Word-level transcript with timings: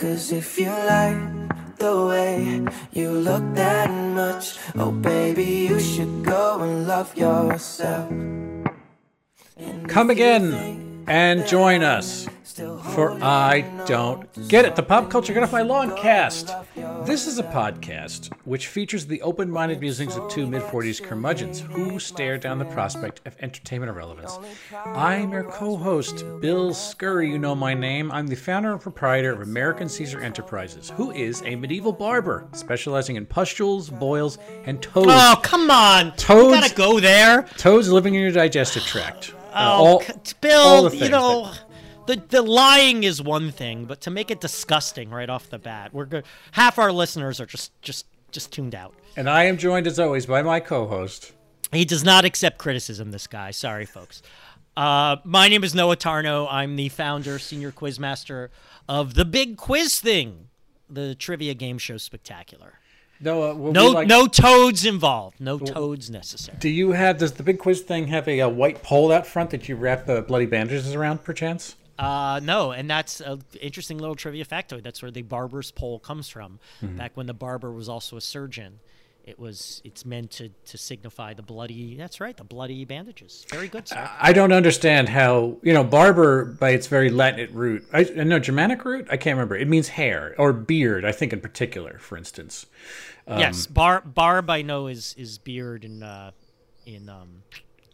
Cause 0.00 0.32
if 0.32 0.58
you 0.58 0.70
like 0.70 1.76
the 1.76 2.06
way 2.06 2.64
you 2.90 3.10
look 3.10 3.44
that 3.52 3.90
much, 3.90 4.56
oh 4.76 4.90
baby, 4.90 5.68
you 5.68 5.78
should 5.78 6.24
go 6.24 6.62
and 6.62 6.88
love 6.88 7.14
yourself. 7.14 8.08
Come 9.88 10.08
again 10.08 11.04
and 11.06 11.46
join 11.46 11.82
us 11.82 12.26
for 13.00 13.12
I 13.24 13.62
Don't 13.86 14.28
Get 14.48 14.66
It, 14.66 14.76
the 14.76 14.82
Pop 14.82 15.08
Culture 15.08 15.32
Get 15.32 15.42
Off 15.42 15.52
My 15.52 15.62
Lawn 15.62 15.96
cast. 15.96 16.52
This 17.06 17.26
is 17.26 17.38
a 17.38 17.42
podcast 17.44 18.30
which 18.44 18.66
features 18.66 19.06
the 19.06 19.22
open 19.22 19.50
minded 19.50 19.80
musings 19.80 20.16
of 20.18 20.28
two 20.30 20.46
mid 20.46 20.60
40s 20.60 21.02
curmudgeons 21.02 21.60
who 21.60 21.98
stare 21.98 22.36
down 22.36 22.58
the 22.58 22.66
prospect 22.66 23.22
of 23.26 23.34
entertainment 23.40 23.88
irrelevance. 23.90 24.38
I'm 24.84 25.32
your 25.32 25.44
co 25.44 25.78
host, 25.78 26.26
Bill 26.42 26.74
Scurry. 26.74 27.30
You 27.30 27.38
know 27.38 27.54
my 27.54 27.72
name. 27.72 28.12
I'm 28.12 28.26
the 28.26 28.36
founder 28.36 28.72
and 28.72 28.80
proprietor 28.82 29.32
of 29.32 29.40
American 29.40 29.88
Caesar 29.88 30.20
Enterprises, 30.20 30.90
who 30.90 31.10
is 31.12 31.40
a 31.46 31.56
medieval 31.56 31.92
barber 31.94 32.48
specializing 32.52 33.16
in 33.16 33.24
pustules, 33.24 33.88
boils, 33.88 34.36
and 34.66 34.82
toads. 34.82 35.06
Oh, 35.10 35.40
come 35.42 35.70
on. 35.70 36.14
Toads- 36.16 36.54
You 36.54 36.60
gotta 36.60 36.74
go 36.74 37.00
there. 37.00 37.46
Toads 37.56 37.90
living 37.90 38.14
in 38.14 38.20
your 38.20 38.30
digestive 38.32 38.82
tract. 38.82 39.32
Uh, 39.32 39.40
Oh, 39.52 39.58
all- 39.62 39.86
all 39.94 40.02
Bill, 40.42 40.88
the 40.90 40.96
you 40.96 41.08
know, 41.08 41.46
that- 41.46 41.69
the, 42.06 42.22
the 42.28 42.42
lying 42.42 43.04
is 43.04 43.22
one 43.22 43.50
thing, 43.52 43.84
but 43.84 44.00
to 44.02 44.10
make 44.10 44.30
it 44.30 44.40
disgusting 44.40 45.10
right 45.10 45.28
off 45.30 45.48
the 45.50 45.58
bat, 45.58 45.92
we're 45.94 46.06
good. 46.06 46.24
Half 46.52 46.78
our 46.78 46.92
listeners 46.92 47.40
are 47.40 47.46
just, 47.46 47.72
just, 47.82 48.06
just 48.30 48.52
tuned 48.52 48.74
out. 48.74 48.94
and 49.16 49.28
I 49.28 49.44
am 49.44 49.56
joined 49.58 49.86
as 49.86 49.98
always 49.98 50.26
by 50.26 50.42
my 50.42 50.60
co 50.60 50.86
host. 50.86 51.32
He 51.72 51.84
does 51.84 52.02
not 52.02 52.24
accept 52.24 52.58
criticism, 52.58 53.12
this 53.12 53.26
guy. 53.28 53.52
Sorry, 53.52 53.84
folks. 53.86 54.22
Uh, 54.76 55.16
my 55.24 55.48
name 55.48 55.62
is 55.62 55.74
Noah 55.74 55.96
Tarnow. 55.96 56.48
I'm 56.50 56.74
the 56.76 56.88
founder, 56.88 57.38
senior 57.38 57.70
quizmaster 57.70 58.48
of 58.88 59.14
The 59.14 59.24
Big 59.24 59.56
Quiz 59.56 60.00
Thing, 60.00 60.48
the 60.88 61.14
trivia 61.14 61.54
game 61.54 61.78
show 61.78 61.96
spectacular. 61.96 62.74
Noah, 63.20 63.54
No, 63.72 63.88
like- 63.90 64.08
no 64.08 64.26
toads 64.26 64.84
involved. 64.86 65.40
No 65.40 65.58
toads 65.58 66.08
necessary. 66.08 66.56
Do 66.58 66.70
you 66.70 66.92
have? 66.92 67.18
Does 67.18 67.32
the 67.32 67.42
big 67.42 67.58
quiz 67.58 67.82
thing 67.82 68.06
have 68.06 68.26
a, 68.26 68.40
uh 68.40 68.48
white 68.48 68.82
pole 68.82 69.12
out 69.12 69.26
front 69.26 69.50
that 69.50 69.68
you 69.68 69.76
wrap 69.76 70.08
uh, 70.08 70.22
bloody 70.22 70.46
bandages 70.46 70.94
around, 70.94 71.22
perchance? 71.22 71.76
Uh, 72.00 72.40
no, 72.42 72.72
and 72.72 72.88
that's 72.88 73.20
an 73.20 73.42
interesting 73.60 73.98
little 73.98 74.14
trivia 74.14 74.44
factoid. 74.44 74.82
That's 74.82 75.02
where 75.02 75.10
the 75.10 75.22
barber's 75.22 75.70
pole 75.70 75.98
comes 75.98 76.28
from. 76.30 76.58
Mm-hmm. 76.82 76.96
Back 76.96 77.14
when 77.14 77.26
the 77.26 77.34
barber 77.34 77.70
was 77.70 77.90
also 77.90 78.16
a 78.16 78.22
surgeon, 78.22 78.80
it 79.24 79.38
was 79.38 79.82
it's 79.84 80.06
meant 80.06 80.30
to 80.32 80.48
to 80.48 80.78
signify 80.78 81.34
the 81.34 81.42
bloody. 81.42 81.96
That's 81.96 82.18
right, 82.18 82.34
the 82.34 82.42
bloody 82.44 82.86
bandages. 82.86 83.44
Very 83.50 83.68
good, 83.68 83.86
sir. 83.86 84.10
I 84.18 84.32
don't 84.32 84.52
understand 84.52 85.10
how 85.10 85.58
you 85.62 85.74
know 85.74 85.84
barber 85.84 86.46
by 86.46 86.70
its 86.70 86.86
very 86.86 87.10
Latin 87.10 87.52
root. 87.52 87.86
I 87.92 88.04
no 88.04 88.38
Germanic 88.38 88.82
root. 88.86 89.06
I 89.10 89.18
can't 89.18 89.36
remember. 89.36 89.56
It 89.56 89.68
means 89.68 89.88
hair 89.88 90.34
or 90.38 90.54
beard. 90.54 91.04
I 91.04 91.12
think 91.12 91.34
in 91.34 91.42
particular, 91.42 91.98
for 91.98 92.16
instance. 92.16 92.64
yes, 93.28 93.66
bar 93.66 94.00
barb 94.00 94.48
I 94.48 94.62
know 94.62 94.86
is 94.86 95.14
is 95.18 95.36
beard 95.36 95.84
in 95.84 96.02
uh, 96.02 96.30
in 96.86 97.10
um, 97.10 97.42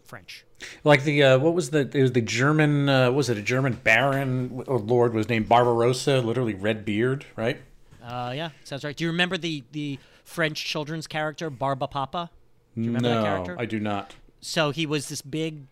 French. 0.07 0.45
Like 0.85 1.05
the 1.05 1.23
uh, 1.23 1.39
what 1.39 1.53
was 1.55 1.71
the 1.71 1.81
it 1.93 2.01
was 2.03 2.13
the 2.13 2.21
German 2.23 2.89
uh, 2.89 3.11
was 3.11 3.29
it 3.29 3.37
a 3.37 3.43
German 3.43 3.75
baron 3.85 4.65
or 4.67 4.79
lord 4.79 5.13
was 5.13 5.29
named 5.29 5.49
Barbarossa, 5.49 6.21
literally 6.21 6.55
red 6.55 6.85
beard, 6.85 7.27
right? 7.37 7.59
Uh, 8.03 8.33
yeah, 8.35 8.51
sounds 8.65 8.85
right. 8.85 8.97
Do 8.97 9.05
you 9.05 9.11
remember 9.11 9.37
the 9.37 9.65
the 9.73 9.99
French 10.25 10.65
children's 10.65 11.07
character 11.07 11.51
Barba 11.51 11.89
Papa? 11.89 12.31
Do 12.75 12.81
you 12.83 12.87
remember 12.89 13.09
no, 13.09 13.15
that 13.23 13.25
character? 13.25 13.57
I 13.59 13.67
do 13.67 13.81
not. 13.81 14.15
so 14.41 14.71
he 14.71 14.87
was 14.87 15.09
this 15.09 15.23
big 15.23 15.67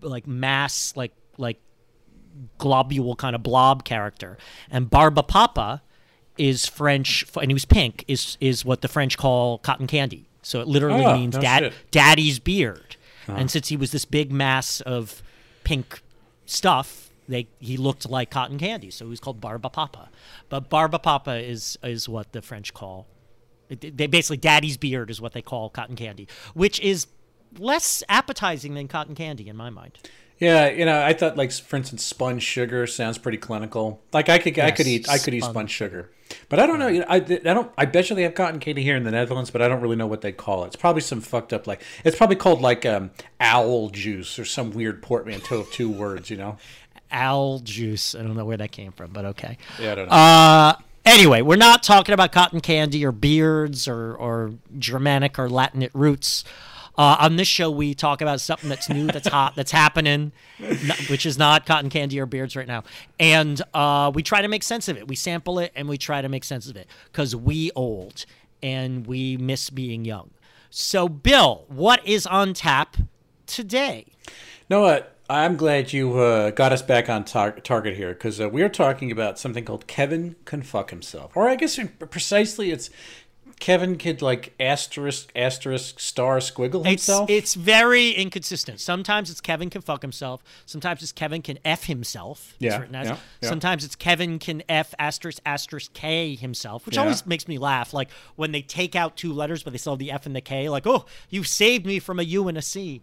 like 0.00 0.26
mass 0.26 0.94
like 0.96 1.12
like 1.38 1.58
globule 2.58 3.14
kind 3.16 3.34
of 3.36 3.42
blob 3.42 3.84
character 3.84 4.36
and 4.70 4.90
barba 4.90 5.22
papa 5.22 5.82
is 6.36 6.66
french 6.66 7.24
and 7.40 7.48
he 7.50 7.54
was 7.54 7.64
pink 7.64 8.04
is 8.08 8.36
is 8.40 8.64
what 8.64 8.80
the 8.82 8.88
french 8.88 9.16
call 9.16 9.58
cotton 9.58 9.86
candy 9.86 10.28
so 10.42 10.60
it 10.60 10.66
literally 10.66 11.04
Oh, 11.04 11.14
means 11.16 11.34
no 11.36 11.40
dad, 11.40 11.62
shit. 11.62 11.72
daddy's 11.92 12.38
beard 12.40 12.96
and 13.28 13.50
since 13.50 13.68
he 13.68 13.76
was 13.76 13.92
this 13.92 14.04
big 14.04 14.32
mass 14.32 14.80
of 14.82 15.22
pink 15.64 16.02
stuff 16.46 17.10
they 17.28 17.48
he 17.58 17.76
looked 17.76 18.08
like 18.08 18.30
cotton 18.30 18.58
candy. 18.58 18.90
So 18.90 19.06
he 19.06 19.10
was 19.10 19.20
called 19.20 19.40
barba 19.40 19.70
papa. 19.70 20.10
But 20.48 20.68
barba 20.68 20.98
papa 20.98 21.36
is 21.36 21.78
is 21.82 22.08
what 22.08 22.32
the 22.32 22.42
french 22.42 22.74
call 22.74 23.06
they 23.68 24.06
basically 24.06 24.36
daddy's 24.36 24.76
beard 24.76 25.10
is 25.10 25.20
what 25.20 25.32
they 25.32 25.42
call 25.42 25.70
cotton 25.70 25.96
candy, 25.96 26.28
which 26.52 26.78
is 26.80 27.06
less 27.58 28.02
appetizing 28.08 28.74
than 28.74 28.88
cotton 28.88 29.14
candy 29.14 29.48
in 29.48 29.56
my 29.56 29.70
mind. 29.70 29.98
Yeah, 30.38 30.68
you 30.68 30.84
know, 30.84 31.02
I 31.02 31.12
thought 31.12 31.36
like 31.36 31.52
for 31.52 31.76
instance, 31.76 32.04
sponge 32.04 32.42
sugar 32.42 32.86
sounds 32.86 33.18
pretty 33.18 33.38
clinical. 33.38 34.02
Like 34.12 34.28
I 34.28 34.38
could, 34.38 34.58
I 34.58 34.72
could 34.72 34.86
eat, 34.86 35.08
I 35.08 35.18
could 35.18 35.32
eat 35.32 35.44
sponge. 35.44 35.70
sugar, 35.70 36.10
but 36.48 36.58
I 36.58 36.66
don't 36.66 36.78
know. 36.78 36.88
You 36.88 37.00
know, 37.00 37.06
I, 37.08 37.16
I 37.16 37.18
don't. 37.20 37.70
I 37.78 37.84
bet 37.84 38.10
you 38.10 38.16
they 38.16 38.22
have 38.22 38.34
cotton 38.34 38.58
candy 38.58 38.82
here 38.82 38.96
in 38.96 39.04
the 39.04 39.12
Netherlands, 39.12 39.50
but 39.50 39.62
I 39.62 39.68
don't 39.68 39.80
really 39.80 39.96
know 39.96 40.08
what 40.08 40.22
they 40.22 40.32
call 40.32 40.64
it. 40.64 40.68
It's 40.68 40.76
probably 40.76 41.02
some 41.02 41.20
fucked 41.20 41.52
up 41.52 41.66
like. 41.66 41.82
It's 42.04 42.16
probably 42.16 42.36
called 42.36 42.60
like 42.60 42.84
um, 42.84 43.12
owl 43.38 43.90
juice 43.90 44.38
or 44.38 44.44
some 44.44 44.72
weird 44.72 45.02
portmanteau 45.02 45.60
of 45.60 45.70
two 45.70 45.88
words. 45.90 46.30
You 46.30 46.36
know? 46.36 46.58
Owl 47.12 47.60
juice. 47.60 48.16
I 48.16 48.22
don't 48.22 48.34
know 48.34 48.44
where 48.44 48.56
that 48.56 48.72
came 48.72 48.90
from, 48.90 49.12
but 49.12 49.24
okay. 49.24 49.56
Yeah, 49.80 49.92
I 49.92 49.94
don't 49.94 50.08
know. 50.08 50.14
Uh, 50.14 50.74
anyway, 51.04 51.42
we're 51.42 51.54
not 51.54 51.84
talking 51.84 52.12
about 52.12 52.32
cotton 52.32 52.60
candy 52.60 53.04
or 53.04 53.12
beards 53.12 53.86
or, 53.86 54.14
or 54.16 54.54
Germanic 54.78 55.38
or 55.38 55.48
Latinate 55.48 55.92
roots. 55.94 56.42
Uh, 56.96 57.16
on 57.20 57.36
this 57.36 57.48
show, 57.48 57.70
we 57.70 57.94
talk 57.94 58.20
about 58.20 58.40
something 58.40 58.68
that's 58.68 58.88
new, 58.88 59.06
that's 59.06 59.28
hot, 59.28 59.54
that's 59.56 59.72
happening, 59.72 60.32
which 61.08 61.26
is 61.26 61.36
not 61.36 61.66
cotton 61.66 61.90
candy 61.90 62.20
or 62.20 62.26
beards 62.26 62.54
right 62.54 62.68
now. 62.68 62.84
And 63.18 63.60
uh, 63.72 64.12
we 64.14 64.22
try 64.22 64.42
to 64.42 64.48
make 64.48 64.62
sense 64.62 64.88
of 64.88 64.96
it. 64.96 65.08
We 65.08 65.16
sample 65.16 65.58
it 65.58 65.72
and 65.74 65.88
we 65.88 65.98
try 65.98 66.22
to 66.22 66.28
make 66.28 66.44
sense 66.44 66.68
of 66.68 66.76
it 66.76 66.86
because 67.10 67.34
we 67.34 67.70
old 67.74 68.26
and 68.62 69.06
we 69.06 69.36
miss 69.36 69.70
being 69.70 70.04
young. 70.04 70.30
So, 70.70 71.08
Bill, 71.08 71.64
what 71.68 72.04
is 72.06 72.26
on 72.26 72.54
tap 72.54 72.96
today? 73.46 74.06
what? 74.80 75.10
I'm 75.28 75.56
glad 75.56 75.92
you 75.92 76.18
uh, 76.18 76.50
got 76.50 76.72
us 76.72 76.82
back 76.82 77.08
on 77.08 77.24
tar- 77.24 77.58
target 77.60 77.96
here 77.96 78.12
because 78.12 78.40
uh, 78.40 78.48
we 78.48 78.62
are 78.62 78.68
talking 78.68 79.10
about 79.10 79.38
something 79.38 79.64
called 79.64 79.86
Kevin 79.86 80.36
can 80.44 80.62
fuck 80.62 80.90
himself, 80.90 81.34
or 81.34 81.48
I 81.48 81.56
guess 81.56 81.78
precisely 82.10 82.70
it's 82.70 82.90
Kevin 83.64 83.96
could 83.96 84.20
like 84.20 84.52
asterisk 84.60 85.30
asterisk 85.34 85.98
star 85.98 86.36
squiggle 86.36 86.80
It's, 86.80 87.06
himself. 87.06 87.30
it's 87.30 87.54
very 87.54 88.10
inconsistent. 88.10 88.78
Sometimes 88.78 89.30
it's 89.30 89.40
Kevin 89.40 89.70
can 89.70 89.80
fuck 89.80 90.02
himself. 90.02 90.42
Sometimes 90.66 91.02
it's 91.02 91.12
Kevin 91.12 91.40
can 91.40 91.58
f 91.64 91.84
himself. 91.84 92.56
Yeah, 92.58 92.78
written 92.78 92.94
as. 92.94 93.06
yeah, 93.08 93.16
yeah. 93.40 93.48
Sometimes 93.48 93.82
it's 93.82 93.96
Kevin 93.96 94.38
can 94.38 94.62
f 94.68 94.94
asterisk 94.98 95.40
asterisk 95.46 95.94
k 95.94 96.34
himself, 96.34 96.84
which 96.84 96.96
Yeah. 96.96 97.00
always 97.04 97.24
makes 97.24 97.48
me 97.48 97.56
laugh. 97.56 97.94
Like 97.94 98.10
when 98.36 98.52
they 98.52 98.60
take 98.60 98.94
out 98.94 99.16
two 99.16 99.32
letters, 99.32 99.62
but 99.62 99.72
they 99.72 99.78
still 99.78 99.94
have 99.94 99.98
the 99.98 100.12
f 100.12 100.26
and 100.26 100.36
the 100.36 100.42
k. 100.42 100.68
Like, 100.68 100.86
oh, 100.86 101.06
you 101.30 101.42
saved 101.42 101.86
me 101.86 102.00
from 102.00 102.20
a 102.20 102.22
u 102.22 102.46
and 102.48 102.58
a 102.58 102.62
c. 102.62 103.00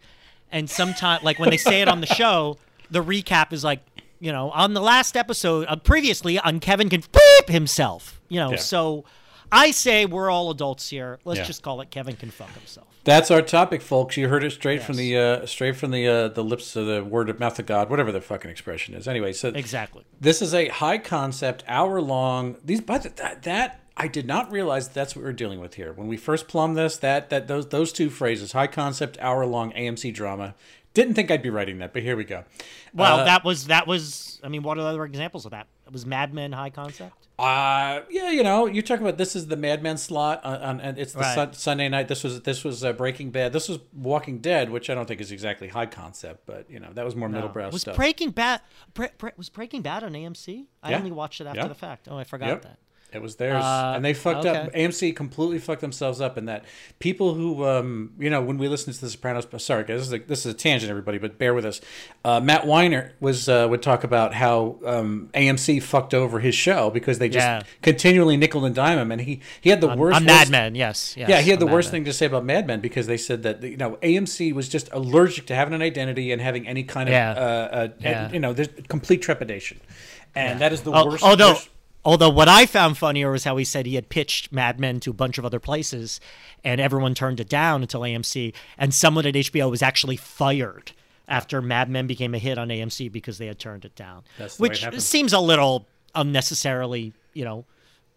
And 0.52 0.70
sometimes, 0.70 1.24
like 1.24 1.40
when 1.40 1.50
they 1.50 1.58
say 1.58 1.82
it 1.82 1.88
on 1.88 2.02
the 2.02 2.06
show, 2.08 2.60
the 2.92 3.04
recap 3.04 3.52
is 3.52 3.64
like, 3.64 3.80
you 4.20 4.32
know, 4.32 4.52
on 4.52 4.76
the 4.76 4.82
last 4.82 5.18
episode, 5.18 5.66
uh, 5.68 5.76
previously 5.78 6.38
on 6.38 6.60
Kevin 6.60 6.88
can 6.88 7.02
beep 7.12 7.50
himself. 7.50 8.22
You 8.30 8.42
know, 8.42 8.52
Yeah. 8.52 8.58
so. 8.58 9.06
I 9.52 9.72
say 9.72 10.06
we're 10.06 10.30
all 10.30 10.50
adults 10.52 10.90
here. 10.90 11.20
Let's 11.26 11.40
Yeah. 11.40 11.46
just 11.46 11.62
call 11.64 11.82
it 11.82 11.92
Kevin 11.92 12.16
can 12.16 12.32
fuck 12.32 12.54
himself. 12.54 12.88
That's 13.04 13.32
our 13.32 13.42
topic, 13.42 13.82
folks. 13.82 14.16
You 14.16 14.30
heard 14.30 14.44
it 14.44 14.52
straight 14.52 14.84
from 14.84 14.96
the 14.96 15.18
uh, 15.18 15.46
straight 15.48 15.76
from 15.76 15.92
the 15.92 16.08
uh, 16.08 16.28
the 16.30 16.44
lips 16.44 16.76
of 16.76 16.86
the 16.86 17.04
word 17.04 17.30
of 17.30 17.40
mouth 17.40 17.58
of 17.60 17.66
God, 17.66 17.90
whatever 17.90 18.12
the 18.12 18.22
fucking 18.22 18.50
expression 18.52 18.94
is. 18.94 19.08
Anyway, 19.08 19.34
so 19.34 19.50
Exactly. 19.50 20.04
this 20.20 20.42
is 20.42 20.54
a 20.54 20.68
high 20.68 21.00
concept, 21.00 21.64
hour 21.68 22.00
long. 22.00 22.58
These, 22.64 22.82
but 22.82 23.16
that, 23.18 23.42
that 23.44 23.80
I 23.98 24.08
did 24.08 24.28
not 24.28 24.52
realize 24.52 24.88
that's 24.88 25.16
what 25.16 25.26
we're 25.26 25.34
dealing 25.34 25.60
with 25.60 25.74
here 25.76 25.94
when 25.94 26.08
we 26.08 26.16
first 26.16 26.48
plumbed 26.48 26.78
this. 26.78 26.96
That 26.98 27.30
that 27.32 27.48
those 27.48 27.68
those 27.70 27.92
two 27.92 28.10
phrases, 28.12 28.52
high 28.52 28.68
concept, 28.68 29.18
hour 29.20 29.46
long 29.48 29.72
AMC 29.74 30.14
drama. 30.14 30.54
Didn't 30.94 31.14
think 31.14 31.32
I'd 31.32 31.42
be 31.42 31.50
writing 31.50 31.78
that, 31.80 31.94
but 31.94 32.02
here 32.04 32.18
we 32.18 32.26
go. 32.26 32.44
Well, 32.94 33.22
Uh, 33.22 33.24
that 33.24 33.44
was 33.46 33.68
that 33.68 33.88
was. 33.88 34.40
I 34.44 34.50
mean, 34.50 34.62
what 34.62 34.78
are 34.78 34.82
other 34.86 35.06
examples 35.06 35.46
of 35.46 35.52
that? 35.52 35.68
It 35.88 35.94
was 35.94 36.06
Mad 36.06 36.34
Men 36.34 36.52
High 36.52 36.70
Concept. 36.70 37.14
Uh, 37.42 38.04
yeah, 38.10 38.30
you 38.30 38.44
know, 38.44 38.68
you 38.68 38.82
talk 38.84 39.00
about 39.00 39.18
this 39.18 39.36
is 39.36 39.48
the 39.48 39.56
Mad 39.58 39.82
Men 39.82 39.98
slot 39.98 40.44
on, 40.46 40.62
on 40.62 40.80
and 40.82 41.00
it's 41.00 41.14
the 41.14 41.20
Right. 41.22 41.34
sun, 41.36 41.54
Sunday 41.54 41.90
night. 41.90 42.08
This 42.08 42.24
was 42.24 42.42
this 42.42 42.64
was 42.64 42.84
uh, 42.84 42.94
Breaking 42.94 43.32
Bad. 43.32 43.52
This 43.52 43.68
was 43.68 43.80
Walking 43.94 44.40
Dead, 44.40 44.70
which 44.70 44.90
I 44.90 44.94
don't 44.94 45.08
think 45.08 45.22
is 45.22 45.32
exactly 45.32 45.68
high 45.68 45.88
concept, 45.88 46.46
but 46.46 46.70
you 46.70 46.80
know 46.80 46.90
that 46.94 47.04
was 47.04 47.16
more 47.16 47.30
middlebrow 47.30 47.72
was 47.72 47.82
stuff. 47.82 47.96
Breaking 47.96 48.30
Bad? 48.30 48.62
Bre- 48.94 49.06
Bre- 49.18 49.30
was 49.38 49.50
Breaking 49.50 49.82
Bad 49.82 50.04
on 50.04 50.14
AMC? 50.14 50.68
I 50.84 50.92
Yeah. 50.92 50.98
only 51.00 51.12
watched 51.12 51.42
it 51.42 51.48
after 51.48 51.62
Yeah. 51.62 51.68
the 51.68 51.76
fact. 51.76 52.08
Oh, 52.12 52.18
I 52.18 52.24
forgot 52.26 52.48
Yep. 52.50 52.62
that. 52.64 52.78
It 53.14 53.22
was 53.22 53.36
theirs, 53.36 53.62
Uh, 53.62 53.94
and 53.96 54.06
they 54.06 54.14
fucked 54.14 54.46
up. 54.46 54.72
AMC 54.74 55.14
completely 55.14 55.60
fucked 55.60 55.82
themselves 55.82 56.22
up 56.22 56.38
in 56.38 56.46
that 56.46 56.64
people 57.00 57.34
who, 57.34 57.66
um, 57.68 58.12
you 58.18 58.30
know, 58.30 58.42
when 58.42 58.58
we 58.58 58.70
listen 58.70 58.94
to 58.94 59.02
The 59.02 59.10
Sopranos. 59.10 59.46
Sorry, 59.58 59.84
guys, 59.84 60.00
this 60.00 60.08
is 60.08 60.14
a, 60.14 60.18
this 60.20 60.46
is 60.46 60.54
a 60.54 60.58
tangent, 60.58 60.90
everybody, 60.90 61.18
but 61.18 61.38
bear 61.38 61.54
with 61.54 61.66
us. 61.66 61.82
Uh, 62.24 62.40
Matt 62.40 62.66
Weiner 62.66 63.12
was 63.20 63.50
uh, 63.50 63.68
would 63.70 63.82
talk 63.82 64.06
about 64.06 64.34
how 64.34 64.78
um, 64.86 65.30
AMC 65.34 65.84
fucked 65.84 66.14
over 66.14 66.40
his 66.40 66.56
show 66.56 66.90
because 66.90 67.20
they 67.20 67.28
just 67.28 67.46
Yeah. 67.46 67.64
continually 67.82 68.38
nickel 68.38 68.64
and 68.64 68.74
dime 68.74 68.98
him, 68.98 69.12
and 69.12 69.20
he 69.22 69.42
he 69.60 69.70
had 69.72 69.82
the 69.82 69.94
worst. 69.94 70.16
on 70.16 70.24
Mad 70.26 70.50
Men, 70.50 70.76
yes, 70.76 71.14
yes. 71.18 71.28
Yeah, 71.30 71.42
he 71.42 71.50
had 71.50 71.60
the 71.60 71.66
on 71.66 71.70
Mad 71.72 71.74
worst 71.76 71.88
Men. 71.88 71.92
thing 71.92 72.06
to 72.06 72.14
say 72.14 72.28
about 72.28 72.46
Mad 72.46 72.66
Men 72.66 72.80
because 72.80 73.08
they 73.08 73.18
said 73.18 73.44
that 73.44 73.62
you 73.62 73.76
know 73.76 73.98
AMC 74.02 74.54
was 74.54 74.70
just 74.70 74.88
allergic 74.94 75.48
to 75.48 75.56
having 75.56 75.74
an 75.74 75.82
identity 75.82 76.32
and 76.32 76.42
having 76.42 76.66
any 76.66 76.84
kind 76.84 77.10
of 77.10 77.14
Yeah. 77.14 77.32
uh, 77.32 77.36
uh, 77.76 77.88
Yeah. 78.00 78.32
you 78.32 78.40
know 78.40 78.54
there's 78.54 78.70
complete 78.88 79.22
trepidation, 79.22 79.82
and 80.34 80.62
that 80.62 80.72
is 80.72 80.82
the 80.84 80.92
Oh, 80.94 81.08
worst. 81.08 81.24
although, 81.26 81.50
worst- 81.50 81.70
Although 82.04 82.30
what 82.30 82.50
I 82.50 82.66
found 82.66 82.98
funnier 82.98 83.32
was 83.32 83.44
how 83.44 83.58
he 83.58 83.66
said 83.66 83.86
he 83.86 83.96
had 83.96 84.10
pitched 84.10 84.52
Mad 84.52 84.80
Men 84.80 85.00
to 85.02 85.12
a 85.12 85.14
bunch 85.14 85.38
of 85.38 85.46
other 85.46 85.60
places, 85.60 86.20
and 86.64 86.82
everyone 86.82 87.14
turned 87.14 87.40
it 87.40 87.50
down 87.50 87.82
until 87.82 88.02
AMC, 88.02 88.54
and 88.78 88.94
someone 88.94 89.26
at 89.26 89.36
HBO 89.36 89.70
was 89.70 89.82
actually 89.82 90.18
fired 90.18 90.94
after 91.28 91.62
Mad 91.62 91.90
Men 91.90 92.08
became 92.08 92.34
a 92.34 92.40
hit 92.40 92.58
on 92.58 92.70
AMC 92.70 93.12
because 93.12 93.38
they 93.38 93.48
had 93.48 93.60
turned 93.60 93.86
it 93.86 93.96
down, 93.96 94.24
That's 94.38 94.60
way 94.60 94.70
it 94.70 94.84
which 94.92 95.00
seems 95.02 95.32
a 95.32 95.40
little 95.40 95.88
unnecessarily, 96.16 97.14
you 97.34 97.46
know, 97.46 97.66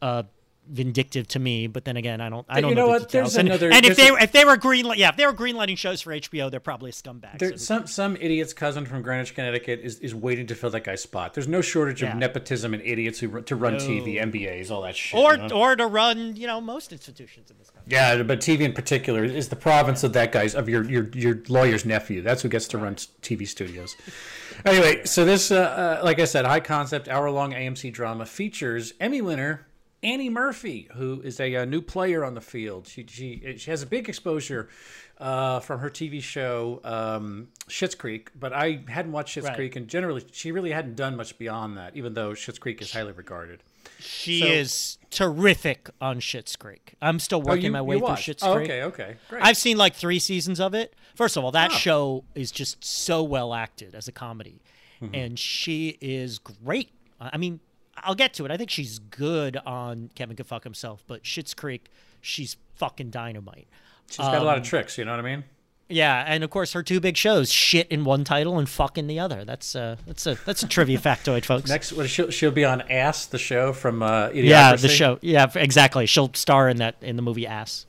uh, 0.03 0.25
vindictive 0.69 1.29
to 1.29 1.39
me. 1.39 1.67
But 1.67 1.85
then 1.85 1.97
again, 1.97 2.21
I 2.21 2.29
don't, 2.29 2.47
I 2.49 2.61
don't 2.61 2.71
you 2.71 2.75
know, 2.77 2.87
know 2.87 2.93
the 2.95 3.01
what? 3.01 3.09
There's. 3.11 3.37
And, 3.37 3.49
another- 3.49 3.71
and 3.73 3.85
if 3.85 3.97
they 3.97 4.09
a- 4.09 4.15
if 4.15 4.33
they 4.33 4.45
were 4.45 4.57
green, 4.57 4.87
yeah, 4.97 5.09
if 5.11 5.17
they 5.17 5.27
were 5.27 5.33
greenlighting 5.33 5.77
shows 5.77 6.01
for 6.03 6.13
HBO, 6.13 6.51
they're 6.51 6.61
probably 6.61 6.91
a 6.91 6.93
scumbag. 6.93 7.39
There, 7.39 7.57
some 7.57 7.87
some 7.87 8.17
idiot's 8.17 8.53
cousin 8.53 8.87
from 8.87 9.03
Greenwich, 9.03 9.35
Connecticut, 9.35 9.81
is, 9.83 9.99
is 10.01 10.15
waiting 10.15 10.47
to 10.47 10.55
fill 10.55 10.71
that 10.71 10.85
guy's 10.85 11.03
spot. 11.03 11.35
There's 11.35 11.49
no 11.49 11.61
shortage 11.61 12.03
of 12.03 12.15
nepotism 12.17 12.75
and 12.75 12.83
idiots 12.83 13.19
who 13.21 13.29
run- 13.29 13.45
to 13.45 13.57
run 13.57 13.75
TV, 13.75 14.21
MBAs, 14.21 14.71
all 14.71 14.83
that 14.83 14.97
shit. 14.97 15.19
or 15.21 15.35
you 15.37 15.49
know? 15.49 15.57
or 15.57 15.77
to 15.77 15.87
run, 15.87 16.37
you 16.37 16.47
know, 16.47 16.61
most 16.61 16.93
institutions 16.93 17.51
in 17.51 17.59
this 17.59 17.71
country. 17.71 17.93
yeah, 17.93 18.23
but 18.23 18.41
TV 18.41 18.61
in 18.61 18.73
particular 18.73 19.25
is 19.25 19.49
the 19.49 19.57
province 19.57 20.03
of 20.05 20.13
that 20.15 20.33
guy's 20.33 20.55
of 20.55 20.69
your 20.69 20.85
your 20.91 21.09
your 21.15 21.43
lawyer's 21.49 21.85
nephew. 21.85 22.23
That's 22.23 22.43
who 22.43 22.49
gets 22.49 22.69
to 22.69 22.79
run 22.79 22.95
TV 22.95 23.47
studios. 23.47 23.97
Anyway, 24.65 25.05
so 25.05 25.25
this, 25.25 25.51
uh, 25.51 25.99
uh, 26.01 26.05
like 26.05 26.21
I 26.21 26.25
said, 26.25 26.45
high 26.47 26.61
concept 26.61 27.09
hour 27.09 27.31
long 27.31 27.53
AMC 27.53 27.93
drama 27.93 28.25
features 28.25 28.95
Emmy 29.01 29.21
winner. 29.21 29.67
Annie 30.05 30.29
Murphy, 30.29 30.89
who 30.95 31.21
is 31.23 31.41
a, 31.41 31.57
uh 31.57 31.65
new 31.65 31.81
player 31.81 32.25
on 32.25 32.35
the 32.35 32.41
field, 32.41 32.87
she 32.87 33.05
she 33.09 33.55
she 33.59 33.71
has 33.71 33.83
a 33.83 33.87
big 33.87 34.09
exposure 34.09 34.69
uh, 35.19 35.61
from 35.61 35.81
her 35.81 35.89
TV 35.89 36.21
show 36.23 36.81
um, 36.85 37.49
Schitt's 37.69 37.95
Creek, 37.95 38.31
but 38.39 38.53
I 38.53 38.83
hadn't 38.89 39.13
watched 39.13 39.37
Schitt's 39.37 39.47
Right. 39.47 39.55
Creek, 39.57 39.77
and 39.77 39.89
generally 39.89 40.25
she 40.33 40.53
really 40.53 40.73
hadn't 40.73 40.97
done 40.97 41.17
much 41.17 41.39
beyond 41.39 41.77
that, 41.79 41.97
even 41.97 42.15
though 42.15 42.31
Schitt's 42.33 42.59
Creek 42.59 42.83
is 42.83 42.93
highly 42.93 43.13
regarded. 43.13 43.63
She 44.01 44.41
So- 44.41 44.47
is 44.47 44.99
terrific 45.11 45.89
on 46.01 46.19
Schitt's 46.21 46.57
Creek. 46.57 46.95
I'm 47.01 47.19
still 47.21 47.39
Oh, 47.39 47.49
working 47.49 47.67
you- 47.67 47.71
my 47.73 47.83
way 47.83 47.99
through? 47.99 48.09
Schitt's 48.09 48.43
Oh, 48.43 48.57
Creek. 48.57 48.71
okay, 48.71 48.83
okay, 48.83 49.17
great. 49.31 49.43
I've 49.45 49.57
seen 49.57 49.77
like 49.79 49.95
three 49.95 50.19
seasons 50.19 50.59
of 50.61 50.75
it. 50.75 50.95
First 51.15 51.37
of 51.37 51.45
all, 51.45 51.53
that 51.53 51.71
Oh. 51.73 51.75
show 51.77 52.25
is 52.35 52.51
just 52.51 52.85
so 52.85 53.23
well 53.23 53.55
acted 53.55 53.95
as 53.95 54.09
a 54.09 54.13
comedy, 54.13 54.61
Mm-hmm. 55.01 55.15
and 55.15 55.39
she 55.39 55.97
is 56.01 56.39
great. 56.39 56.91
I 57.21 57.37
mean, 57.39 57.61
I'll 57.99 58.15
get 58.15 58.35
to 58.35 58.45
it. 58.45 58.51
I 58.51 58.57
think 58.57 58.71
she's 58.71 58.99
good 58.99 59.57
on 59.65 60.11
Kevin 60.15 60.37
Can 60.37 60.45
Fuck 60.45 60.65
Himself, 60.65 61.05
but 61.07 61.23
Schitt's 61.23 61.55
Creek, 61.55 61.91
she's 62.21 62.57
fucking 62.77 63.11
dynamite. 63.11 63.69
She's 64.09 64.19
got 64.19 64.35
a 64.35 64.39
um, 64.39 64.45
lot 64.45 64.59
of 64.59 64.65
tricks, 64.65 64.99
you 64.99 65.05
know 65.05 65.13
what 65.13 65.21
I 65.21 65.37
mean? 65.37 65.45
Yeah, 65.89 66.25
and 66.27 66.43
of 66.43 66.51
course 66.51 66.73
her 66.73 66.83
two 66.83 66.99
big 66.99 67.17
shows, 67.17 67.53
shit 67.53 67.89
in 67.89 68.05
one 68.05 68.25
title 68.25 68.59
and 68.59 68.69
fuck 68.69 68.97
in 68.97 69.07
the 69.07 69.21
other. 69.21 69.45
That's 69.45 69.77
uh, 69.77 69.97
that's 70.07 70.27
a 70.27 70.37
that's 70.47 70.63
a 70.63 70.67
trivia 70.67 70.99
factoid, 70.99 71.45
folks. 71.45 71.69
Next, 71.69 71.93
well, 71.93 72.07
she'll, 72.07 72.31
she'll 72.31 72.51
be 72.51 72.65
on 72.65 72.81
Ass, 72.91 73.27
the 73.27 73.39
show 73.39 73.75
from 73.75 74.03
uh, 74.03 74.31
Idiocracy. 74.31 74.45
yeah, 74.45 74.77
the 74.77 74.89
show. 74.89 75.19
Yeah, 75.21 75.51
exactly. 75.55 76.07
She'll 76.07 76.33
star 76.33 76.71
in 76.71 76.79
that 76.79 76.97
in 77.03 77.17
the 77.17 77.23
movie 77.23 77.47
Ass. 77.47 77.85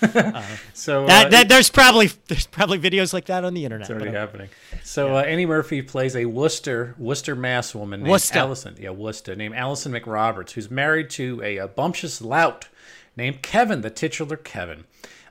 So 0.74 1.04
uh, 1.04 1.06
That, 1.06 1.30
that 1.32 1.48
there's 1.48 1.70
probably 1.70 2.10
there's 2.28 2.46
probably 2.46 2.78
videos 2.78 3.12
like 3.12 3.26
that 3.26 3.44
on 3.44 3.54
the 3.54 3.64
internet. 3.64 3.90
It's 3.90 3.94
already 3.98 4.16
uh, 4.16 4.20
happening. 4.20 4.48
So 4.84 5.16
uh, 5.16 5.22
Annie 5.22 5.46
Murphy 5.46 5.82
plays 5.82 6.14
a 6.16 6.26
Worcester 6.26 6.94
Worcester 6.98 7.34
Mass 7.34 7.74
woman 7.74 8.00
named 8.00 8.10
Worcester. 8.10 8.38
Allison. 8.38 8.76
Yeah, 8.78 8.90
Worcester 8.90 9.34
named 9.34 9.54
Allison 9.54 9.92
McRoberts, 9.92 10.52
who's 10.52 10.70
married 10.70 11.10
to 11.10 11.42
a, 11.42 11.58
uh 11.58 11.66
bumptious 11.66 12.20
lout 12.22 12.68
named 13.16 13.42
Kevin, 13.42 13.80
the 13.80 13.90
titular 13.90 14.36
Kevin. 14.36 14.84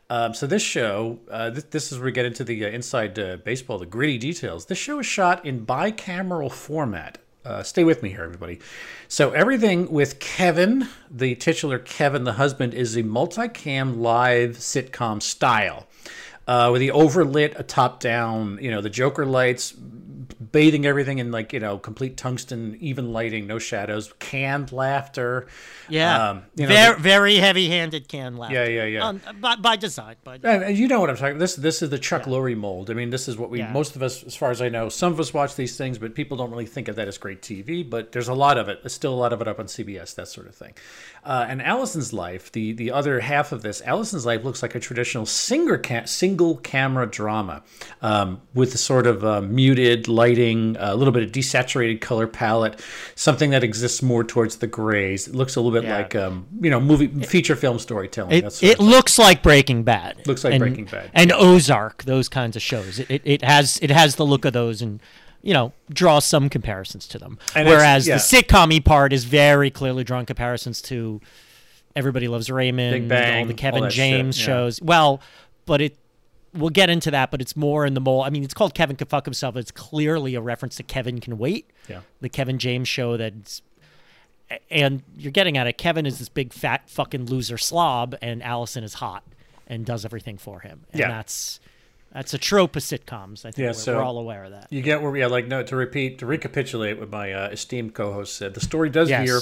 Um, 0.09 0.33
so 0.33 0.47
this 0.47 0.61
show, 0.61 1.19
uh, 1.29 1.51
th- 1.51 1.69
this 1.71 1.91
is 1.91 1.97
where 1.97 2.05
we 2.05 2.11
get 2.13 2.25
into 2.25 2.43
the 2.45 2.65
uh, 2.65 2.69
inside 2.69 3.17
uh, 3.19 3.37
baseball, 3.37 3.77
the 3.77 3.85
gritty 3.85 4.17
details. 4.17 4.65
This 4.67 4.77
show 4.77 4.99
is 4.99 5.05
shot 5.05 5.45
in 5.45 5.65
bicameral 5.65 6.49
format. 6.51 7.17
Uh, 7.47 7.63
stay 7.63 7.85
with 7.85 8.03
me 8.03 8.09
here, 8.09 8.23
everybody. 8.23 8.59
So 9.07 9.31
everything 9.31 9.89
with 9.89 10.19
Kevin, 10.19 10.89
the 11.09 11.33
titular 11.35 11.79
Kevin, 11.79 12.25
the 12.25 12.33
husband, 12.33 12.73
is 12.73 12.97
a 12.97 13.03
multicam 13.03 13.99
live 13.99 14.57
sitcom 14.57 15.21
style 15.21 15.87
uh, 16.45 16.69
with 16.73 16.81
the 16.81 16.89
overlit, 16.89 17.57
a 17.57 17.63
top 17.63 18.01
down, 18.01 18.59
you 18.61 18.69
know, 18.69 18.81
the 18.81 18.89
Joker 18.89 19.25
lights, 19.25 19.73
bathing 20.51 20.85
everything 20.85 21.19
in 21.19 21.31
like 21.31 21.53
you 21.53 21.59
know 21.59 21.77
complete 21.77 22.17
tungsten, 22.17 22.77
even 22.79 23.11
lighting, 23.13 23.47
no 23.47 23.59
shadows, 23.59 24.13
canned 24.19 24.71
laughter. 24.71 25.47
Yeah, 25.89 26.29
um, 26.29 26.43
you 26.55 26.67
know, 26.67 26.73
very 26.73 26.99
very 26.99 27.35
heavy-handed 27.35 28.07
canned 28.07 28.37
laughter. 28.37 28.55
Yeah, 28.55 28.83
yeah, 28.83 28.85
yeah. 28.85 29.07
Um, 29.07 29.21
by, 29.39 29.55
by 29.55 29.75
design. 29.75 30.15
By 30.23 30.35
and 30.35 30.63
and 30.63 30.77
you 30.77 30.87
know 30.87 30.99
what 30.99 31.09
I'm 31.09 31.17
talking. 31.17 31.37
This 31.37 31.55
this 31.55 31.81
is 31.81 31.89
the 31.89 31.99
Chuck 31.99 32.23
Lorre 32.23 32.55
mold. 32.55 32.89
I 32.89 32.93
mean, 32.93 33.09
this 33.09 33.27
is 33.27 33.37
what 33.37 33.49
we 33.49 33.59
Yeah. 33.59 33.71
most 33.71 33.95
of 33.95 34.03
us, 34.03 34.23
as 34.23 34.35
far 34.35 34.51
as 34.51 34.61
I 34.61 34.69
know, 34.69 34.89
some 34.89 35.11
of 35.11 35.19
us 35.19 35.33
watch 35.33 35.55
these 35.55 35.77
things, 35.77 35.97
but 35.97 36.15
people 36.15 36.37
don't 36.37 36.51
really 36.51 36.65
think 36.65 36.87
of 36.87 36.95
that 36.97 37.07
as 37.07 37.17
great 37.17 37.41
TV. 37.41 37.87
But 37.89 38.11
there's 38.11 38.27
a 38.27 38.33
lot 38.33 38.57
of 38.57 38.69
it. 38.69 38.83
There's 38.83 38.93
still 38.93 39.13
a 39.13 39.15
lot 39.15 39.33
of 39.33 39.41
it 39.41 39.47
up 39.47 39.59
on 39.59 39.65
CBS, 39.65 40.15
that 40.15 40.27
sort 40.27 40.47
of 40.47 40.55
thing. 40.55 40.73
Uh, 41.27 41.45
and 41.49 41.61
Allison's 41.61 42.13
life, 42.13 42.49
the 42.53 42.71
the 42.71 42.89
other 42.89 43.19
half 43.19 43.51
of 43.51 43.61
this, 43.61 43.81
Allison's 43.81 44.25
life 44.25 44.45
looks 44.45 44.61
like 44.61 44.75
a 44.75 44.79
traditional 44.79 45.25
single 45.25 45.77
ca- 45.77 46.05
single 46.05 46.55
camera 46.55 47.05
drama 47.05 47.63
um, 48.01 48.39
with 48.53 48.73
a 48.73 48.77
sort 48.77 49.05
of 49.05 49.25
uh, 49.25 49.41
muted 49.41 50.07
lighting, 50.07 50.77
a 50.79 50.95
little 50.95 51.11
bit 51.11 51.23
of 51.23 51.33
desaturated 51.33 51.99
color 51.99 52.27
palette, 52.27 52.79
something 53.15 53.49
that 53.49 53.61
exists 53.61 54.01
more 54.01 54.23
towards 54.23 54.55
the 54.59 54.67
grays. 54.67 55.27
It 55.27 55.35
looks 55.35 55.57
a 55.57 55.61
little 55.61 55.77
bit 55.77 55.85
Yeah. 55.85 55.97
like 55.97 56.15
um, 56.15 56.47
you 56.61 56.69
know 56.69 56.79
movie 56.79 57.07
feature 57.25 57.57
film 57.57 57.77
storytelling. 57.77 58.31
It, 58.31 58.63
it 58.63 58.79
looks 58.79 59.19
like 59.19 59.43
Breaking 59.43 59.83
Bad. 59.83 60.25
Looks 60.27 60.45
like 60.45 60.53
and, 60.53 60.61
Breaking 60.61 60.85
Bad. 60.85 61.11
and 61.13 61.33
Ozark, 61.33 62.03
those 62.05 62.29
kinds 62.29 62.55
of 62.55 62.61
shows. 62.61 62.99
It, 62.99 63.11
it, 63.11 63.21
it 63.25 63.41
has 63.43 63.77
it 63.81 63.91
has 63.91 64.15
the 64.15 64.25
look 64.25 64.45
of 64.45 64.53
those, 64.53 64.81
and 64.81 65.01
you 65.47 65.53
know 65.53 65.71
draws 65.89 66.25
some 66.25 66.49
comparisons 66.49 67.07
to 67.07 67.17
them. 67.17 67.39
And 67.55 67.69
Whereas 67.69 68.05
yeah. 68.05 68.17
the 68.17 68.19
sitcom 68.19 68.83
part 68.83 69.13
is 69.13 69.23
very 69.23 69.71
clearly 69.71 70.03
drawing 70.03 70.25
comparisons 70.25 70.81
to 70.83 71.21
Everybody 71.95 72.27
Loves 72.27 72.51
Raymond, 72.51 73.07
Bang, 73.07 73.43
all 73.43 73.45
the 73.47 73.53
all 73.53 73.57
Kevin 73.57 73.83
shit, 73.85 73.91
James 73.93 74.37
yeah. 74.37 74.45
shows. 74.45 74.81
Well, 74.81 75.21
but 75.65 75.79
it 75.79 75.97
we'll 76.53 76.69
get 76.69 76.89
into 76.89 77.11
that, 77.11 77.31
but 77.31 77.39
it's 77.39 77.55
more 77.55 77.85
in 77.85 77.93
the 77.93 78.01
mold. 78.01 78.25
I 78.25 78.29
mean, 78.29 78.43
it's 78.43 78.53
called 78.53 78.73
Kevin 78.73 78.97
Can 78.97 79.07
Fuck 79.07 79.23
Himself. 79.23 79.55
It's 79.55 79.71
clearly 79.71 80.35
a 80.35 80.41
reference 80.41 80.75
to 80.75 80.83
Kevin 80.83 81.19
Can 81.19 81.37
Wait, 81.37 81.71
Yeah. 81.87 82.01
the 82.19 82.29
Kevin 82.29 82.59
James 82.59 82.89
show 82.89 83.15
that's 83.15 83.61
and 84.69 85.01
you're 85.17 85.31
getting 85.31 85.57
at 85.57 85.65
it. 85.67 85.77
Kevin 85.77 86.05
is 86.05 86.19
this 86.19 86.29
big 86.29 86.51
fat 86.51 86.89
fucking 86.89 87.25
loser 87.25 87.57
slob, 87.57 88.15
and 88.21 88.43
Allison 88.43 88.83
is 88.83 88.95
hot 88.95 89.23
and 89.65 89.85
does 89.85 90.03
everything 90.03 90.37
for 90.37 90.59
him. 90.59 90.85
And 90.91 90.99
Yeah. 90.99 91.07
that's 91.07 91.61
that's 92.11 92.33
a 92.33 92.37
trope 92.37 92.75
of 92.75 92.83
sitcoms. 92.83 93.39
I 93.45 93.51
think 93.51 93.57
Yeah, 93.57 93.67
we're, 93.67 93.73
so- 93.73 93.97
we're 93.97 94.03
all 94.03 94.17
aware 94.17 94.45
of 94.45 94.51
that. 94.51 94.67
You 94.71 94.81
get 94.81 95.01
where, 95.01 95.11
we 95.11 95.19
yeah, 95.19 95.27
like, 95.27 95.47
no, 95.47 95.63
to 95.63 95.75
repeat, 95.75 96.19
to 96.19 96.25
recapitulate 96.25 96.99
what 96.99 97.09
my 97.09 97.31
uh, 97.33 97.49
esteemed 97.49 97.93
co 97.93 98.13
host 98.13 98.35
said, 98.35 98.53
the 98.53 98.61
story 98.61 98.89
does 98.89 99.09
Yes. 99.09 99.27
veer 99.27 99.39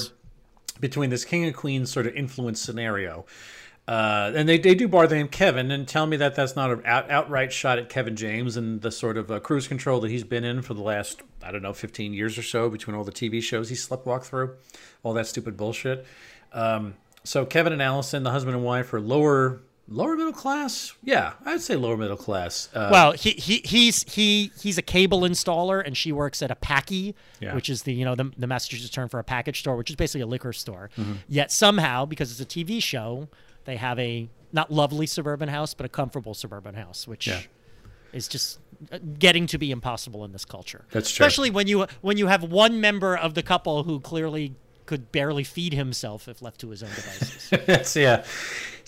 between 0.80 1.10
this 1.10 1.24
king 1.24 1.44
and 1.44 1.54
queen 1.54 1.86
sort 1.86 2.06
of 2.06 2.14
influence 2.14 2.60
scenario. 2.60 3.24
Uh, 3.88 4.32
and 4.34 4.48
they, 4.48 4.58
they 4.58 4.74
do 4.74 4.88
bar 4.88 5.06
the 5.06 5.14
name 5.14 5.28
Kevin 5.28 5.70
and 5.70 5.86
tell 5.86 6.06
me 6.08 6.16
that 6.16 6.34
that's 6.34 6.56
not 6.56 6.72
an 6.72 6.82
out, 6.84 7.08
outright 7.08 7.52
shot 7.52 7.78
at 7.78 7.88
Kevin 7.88 8.16
James 8.16 8.56
and 8.56 8.82
the 8.82 8.90
sort 8.90 9.16
of 9.16 9.30
uh, 9.30 9.38
cruise 9.38 9.68
control 9.68 10.00
that 10.00 10.10
he's 10.10 10.24
been 10.24 10.42
in 10.42 10.60
for 10.60 10.74
the 10.74 10.82
last, 10.82 11.22
I 11.40 11.52
don't 11.52 11.62
know, 11.62 11.72
15 11.72 12.12
years 12.12 12.36
or 12.36 12.42
so 12.42 12.68
between 12.68 12.96
all 12.96 13.04
the 13.04 13.12
TV 13.12 13.40
shows 13.40 13.68
he 13.68 13.76
sleptwalked 13.76 14.24
through, 14.24 14.56
all 15.04 15.12
that 15.14 15.28
stupid 15.28 15.56
bullshit. 15.56 16.04
Um, 16.52 16.94
so 17.22 17.46
Kevin 17.46 17.72
and 17.72 17.80
Allison, 17.80 18.24
the 18.24 18.32
husband 18.32 18.56
and 18.56 18.64
wife, 18.64 18.92
are 18.92 19.00
lower 19.00 19.60
lower 19.88 20.16
middle 20.16 20.32
class. 20.32 20.92
Yeah, 21.02 21.34
I'd 21.44 21.60
say 21.60 21.76
lower 21.76 21.96
middle 21.96 22.16
class. 22.16 22.68
Uh, 22.74 22.88
Well, 22.90 23.12
he, 23.12 23.30
he 23.32 23.60
he's 23.64 24.02
he 24.12 24.50
he's 24.60 24.78
a 24.78 24.82
cable 24.82 25.20
installer, 25.20 25.82
and 25.84 25.96
she 25.96 26.12
works 26.12 26.42
at 26.42 26.50
a 26.50 26.56
packy, 26.56 27.14
Yeah. 27.40 27.54
which 27.54 27.68
is 27.70 27.82
the 27.82 27.92
you 27.94 28.04
know 28.04 28.14
the, 28.14 28.30
the 28.36 28.46
Massachusetts 28.46 28.90
term 28.90 29.08
for 29.08 29.18
a 29.20 29.24
package 29.24 29.60
store, 29.60 29.76
which 29.76 29.90
is 29.90 29.96
basically 29.96 30.22
a 30.22 30.26
liquor 30.26 30.52
store. 30.52 30.90
Mm-hmm. 30.96 31.12
Yet 31.28 31.52
somehow, 31.52 32.04
because 32.06 32.30
it's 32.32 32.40
a 32.40 32.46
TV 32.64 32.82
show, 32.82 33.28
they 33.64 33.76
have 33.76 33.98
a 33.98 34.28
not 34.52 34.70
lovely 34.70 35.06
suburban 35.06 35.48
house, 35.48 35.74
but 35.74 35.86
a 35.86 35.88
comfortable 35.88 36.34
suburban 36.34 36.74
house, 36.74 37.06
which 37.06 37.26
Yeah. 37.26 37.40
is 38.12 38.28
just 38.28 38.58
uh, 38.92 38.98
getting 39.18 39.46
to 39.48 39.58
be 39.58 39.70
impossible 39.70 40.24
in 40.24 40.32
this 40.32 40.44
culture. 40.44 40.84
That's 40.92 41.10
true. 41.10 41.24
Especially 41.26 41.50
when 41.50 41.66
you 41.68 41.86
when 42.00 42.16
you 42.18 42.26
have 42.28 42.42
one 42.42 42.80
member 42.80 43.16
of 43.16 43.34
the 43.34 43.42
couple 43.42 43.82
who 43.84 44.00
clearly 44.00 44.54
could 44.86 45.10
barely 45.10 45.42
feed 45.42 45.72
himself 45.74 46.28
if 46.28 46.40
left 46.40 46.60
to 46.60 46.70
his 46.70 46.80
own 46.82 46.90
devices. 46.90 47.50
Yes, 47.68 47.96
yeah. 47.96 48.24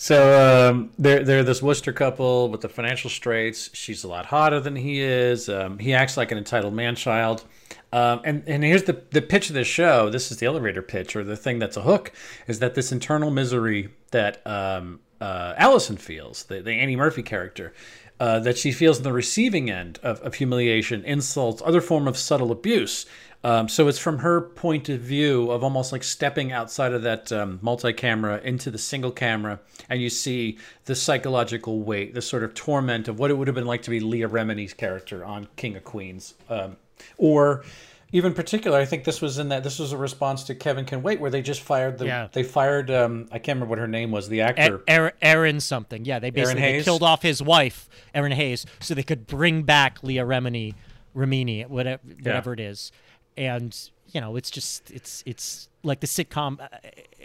So 0.01 0.71
um, 0.71 0.91
they're 0.97 1.25
they're 1.25 1.43
this 1.43 1.61
Worcester 1.61 1.93
couple 1.93 2.51
with 2.51 2.61
the 2.61 2.69
financial 2.69 3.11
straits. 3.11 3.69
She's 3.73 4.05
a 4.05 4.09
lot 4.09 4.27
hotter 4.27 4.61
than 4.61 4.77
he 4.77 5.01
is. 5.01 5.49
Um, 5.49 5.81
he 5.81 5.93
acts 5.93 6.17
like 6.17 6.31
an 6.31 6.39
entitled 6.39 6.73
man 6.73 6.95
child. 6.95 7.45
Um, 7.93 8.21
and 8.25 8.45
and 8.47 8.63
here's 8.63 8.85
the 8.85 9.03
the 9.11 9.21
pitch 9.21 9.49
of 9.49 9.55
this 9.55 9.67
show. 9.67 10.09
This 10.09 10.31
is 10.31 10.37
the 10.37 10.47
elevator 10.47 10.83
pitch, 10.83 11.17
or 11.17 11.25
the 11.25 11.37
thing 11.37 11.59
that's 11.59 11.77
a 11.77 11.83
hook, 11.83 12.13
is 12.47 12.61
that 12.61 12.77
this 12.77 12.93
internal 12.93 13.33
misery 13.33 13.89
that 14.13 14.41
um, 14.47 15.01
uh, 15.21 15.55
Allison 15.57 15.97
feels, 15.97 16.45
the, 16.45 16.61
the 16.61 16.75
Annie 16.75 16.95
Murphy 16.95 17.25
character, 17.25 17.75
uh, 18.21 18.39
that 18.39 18.57
she 18.57 18.71
feels 18.71 18.99
in 18.99 19.03
the 19.03 19.13
receiving 19.13 19.69
end 19.69 19.99
of, 20.05 20.21
of 20.21 20.35
humiliation, 20.35 21.05
insults, 21.05 21.61
other 21.65 21.81
form 21.81 22.07
of 22.07 22.17
subtle 22.17 22.53
abuse. 22.53 23.05
Um, 23.45 23.69
so 23.69 23.87
it's 23.87 23.99
from 23.99 24.19
her 24.19 24.41
point 24.41 24.89
of 24.89 25.01
view 25.01 25.51
of 25.51 25.63
almost 25.63 25.93
like 25.93 26.03
stepping 26.03 26.51
outside 26.51 26.93
of 26.93 27.03
that 27.03 27.31
um, 27.31 27.61
multi-camera 27.63 28.41
into 28.43 28.71
the 28.71 28.79
single 28.79 29.13
camera, 29.13 29.61
and 29.89 30.01
you 30.03 30.11
see 30.11 30.59
the 30.87 30.97
psychological 30.97 31.81
weight, 31.83 32.15
the 32.15 32.23
sort 32.23 32.43
of 32.43 32.55
torment 32.55 33.07
of 33.07 33.19
what 33.21 33.31
it 33.31 33.35
would 33.35 33.47
have 33.47 33.55
been 33.55 33.67
like 33.67 33.83
to 33.83 33.91
be 33.91 34.01
Leah 34.01 34.29
Remini's 34.29 34.75
character 34.75 35.25
on 35.25 35.47
King 35.57 35.77
of 35.77 35.85
Queens, 35.85 36.35
um, 36.49 36.77
or 37.17 37.63
even 38.11 38.33
particular, 38.33 38.79
I 38.79 38.87
think 38.87 39.05
this 39.05 39.21
was 39.21 39.39
in 39.39 39.51
that 39.51 39.63
this 39.63 39.79
was 39.79 39.93
a 39.93 39.97
response 39.97 40.45
to 40.45 40.55
Kevin 40.55 40.85
Can 40.85 41.03
Wait, 41.03 41.21
where 41.21 41.31
they 41.31 41.43
just 41.43 41.61
fired 41.61 41.99
the 41.99 42.07
Yeah. 42.07 42.29
they 42.33 42.43
fired 42.43 42.91
um, 42.91 43.29
I 43.31 43.39
can't 43.39 43.57
remember 43.57 43.71
what 43.71 43.79
her 43.79 43.87
name 43.87 44.11
was 44.11 44.29
the 44.29 44.41
actor. 44.41 44.79
Erinn, 44.89 45.13
Erinn 45.23 45.63
something. 45.63 46.05
Yeah, 46.05 46.19
they 46.19 46.31
basically 46.31 46.63
they 46.63 46.83
killed 46.83 47.03
off 47.03 47.23
his 47.23 47.43
wife, 47.43 47.89
Erinn 48.15 48.33
Hayes, 48.33 48.67
so 48.81 48.95
they 48.95 49.03
could 49.03 49.27
bring 49.27 49.63
back 49.63 50.03
Leah 50.03 50.25
Remini, 50.25 50.75
Remini, 51.15 51.69
whatever, 51.69 52.03
whatever 52.23 52.53
it 52.53 52.61
is. 52.61 52.91
And 53.39 53.75
you 54.13 54.21
know, 54.21 54.37
it's 54.37 54.51
just 54.51 54.91
it's 54.91 55.23
it's 55.27 55.69
like 55.83 56.01
the 56.01 56.07
sitcom. 56.07 56.61
uh, 56.61 56.69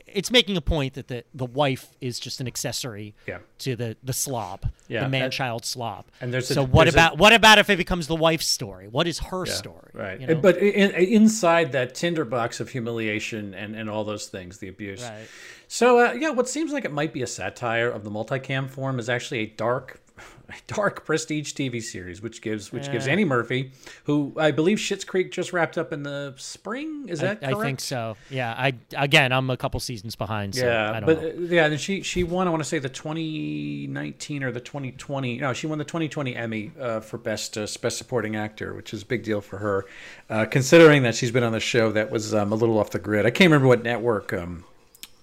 It's 0.05 0.29
making 0.29 0.55
a 0.57 0.61
point 0.61 0.93
that 0.93 1.07
the 1.07 1.23
the 1.33 1.45
wife 1.45 1.87
is 2.01 2.19
just 2.19 2.39
an 2.41 2.45
accessory 2.47 3.15
Yeah. 3.25 3.39
to 3.59 3.75
the 3.75 3.97
the 4.03 4.13
slob, 4.13 4.69
Yeah, 4.87 5.03
the 5.05 5.09
man 5.09 5.31
child 5.31 5.65
slob. 5.65 6.05
And 6.21 6.31
there's 6.33 6.51
a- 6.51 6.53
so 6.53 6.63
what 6.65 6.83
there's 6.83 6.93
a- 6.95 6.97
about 6.99 7.17
what 7.17 7.33
about 7.33 7.57
if 7.57 7.69
it 7.69 7.77
becomes 7.77 8.05
the 8.07 8.15
wife's 8.15 8.45
story? 8.45 8.87
What 8.87 9.07
is 9.07 9.19
her 9.19 9.45
Yeah, 9.47 9.53
story? 9.53 9.89
right? 9.93 10.19
you 10.21 10.27
know? 10.27 10.35
But 10.35 10.57
in, 10.57 10.91
inside 10.91 11.71
that 11.71 11.95
tinderbox 11.95 12.59
of 12.59 12.69
humiliation 12.69 13.53
and 13.55 13.75
and 13.75 13.89
all 13.89 14.03
those 14.03 14.27
things, 14.27 14.59
the 14.59 14.67
abuse. 14.67 15.01
Right. 15.03 15.27
So 15.67 15.99
uh, 16.05 16.13
yeah, 16.13 16.29
what 16.29 16.47
seems 16.47 16.71
like 16.73 16.85
it 16.85 16.91
might 16.91 17.13
be 17.13 17.23
a 17.23 17.27
satire 17.27 17.89
of 17.89 18.03
the 18.03 18.11
multicam 18.11 18.69
form 18.69 18.99
is 18.99 19.09
actually 19.09 19.39
a 19.39 19.47
dark, 19.47 20.01
a 20.02 20.02
dark 20.67 21.05
prestige 21.05 21.53
TV 21.53 21.81
series, 21.81 22.21
which 22.21 22.41
gives 22.41 22.71
which 22.71 22.91
gives 22.91 23.07
Annie 23.07 23.25
Murphy, 23.25 23.71
who 24.05 24.33
I 24.37 24.51
believe 24.51 24.77
Schitt's 24.77 25.03
Creek 25.03 25.31
just 25.31 25.53
wrapped 25.53 25.77
up 25.77 25.91
in 25.93 26.03
the 26.03 26.33
spring. 26.37 27.07
Is 27.09 27.19
that 27.21 27.39
I, 27.43 27.51
I 27.51 27.61
think 27.61 27.79
so. 27.79 28.15
Yeah. 28.29 28.53
I 28.57 28.73
again, 28.95 29.31
I'm 29.31 29.49
a 29.49 29.57
couple 29.57 29.79
seasons 29.79 30.15
behind. 30.15 30.55
So 30.55 30.65
Yeah, 30.65 30.91
I 30.91 30.99
don't 30.99 31.05
but 31.05 31.21
know. 31.21 31.29
uh, 31.29 31.33
yeah, 31.49 31.65
and 31.65 31.79
she 31.79 32.01
she 32.01 32.23
won. 32.23 32.47
I 32.47 32.51
want 32.51 32.61
to 32.61 32.69
say 32.69 32.79
the 32.79 32.89
2019 32.89 34.43
or 34.43 34.51
the 34.51 34.59
2020. 34.59 35.37
No, 35.39 35.53
she 35.53 35.67
won 35.67 35.77
the 35.77 35.85
2020 35.85 36.35
Emmy 36.35 36.71
uh, 36.79 36.99
for 36.99 37.17
best 37.17 37.57
uh, 37.57 37.67
best 37.81 37.97
supporting 37.97 38.35
actor, 38.35 38.73
which 38.73 38.93
is 38.93 39.03
a 39.03 39.05
big 39.05 39.23
deal 39.23 39.41
for 39.41 39.57
her, 39.57 39.85
uh, 40.29 40.45
considering 40.45 41.03
that 41.03 41.15
she's 41.15 41.31
been 41.31 41.43
on 41.43 41.51
the 41.53 41.59
show 41.59 41.91
that 41.91 42.11
was 42.11 42.33
um, 42.33 42.51
a 42.51 42.55
little 42.55 42.77
off 42.79 42.91
the 42.91 42.99
grid. 42.99 43.25
I 43.25 43.31
can't 43.31 43.49
remember 43.49 43.67
what 43.67 43.83
network 43.83 44.33
um, 44.33 44.65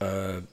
uh, 0.01 0.05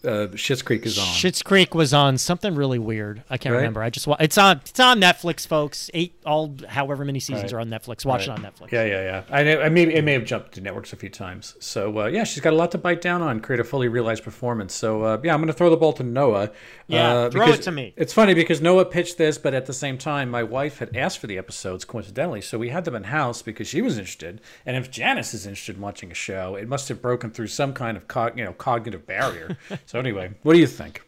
uh, 0.04 0.28
Schitt's 0.36 0.62
Creek 0.62 0.86
is 0.86 0.98
on. 0.98 1.06
Schitt's 1.06 1.42
Creek 1.42 1.74
was 1.74 1.94
on 1.94 2.18
something 2.18 2.54
really 2.54 2.80
weird. 2.80 3.24
I 3.30 3.38
can't 3.38 3.54
Right? 3.54 3.60
remember. 3.60 3.82
I 3.82 3.90
just 3.90 4.06
wa- 4.06 4.18
it's 4.20 4.38
on 4.38 4.58
it's 4.66 4.80
on 4.80 5.00
Netflix, 5.00 5.48
folks. 5.48 5.90
Eight 5.94 6.16
all 6.26 6.54
however 6.68 7.06
many 7.06 7.20
seasons 7.22 7.54
Right. 7.54 7.58
are 7.58 7.60
on 7.62 7.70
Netflix. 7.70 8.06
Watch 8.06 8.28
Right. 8.28 8.38
it 8.38 8.44
on 8.46 8.52
Netflix. 8.52 8.72
Yeah, 8.74 8.84
yeah, 8.84 9.02
yeah. 9.02 9.24
I, 9.32 9.66
I 9.66 9.70
may 9.70 9.84
it 9.84 10.04
may 10.04 10.12
have 10.14 10.26
jumped 10.26 10.54
to 10.56 10.62
networks 10.62 10.92
a 10.92 10.98
few 10.98 11.10
times. 11.10 11.56
So 11.60 12.02
uh, 12.02 12.06
yeah, 12.08 12.26
she's 12.26 12.42
got 12.42 12.52
a 12.52 12.58
lot 12.58 12.72
to 12.72 12.78
bite 12.78 13.00
down 13.00 13.22
on. 13.22 13.40
Create 13.40 13.62
a 13.62 13.64
fully 13.64 13.88
realized 13.88 14.24
performance. 14.24 14.74
So 14.74 15.04
uh, 15.04 15.22
yeah, 15.24 15.34
I'm 15.34 15.40
going 15.40 15.48
to 15.48 15.54
throw 15.54 15.70
the 15.70 15.78
ball 15.78 15.94
to 15.94 16.04
Noah. 16.04 16.52
Yeah, 16.88 17.14
uh, 17.14 17.30
throw 17.30 17.48
it 17.48 17.62
to 17.62 17.72
me. 17.72 17.94
It's 17.96 18.12
funny 18.14 18.34
because 18.34 18.60
Noah 18.62 18.84
pitched 18.86 19.18
this, 19.18 19.38
but 19.38 19.54
at 19.54 19.66
the 19.66 19.74
same 19.74 19.98
time, 19.98 20.30
my 20.30 20.44
wife 20.44 20.80
had 20.80 20.96
asked 20.96 21.20
for 21.20 21.28
the 21.28 21.38
episodes 21.38 21.86
coincidentally, 21.86 22.42
so 22.42 22.58
we 22.58 22.70
had 22.70 22.84
them 22.86 22.96
in 22.96 23.04
house 23.06 23.42
because 23.42 23.68
she 23.68 23.82
was 23.82 23.98
interested. 23.98 24.42
And 24.66 24.76
if 24.76 24.90
Janice 24.92 25.34
is 25.34 25.46
interested 25.46 25.76
in 25.78 25.82
watching 25.82 26.12
a 26.12 26.14
show, 26.16 26.56
it 26.56 26.68
must 26.68 26.90
have 26.90 27.02
broken 27.02 27.30
through 27.32 27.48
some 27.48 27.72
kind 27.74 27.96
of 27.98 28.04
you 28.38 28.44
know 28.44 28.52
cognitive 28.52 29.06
barrier. 29.08 29.37
So 29.86 30.00
anyway, 30.00 30.32
what 30.44 30.54
do 30.54 30.60
you 30.60 30.68
think? 30.68 31.02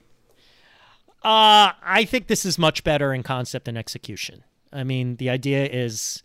Uh, 1.24 1.74
I 1.84 2.06
think 2.06 2.28
this 2.28 2.46
is 2.46 2.58
much 2.58 2.84
better 2.84 3.14
in 3.14 3.24
concept 3.24 3.68
and 3.68 3.78
execution. 3.78 4.44
I 4.72 4.84
mean, 4.84 5.18
the 5.18 5.30
idea 5.30 5.66
is 5.66 6.24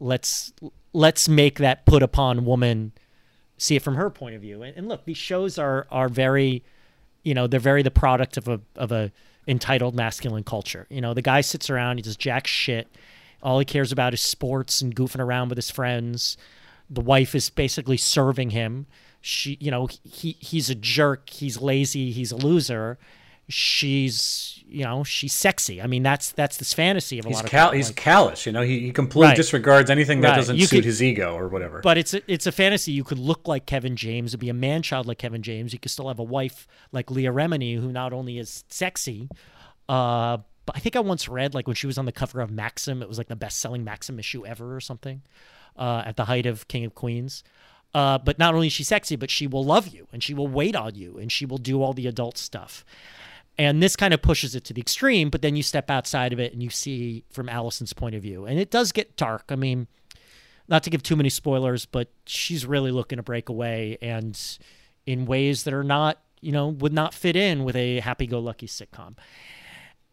let's 0.00 0.52
let's 0.92 1.28
make 1.28 1.58
that 1.58 1.84
put 1.84 2.02
upon 2.02 2.44
woman 2.44 2.92
see 3.56 3.76
it 3.76 3.82
from 3.82 3.96
her 3.96 4.10
point 4.10 4.34
of 4.34 4.42
view. 4.42 4.62
And, 4.62 4.76
and 4.76 4.88
look, 4.88 5.04
these 5.04 5.16
shows 5.16 5.58
are 5.58 5.86
are 5.90 6.08
very, 6.08 6.62
you 7.22 7.34
know, 7.34 7.46
they're 7.46 7.60
very 7.60 7.82
the 7.82 7.90
product 7.90 8.36
of 8.36 8.48
a 8.48 8.60
of 8.76 8.92
a 8.92 9.12
entitled 9.46 9.94
masculine 9.94 10.44
culture. 10.44 10.86
You 10.90 11.00
know, 11.00 11.14
the 11.14 11.22
guy 11.22 11.40
sits 11.40 11.68
around, 11.68 11.98
he 11.98 12.02
does 12.02 12.16
jack 12.16 12.46
shit. 12.46 12.88
All 13.42 13.58
he 13.58 13.64
cares 13.64 13.92
about 13.92 14.14
is 14.14 14.22
sports 14.22 14.80
and 14.80 14.94
goofing 14.94 15.20
around 15.20 15.50
with 15.50 15.58
his 15.58 15.70
friends. 15.70 16.36
The 16.88 17.02
wife 17.02 17.34
is 17.34 17.50
basically 17.50 17.98
serving 17.98 18.50
him. 18.50 18.86
She, 19.26 19.56
you 19.58 19.70
know, 19.70 19.88
he 20.04 20.36
he's 20.38 20.68
a 20.68 20.74
jerk. 20.74 21.30
He's 21.30 21.58
lazy. 21.62 22.10
He's 22.12 22.30
a 22.30 22.36
loser. 22.36 22.98
She's, 23.48 24.62
you 24.66 24.84
know, 24.84 25.04
she's 25.04 25.32
sexy. 25.32 25.80
I 25.80 25.86
mean, 25.86 26.02
that's 26.02 26.32
that's 26.32 26.56
this 26.58 26.74
fantasy 26.74 27.18
of 27.18 27.24
a 27.24 27.28
He's 27.28 27.36
lot 27.36 27.44
of 27.44 27.50
cal- 27.50 27.66
people. 27.68 27.76
he's 27.76 27.88
Like- 27.88 27.96
callous. 27.96 28.44
You 28.44 28.52
know, 28.52 28.60
he, 28.62 28.80
he 28.80 28.92
completely 28.92 29.28
Right. 29.28 29.36
disregards 29.36 29.88
anything 29.90 30.20
that 30.22 30.30
Right. 30.30 30.36
doesn't 30.36 30.56
You 30.56 30.66
suit 30.66 30.76
could- 30.78 30.84
his 30.84 31.02
ego 31.02 31.34
or 31.34 31.48
whatever. 31.48 31.80
But 31.80 31.96
it's 31.96 32.12
a, 32.12 32.20
it's 32.30 32.46
a 32.46 32.52
fantasy. 32.52 32.92
You 32.92 33.04
could 33.04 33.18
look 33.18 33.48
like 33.48 33.64
Kevin 33.64 33.96
James 33.96 34.34
and 34.34 34.40
be 34.40 34.48
a 34.50 34.54
man 34.54 34.82
child 34.82 35.06
like 35.06 35.18
Kevin 35.18 35.42
James. 35.42 35.72
You 35.72 35.78
could 35.78 35.90
still 35.90 36.08
have 36.08 36.18
a 36.18 36.22
wife 36.24 36.66
like 36.92 37.10
Leah 37.10 37.32
Remini, 37.32 37.78
who 37.80 37.92
not 37.92 38.12
only 38.12 38.36
is 38.38 38.64
sexy, 38.68 39.28
uh, 39.88 40.38
but 40.66 40.76
I 40.76 40.80
think 40.80 40.96
I 40.96 41.00
once 41.00 41.28
read 41.28 41.54
like 41.54 41.66
when 41.66 41.76
she 41.76 41.86
was 41.86 41.96
on 41.96 42.04
the 42.04 42.12
cover 42.12 42.40
of 42.40 42.50
Maxim, 42.50 43.00
it 43.02 43.08
was 43.08 43.18
like 43.18 43.28
the 43.28 43.36
best 43.36 43.58
selling 43.58 43.84
Maxim 43.84 44.18
issue 44.18 44.44
ever 44.44 44.74
or 44.76 44.80
something, 44.80 45.22
uh, 45.78 46.02
at 46.04 46.16
the 46.16 46.24
height 46.26 46.46
of 46.46 46.68
King 46.68 46.84
of 46.84 46.94
Queens. 46.94 47.42
Uh, 47.94 48.18
but 48.18 48.38
not 48.38 48.54
only 48.54 48.66
is 48.66 48.72
she 48.72 48.82
sexy, 48.82 49.14
but 49.14 49.30
she 49.30 49.46
will 49.46 49.64
love 49.64 49.86
you 49.88 50.08
and 50.12 50.22
she 50.22 50.34
will 50.34 50.48
wait 50.48 50.74
on 50.74 50.96
you 50.96 51.16
and 51.16 51.30
she 51.30 51.46
will 51.46 51.58
do 51.58 51.80
all 51.80 51.92
the 51.92 52.08
adult 52.08 52.36
stuff. 52.36 52.84
And 53.56 53.80
this 53.80 53.94
kind 53.94 54.12
of 54.12 54.20
pushes 54.20 54.56
it 54.56 54.64
to 54.64 54.74
the 54.74 54.80
extreme, 54.80 55.30
but 55.30 55.42
then 55.42 55.54
you 55.54 55.62
step 55.62 55.88
outside 55.88 56.32
of 56.32 56.40
it 56.40 56.52
and 56.52 56.60
you 56.60 56.70
see 56.70 57.24
from 57.30 57.48
Allison's 57.48 57.92
point 57.92 58.16
of 58.16 58.22
view. 58.22 58.46
And 58.46 58.58
it 58.58 58.70
does 58.70 58.90
get 58.90 59.16
dark. 59.16 59.44
I 59.48 59.54
mean, 59.54 59.86
not 60.66 60.82
to 60.82 60.90
give 60.90 61.04
too 61.04 61.14
many 61.14 61.28
spoilers, 61.28 61.86
but 61.86 62.08
she's 62.26 62.66
really 62.66 62.90
looking 62.90 63.18
to 63.18 63.22
break 63.22 63.48
away 63.48 63.96
and 64.02 64.40
in 65.06 65.24
ways 65.26 65.62
that 65.62 65.74
are 65.74 65.84
not, 65.84 66.20
you 66.40 66.50
know, 66.50 66.68
would 66.68 66.92
not 66.92 67.14
fit 67.14 67.36
in 67.36 67.62
with 67.62 67.76
a 67.76 68.00
happy 68.00 68.26
go 68.26 68.40
lucky 68.40 68.66
sitcom. 68.66 69.14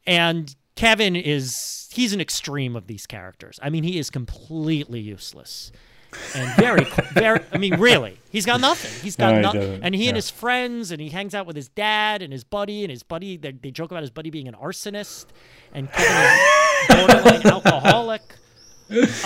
And 0.05 0.55
Kevin 0.75 1.15
is, 1.15 1.89
he's 1.91 2.13
an 2.13 2.21
extreme 2.21 2.75
of 2.75 2.85
these 2.85 3.07
characters. 3.07 3.59
I 3.63 3.71
mean, 3.71 3.83
he 3.83 3.97
is 3.97 4.11
completely 4.11 4.99
useless. 4.99 5.71
And 6.35 6.53
very, 6.57 6.85
very, 7.13 7.39
I 7.53 7.57
mean, 7.57 7.79
really, 7.79 8.19
he's 8.31 8.45
got 8.45 8.59
nothing. 8.59 8.91
He's 9.01 9.15
got 9.15 9.35
No, 9.35 9.41
nothing. 9.41 9.79
And 9.81 9.95
he 9.95 10.07
and 10.07 10.15
his 10.15 10.29
friends, 10.29 10.91
and 10.91 10.99
he 11.01 11.09
hangs 11.09 11.33
out 11.33 11.45
with 11.45 11.55
his 11.55 11.69
dad 11.69 12.21
and 12.21 12.33
his 12.33 12.43
buddy, 12.43 12.83
and 12.83 12.91
his 12.91 13.03
buddy, 13.03 13.37
they, 13.37 13.51
they 13.53 13.71
joke 13.71 13.91
about 13.91 14.03
his 14.03 14.09
buddy 14.09 14.29
being 14.29 14.47
an 14.47 14.55
arsonist, 14.55 15.27
and 15.73 15.91
Kevin 15.91 16.39
is 16.39 16.95
borderline 16.95 17.47
alcoholic. 17.47 18.21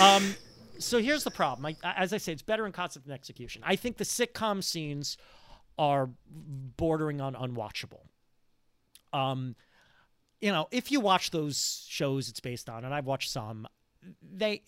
Um, 0.00 0.34
so 0.78 0.98
here's 0.98 1.24
the 1.24 1.30
problem. 1.30 1.74
I, 1.82 1.92
as 1.96 2.12
I 2.12 2.18
say, 2.18 2.32
it's 2.32 2.42
better 2.42 2.66
in 2.66 2.72
concept 2.72 3.06
than 3.06 3.14
execution. 3.14 3.62
I 3.64 3.74
think 3.76 3.96
the 3.96 4.04
sitcom 4.04 4.62
scenes 4.62 5.16
are 5.78 6.08
bordering 6.30 7.20
on 7.20 7.34
unwatchable. 7.34 8.00
Um, 9.12 9.56
you 10.40 10.52
know, 10.52 10.68
if 10.70 10.92
you 10.92 11.00
watch 11.00 11.30
those 11.30 11.84
shows 11.88 12.28
it's 12.28 12.40
based 12.40 12.68
on, 12.68 12.84
and 12.84 12.94
I've 12.94 13.06
watched 13.06 13.30
some, 13.30 13.66
they 14.22 14.62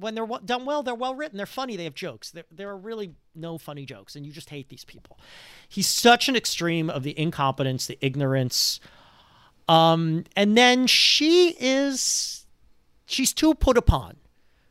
when 0.00 0.14
they're 0.14 0.26
done 0.44 0.64
well, 0.64 0.82
they're 0.82 0.94
well 0.94 1.14
written, 1.14 1.36
they're 1.36 1.46
funny, 1.46 1.76
they 1.76 1.84
have 1.84 1.94
jokes. 1.94 2.30
There, 2.30 2.44
there 2.50 2.68
are 2.70 2.76
really 2.76 3.12
no 3.34 3.58
funny 3.58 3.84
jokes, 3.84 4.16
and 4.16 4.26
you 4.26 4.32
just 4.32 4.50
hate 4.50 4.68
these 4.68 4.84
people. 4.84 5.18
He's 5.68 5.86
such 5.86 6.28
an 6.28 6.36
extreme 6.36 6.90
of 6.90 7.02
the 7.02 7.18
incompetence, 7.18 7.86
the 7.86 7.98
ignorance. 8.00 8.80
Um, 9.68 10.24
and 10.34 10.56
then 10.56 10.86
she 10.86 11.56
is 11.60 12.46
she's 13.06 13.32
too 13.32 13.54
put 13.54 13.76
upon 13.76 14.16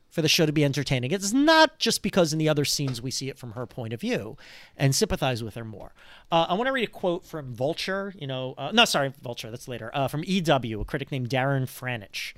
for 0.09 0.21
the 0.21 0.27
show 0.27 0.45
to 0.45 0.51
be 0.51 0.65
entertaining. 0.65 1.12
It's 1.12 1.31
not 1.31 1.77
just 1.77 2.01
because 2.01 2.33
in 2.33 2.39
the 2.39 2.50
other 2.50 2.65
scenes 2.65 3.01
we 3.01 3.12
see 3.12 3.29
it 3.29 3.38
from 3.38 3.51
her 3.51 3.65
point 3.65 3.93
of 3.93 4.01
view 4.01 4.38
and 4.75 4.95
sympathize 4.95 5.43
with 5.43 5.53
her 5.55 5.63
more. 5.63 5.93
Uh, 6.31 6.48
I 6.50 6.55
want 6.55 6.67
to 6.67 6.74
read 6.74 6.88
a 6.88 6.91
quote 6.91 7.24
from 7.24 7.53
Vulture. 7.53 8.13
You 8.17 8.27
know, 8.27 8.55
uh, 8.57 8.71
no, 8.74 8.86
sorry, 8.86 9.13
Vulture. 9.21 9.51
That's 9.51 9.67
later. 9.67 9.91
Uh, 9.93 10.07
from 10.07 10.24
EW, 10.25 10.81
a 10.81 10.86
critic 10.86 11.12
named 11.12 11.29
Darren 11.29 11.63
Franich, 11.63 12.33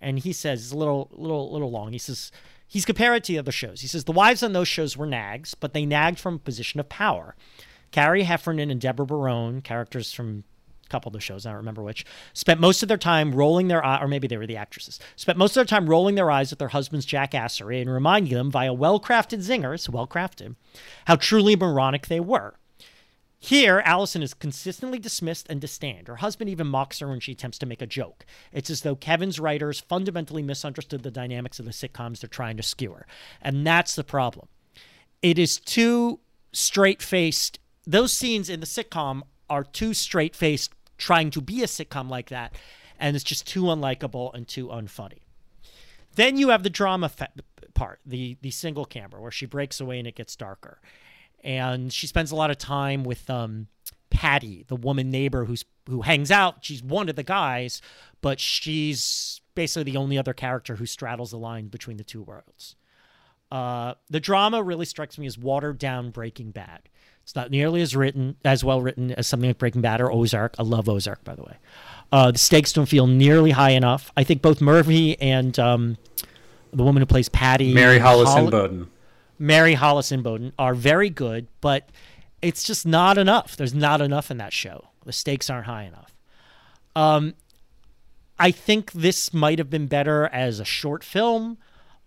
and 0.00 0.18
he 0.18 0.32
says 0.32 0.62
it's 0.62 0.72
a 0.72 0.76
little, 0.76 1.08
little, 1.12 1.52
little 1.52 1.70
long. 1.70 1.92
He 1.92 1.98
says 1.98 2.32
he's 2.66 2.84
compared 2.84 3.16
it 3.16 3.24
to 3.24 3.32
the 3.32 3.38
other 3.38 3.52
shows. 3.52 3.80
He 3.80 3.86
says 3.86 4.04
the 4.04 4.12
wives 4.12 4.42
on 4.42 4.52
those 4.52 4.68
shows 4.68 4.96
were 4.96 5.06
nags, 5.06 5.54
but 5.54 5.72
they 5.74 5.84
nagged 5.84 6.18
from 6.18 6.34
a 6.34 6.38
position 6.38 6.80
of 6.80 6.88
power. 6.88 7.34
Carrie 7.90 8.22
Heffernan 8.22 8.70
and 8.70 8.80
Deborah 8.80 9.06
Barone, 9.06 9.60
characters 9.60 10.12
from 10.12 10.44
a 10.86 10.88
couple 10.88 11.08
of 11.08 11.12
the 11.12 11.20
shows, 11.20 11.44
I 11.44 11.50
don't 11.50 11.58
remember 11.58 11.82
which, 11.82 12.06
spent 12.34 12.60
most 12.60 12.82
of 12.82 12.88
their 12.88 12.96
time 12.96 13.32
rolling 13.32 13.68
their 13.68 13.84
or 13.84 14.06
maybe 14.06 14.28
they 14.28 14.36
were 14.36 14.46
the 14.46 14.56
actresses, 14.56 15.00
spent 15.16 15.38
most 15.38 15.50
of 15.52 15.54
their 15.56 15.64
time 15.64 15.88
rolling 15.88 16.14
their 16.14 16.30
eyes 16.30 16.52
at 16.52 16.58
their 16.58 16.68
husband's 16.68 17.06
jackassery 17.06 17.80
and 17.80 17.90
reminding 17.90 18.32
them 18.32 18.50
via 18.50 18.72
well-crafted 18.72 19.38
zingers, 19.38 19.88
well-crafted, 19.88 20.54
how 21.06 21.16
truly 21.16 21.56
moronic 21.56 22.06
they 22.06 22.20
were. 22.20 22.54
Here, 23.42 23.82
Allison 23.86 24.22
is 24.22 24.34
consistently 24.34 24.98
dismissed 24.98 25.46
and 25.48 25.62
disdained. 25.62 26.08
Her 26.08 26.16
husband 26.16 26.50
even 26.50 26.66
mocks 26.66 26.98
her 26.98 27.08
when 27.08 27.20
she 27.20 27.32
attempts 27.32 27.58
to 27.58 27.66
make 27.66 27.80
a 27.80 27.86
joke. 27.86 28.26
It's 28.52 28.68
as 28.68 28.82
though 28.82 28.94
Kevin's 28.94 29.40
writers 29.40 29.80
fundamentally 29.80 30.42
misunderstood 30.42 31.02
the 31.02 31.10
dynamics 31.10 31.58
of 31.58 31.64
the 31.64 31.70
sitcoms 31.70 32.20
they're 32.20 32.28
trying 32.28 32.58
to 32.58 32.62
skewer. 32.62 33.06
And 33.40 33.66
that's 33.66 33.94
the 33.94 34.04
problem. 34.04 34.48
It 35.22 35.38
is 35.38 35.58
too 35.58 36.20
straight 36.52 37.00
faced. 37.00 37.58
Those 37.86 38.12
scenes 38.12 38.50
in 38.50 38.60
the 38.60 38.66
sitcom 38.66 39.22
are 39.48 39.64
too 39.64 39.94
straight 39.94 40.36
faced, 40.36 40.74
trying 40.98 41.30
to 41.30 41.40
be 41.40 41.62
a 41.62 41.66
sitcom 41.66 42.10
like 42.10 42.28
that. 42.28 42.54
And 42.98 43.16
it's 43.16 43.24
just 43.24 43.46
too 43.46 43.62
unlikable 43.64 44.34
and 44.34 44.46
too 44.46 44.68
unfunny. 44.68 45.20
Then 46.14 46.36
you 46.36 46.50
have 46.50 46.62
the 46.62 46.70
drama 46.70 47.08
fa- 47.08 47.30
part, 47.72 48.00
the 48.04 48.36
the 48.42 48.50
single 48.50 48.84
camera 48.84 49.22
where 49.22 49.30
she 49.30 49.46
breaks 49.46 49.80
away 49.80 49.98
and 49.98 50.06
it 50.06 50.16
gets 50.16 50.36
darker, 50.36 50.80
and 51.42 51.92
she 51.92 52.06
spends 52.06 52.30
a 52.30 52.36
lot 52.36 52.50
of 52.50 52.58
time 52.58 53.04
with 53.04 53.28
um, 53.30 53.66
Patty, 54.10 54.64
the 54.68 54.76
woman 54.76 55.10
neighbor 55.10 55.44
who's 55.44 55.64
who 55.88 56.02
hangs 56.02 56.30
out. 56.30 56.64
She's 56.64 56.82
one 56.82 57.08
of 57.08 57.16
the 57.16 57.22
guys, 57.22 57.80
but 58.20 58.38
she's 58.38 59.40
basically 59.54 59.90
the 59.90 59.98
only 59.98 60.18
other 60.18 60.32
character 60.32 60.76
who 60.76 60.86
straddles 60.86 61.30
the 61.32 61.38
line 61.38 61.68
between 61.68 61.96
the 61.96 62.04
two 62.04 62.22
worlds. 62.22 62.76
Uh, 63.50 63.94
the 64.08 64.20
drama 64.20 64.62
really 64.62 64.84
strikes 64.84 65.18
me 65.18 65.26
as 65.26 65.36
watered 65.36 65.78
down 65.78 66.10
Breaking 66.10 66.52
Bad. 66.52 66.88
It's 67.24 67.34
not 67.34 67.50
nearly 67.50 67.80
as 67.82 67.96
written 67.96 68.36
as 68.44 68.62
well 68.64 68.80
written 68.80 69.12
as 69.12 69.26
something 69.26 69.48
like 69.50 69.58
Breaking 69.58 69.80
Bad 69.82 70.00
or 70.00 70.10
Ozark. 70.10 70.54
I 70.58 70.62
love 70.62 70.88
Ozark, 70.88 71.24
by 71.24 71.34
the 71.34 71.42
way. 71.42 71.56
Uh, 72.12 72.30
the 72.30 72.38
stakes 72.38 72.72
don't 72.72 72.86
feel 72.86 73.06
nearly 73.06 73.50
high 73.50 73.70
enough. 73.70 74.12
I 74.16 74.24
think 74.24 74.42
both 74.42 74.60
Murphy 74.60 75.20
and 75.20 75.56
um, 75.58 75.96
the 76.72 76.82
woman 76.82 77.00
who 77.02 77.06
plays 77.06 77.28
Patty, 77.28 77.72
Mary 77.74 77.98
Hollis 77.98 78.28
Holl- 78.28 78.50
Inboden. 78.50 78.88
Mary 79.40 79.72
Hollis 79.72 80.12
Inboden 80.12 80.52
are 80.58 80.74
very 80.74 81.08
good, 81.08 81.48
but 81.62 81.88
it's 82.42 82.62
just 82.62 82.86
not 82.86 83.16
enough. 83.16 83.56
There's 83.56 83.74
not 83.74 84.02
enough 84.02 84.30
in 84.30 84.36
that 84.36 84.52
show. 84.52 84.88
The 85.06 85.12
stakes 85.12 85.48
aren't 85.48 85.64
high 85.64 85.84
enough. 85.84 86.14
Um, 86.94 87.34
I 88.38 88.50
think 88.50 88.92
this 88.92 89.32
might 89.32 89.58
have 89.58 89.70
been 89.70 89.86
better 89.86 90.26
as 90.26 90.60
a 90.60 90.64
short 90.66 91.02
film 91.02 91.56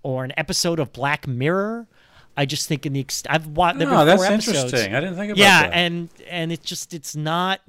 or 0.04 0.24
an 0.24 0.32
episode 0.38 0.80
of 0.80 0.94
Black 0.94 1.28
Mirror. 1.28 1.88
I 2.38 2.46
just 2.46 2.68
think 2.68 2.86
in 2.86 2.94
the 2.94 3.00
ex- 3.00 3.24
I've 3.28 3.48
watched. 3.48 3.82
Oh, 3.82 4.06
that's 4.06 4.24
interesting. 4.24 4.94
I 4.94 5.00
didn't 5.00 5.16
think 5.16 5.32
about 5.32 5.40
yeah, 5.40 5.64
that. 5.64 5.74
and 5.74 6.10
and 6.30 6.52
it's 6.52 6.66
just 6.66 6.94
it's 6.94 7.16
not. 7.16 7.62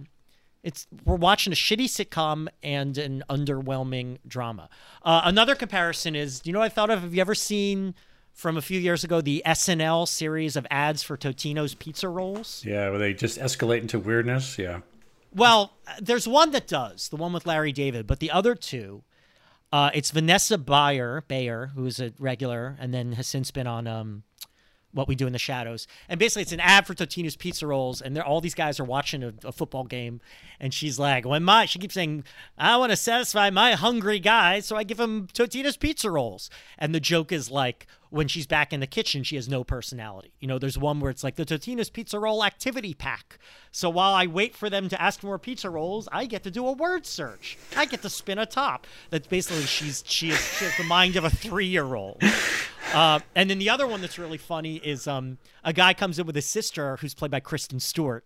It's 0.63 0.87
we're 1.07 1.17
watching 1.17 1.53
a 1.53 1.57
shitty 1.57 1.87
sitcom 1.87 2.49
and 2.63 2.97
an 2.99 3.23
underwhelming 3.31 4.19
drama. 4.27 4.69
Uh, 5.03 5.23
another 5.25 5.55
comparison 5.55 6.15
is, 6.15 6.41
you 6.45 6.53
know 6.53 6.59
what 6.59 6.67
I 6.67 6.71
thought 6.71 6.91
of? 6.91 7.03
Have 7.03 7.15
you 7.15 7.21
ever 7.21 7.35
seen 7.35 7.95
from 8.35 8.57
a 8.57 8.63
few 8.63 8.79
years 8.79 9.05
ago 9.05 9.21
the 9.21 9.43
SNL 9.47 10.07
series 10.07 10.57
of 10.57 10.67
ads 10.71 11.03
for 11.03 11.17
Totino's 11.17 11.75
pizza 11.75 12.09
rolls? 12.09 12.63
yeah, 12.67 12.91
where 12.91 12.99
they 12.99 13.15
just 13.15 13.39
escalate 13.39 13.81
into 13.81 13.99
weirdness. 13.99 14.59
Yeah. 14.59 14.81
Well, 15.35 15.73
there's 16.01 16.29
one 16.29 16.51
that 16.53 16.67
does, 16.67 17.09
the 17.09 17.17
one 17.17 17.33
with 17.33 17.47
Larry 17.47 17.73
David, 17.73 18.07
but 18.07 18.21
the 18.21 18.31
other 18.31 18.55
two, 18.55 19.03
uh, 19.73 19.91
it's 19.93 20.13
Vanessa 20.13 20.59
Bayer, 20.59 21.25
Bayer, 21.27 21.73
who's 21.75 21.99
a 21.99 22.13
regular, 22.19 22.77
and 22.79 22.95
then 22.95 23.13
has 23.13 23.27
since 23.27 23.51
been 23.51 23.67
on 23.67 23.89
um, 23.89 24.23
What 24.95 25.09
We 25.09 25.15
Do 25.15 25.27
in 25.27 25.33
the 25.33 25.39
Shadows. 25.39 25.87
And 26.09 26.19
basically, 26.19 26.43
it's 26.43 26.53
an 26.53 26.61
ad 26.61 26.87
for 26.87 26.95
Totino's 26.95 27.37
Pizza 27.37 27.67
Rolls, 27.67 28.01
and 28.01 28.19
all 28.19 28.41
these 28.41 28.55
guys 28.55 28.81
are 28.81 28.85
watching 28.85 29.23
a, 29.23 29.35
a 29.45 29.53
football 29.53 29.85
game, 29.85 30.21
and 30.59 30.73
she's 30.73 30.99
like, 30.99 31.27
"When 31.27 31.45
my," 31.45 31.67
she 31.67 31.79
keeps 31.79 31.95
saying, 31.95 32.25
"I 32.57 32.77
want 32.77 32.91
to 32.91 32.97
satisfy 32.97 33.51
my 33.51 33.73
hungry 33.73 34.21
guys, 34.21 34.67
so 34.67 34.77
I 34.77 34.85
give 34.85 34.97
them 34.97 35.29
Totino's 35.35 35.77
Pizza 35.77 36.11
Rolls." 36.11 36.49
And 36.79 36.95
the 36.95 37.01
joke 37.01 37.33
is 37.33 37.51
like, 37.51 37.87
when 38.15 38.29
she's 38.29 38.47
back 38.47 38.73
in 38.73 38.79
the 38.79 38.87
kitchen, 38.87 39.25
she 39.25 39.35
has 39.35 39.49
no 39.49 39.65
personality. 39.65 40.33
You 40.39 40.47
know, 40.47 40.61
there's 40.61 40.79
one 40.79 41.01
where 41.01 41.11
it's 41.11 41.25
like 41.25 41.35
the 41.35 41.45
Totino's 41.45 41.91
Pizza 41.91 42.17
Roll 42.21 42.45
activity 42.45 42.95
pack. 42.95 43.41
So 43.73 43.91
while 43.91 44.15
I 44.15 44.29
wait 44.29 44.55
for 44.55 44.71
them 44.71 44.89
to 44.89 45.03
ask 45.03 45.19
for 45.19 45.27
more 45.27 45.39
pizza 45.39 45.69
rolls, 45.69 46.09
I 46.13 46.27
get 46.27 46.45
to 46.45 46.51
do 46.53 46.65
a 46.65 46.73
word 46.73 47.07
search. 47.07 47.59
I 47.77 47.87
get 47.87 48.03
to 48.03 48.09
spin 48.09 48.39
a 48.39 48.47
top. 48.47 48.87
That's 49.11 49.27
basically 49.27 49.65
she's 49.65 50.05
she, 50.07 50.31
is, 50.31 50.39
she 50.39 50.65
has 50.65 50.77
the 50.77 50.85
mind 50.85 51.17
of 51.17 51.25
a 51.25 51.31
three 51.31 51.67
year 51.67 51.97
old. 51.97 52.23
Uh, 52.95 53.21
and 53.35 53.51
then 53.51 53.59
the 53.59 53.71
other 53.71 53.87
one 53.87 54.01
that's 54.01 54.19
really 54.19 54.39
funny 54.39 54.77
is 54.77 55.07
um, 55.07 55.39
a 55.65 55.73
guy 55.73 55.95
comes 55.95 56.19
in 56.19 56.27
with 56.27 56.37
his 56.37 56.47
sister, 56.47 56.97
who's 56.97 57.15
played 57.15 57.31
by 57.31 57.41
Kristen 57.41 57.81
Stewart, 57.81 58.25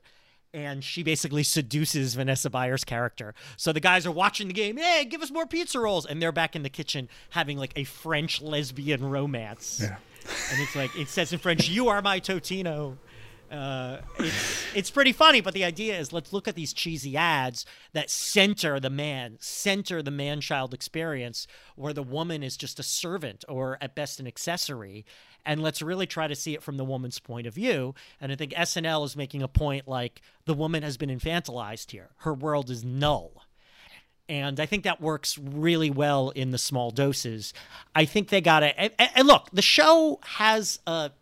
and 0.52 0.82
she 0.82 1.02
basically 1.02 1.42
seduces 1.42 2.14
Vanessa 2.14 2.50
Bayer's 2.50 2.84
character. 2.84 3.34
So 3.56 3.72
the 3.72 3.80
guys 3.80 4.06
are 4.06 4.10
watching 4.12 4.48
the 4.48 4.54
game. 4.54 4.76
Hey, 4.76 5.04
give 5.04 5.22
us 5.22 5.30
more 5.30 5.46
pizza 5.46 5.78
rolls, 5.78 6.06
and 6.06 6.20
they're 6.22 6.32
back 6.32 6.56
in 6.56 6.62
the 6.62 6.70
kitchen 6.70 7.08
having 7.30 7.58
like 7.58 7.72
a 7.76 7.84
French 7.84 8.40
lesbian 8.40 9.08
romance. 9.08 9.80
Yeah. 9.82 9.96
And 10.52 10.60
it's 10.60 10.76
like 10.76 10.94
it 10.96 11.08
says 11.08 11.32
in 11.32 11.38
French, 11.38 11.68
"You 11.68 11.88
are 11.88 12.02
my 12.02 12.20
Totino." 12.20 12.96
Uh, 13.50 13.98
it's 14.18 14.66
it's 14.74 14.90
pretty 14.90 15.12
funny, 15.12 15.40
but 15.40 15.54
the 15.54 15.64
idea 15.64 15.98
is 15.98 16.12
let's 16.12 16.32
look 16.32 16.46
at 16.46 16.54
these 16.54 16.72
cheesy 16.72 17.16
ads 17.16 17.64
that 17.92 18.10
center 18.10 18.78
the 18.78 18.90
man, 18.90 19.38
center 19.40 20.02
the 20.02 20.10
man-child 20.10 20.74
experience, 20.74 21.46
where 21.74 21.94
the 21.94 22.02
woman 22.02 22.42
is 22.42 22.56
just 22.56 22.78
a 22.78 22.82
servant 22.82 23.44
or 23.48 23.78
at 23.80 23.94
best 23.94 24.20
an 24.20 24.26
accessory, 24.26 25.06
and 25.46 25.62
let's 25.62 25.80
really 25.80 26.06
try 26.06 26.26
to 26.26 26.34
see 26.34 26.54
it 26.54 26.62
from 26.62 26.76
the 26.76 26.84
woman's 26.84 27.18
point 27.18 27.46
of 27.46 27.54
view. 27.54 27.94
And 28.20 28.30
I 28.30 28.34
think 28.34 28.52
SNL 28.52 29.04
is 29.06 29.16
making 29.16 29.42
a 29.42 29.48
point 29.48 29.88
like 29.88 30.20
the 30.44 30.54
woman 30.54 30.82
has 30.82 30.98
been 30.98 31.10
infantilized 31.10 31.90
here; 31.90 32.10
her 32.18 32.34
world 32.34 32.68
is 32.68 32.84
null. 32.84 33.44
And 34.28 34.60
I 34.60 34.66
think 34.66 34.84
that 34.84 35.00
works 35.00 35.38
really 35.38 35.90
well 35.90 36.28
in 36.30 36.50
the 36.50 36.58
small 36.58 36.90
doses. 36.90 37.54
I 37.94 38.04
think 38.04 38.28
they 38.28 38.42
got 38.42 38.62
it. 38.62 38.74
And, 38.76 38.92
and 38.98 39.26
look, 39.26 39.48
the 39.54 39.62
show 39.62 40.20
has 40.22 40.80
a 40.86 41.12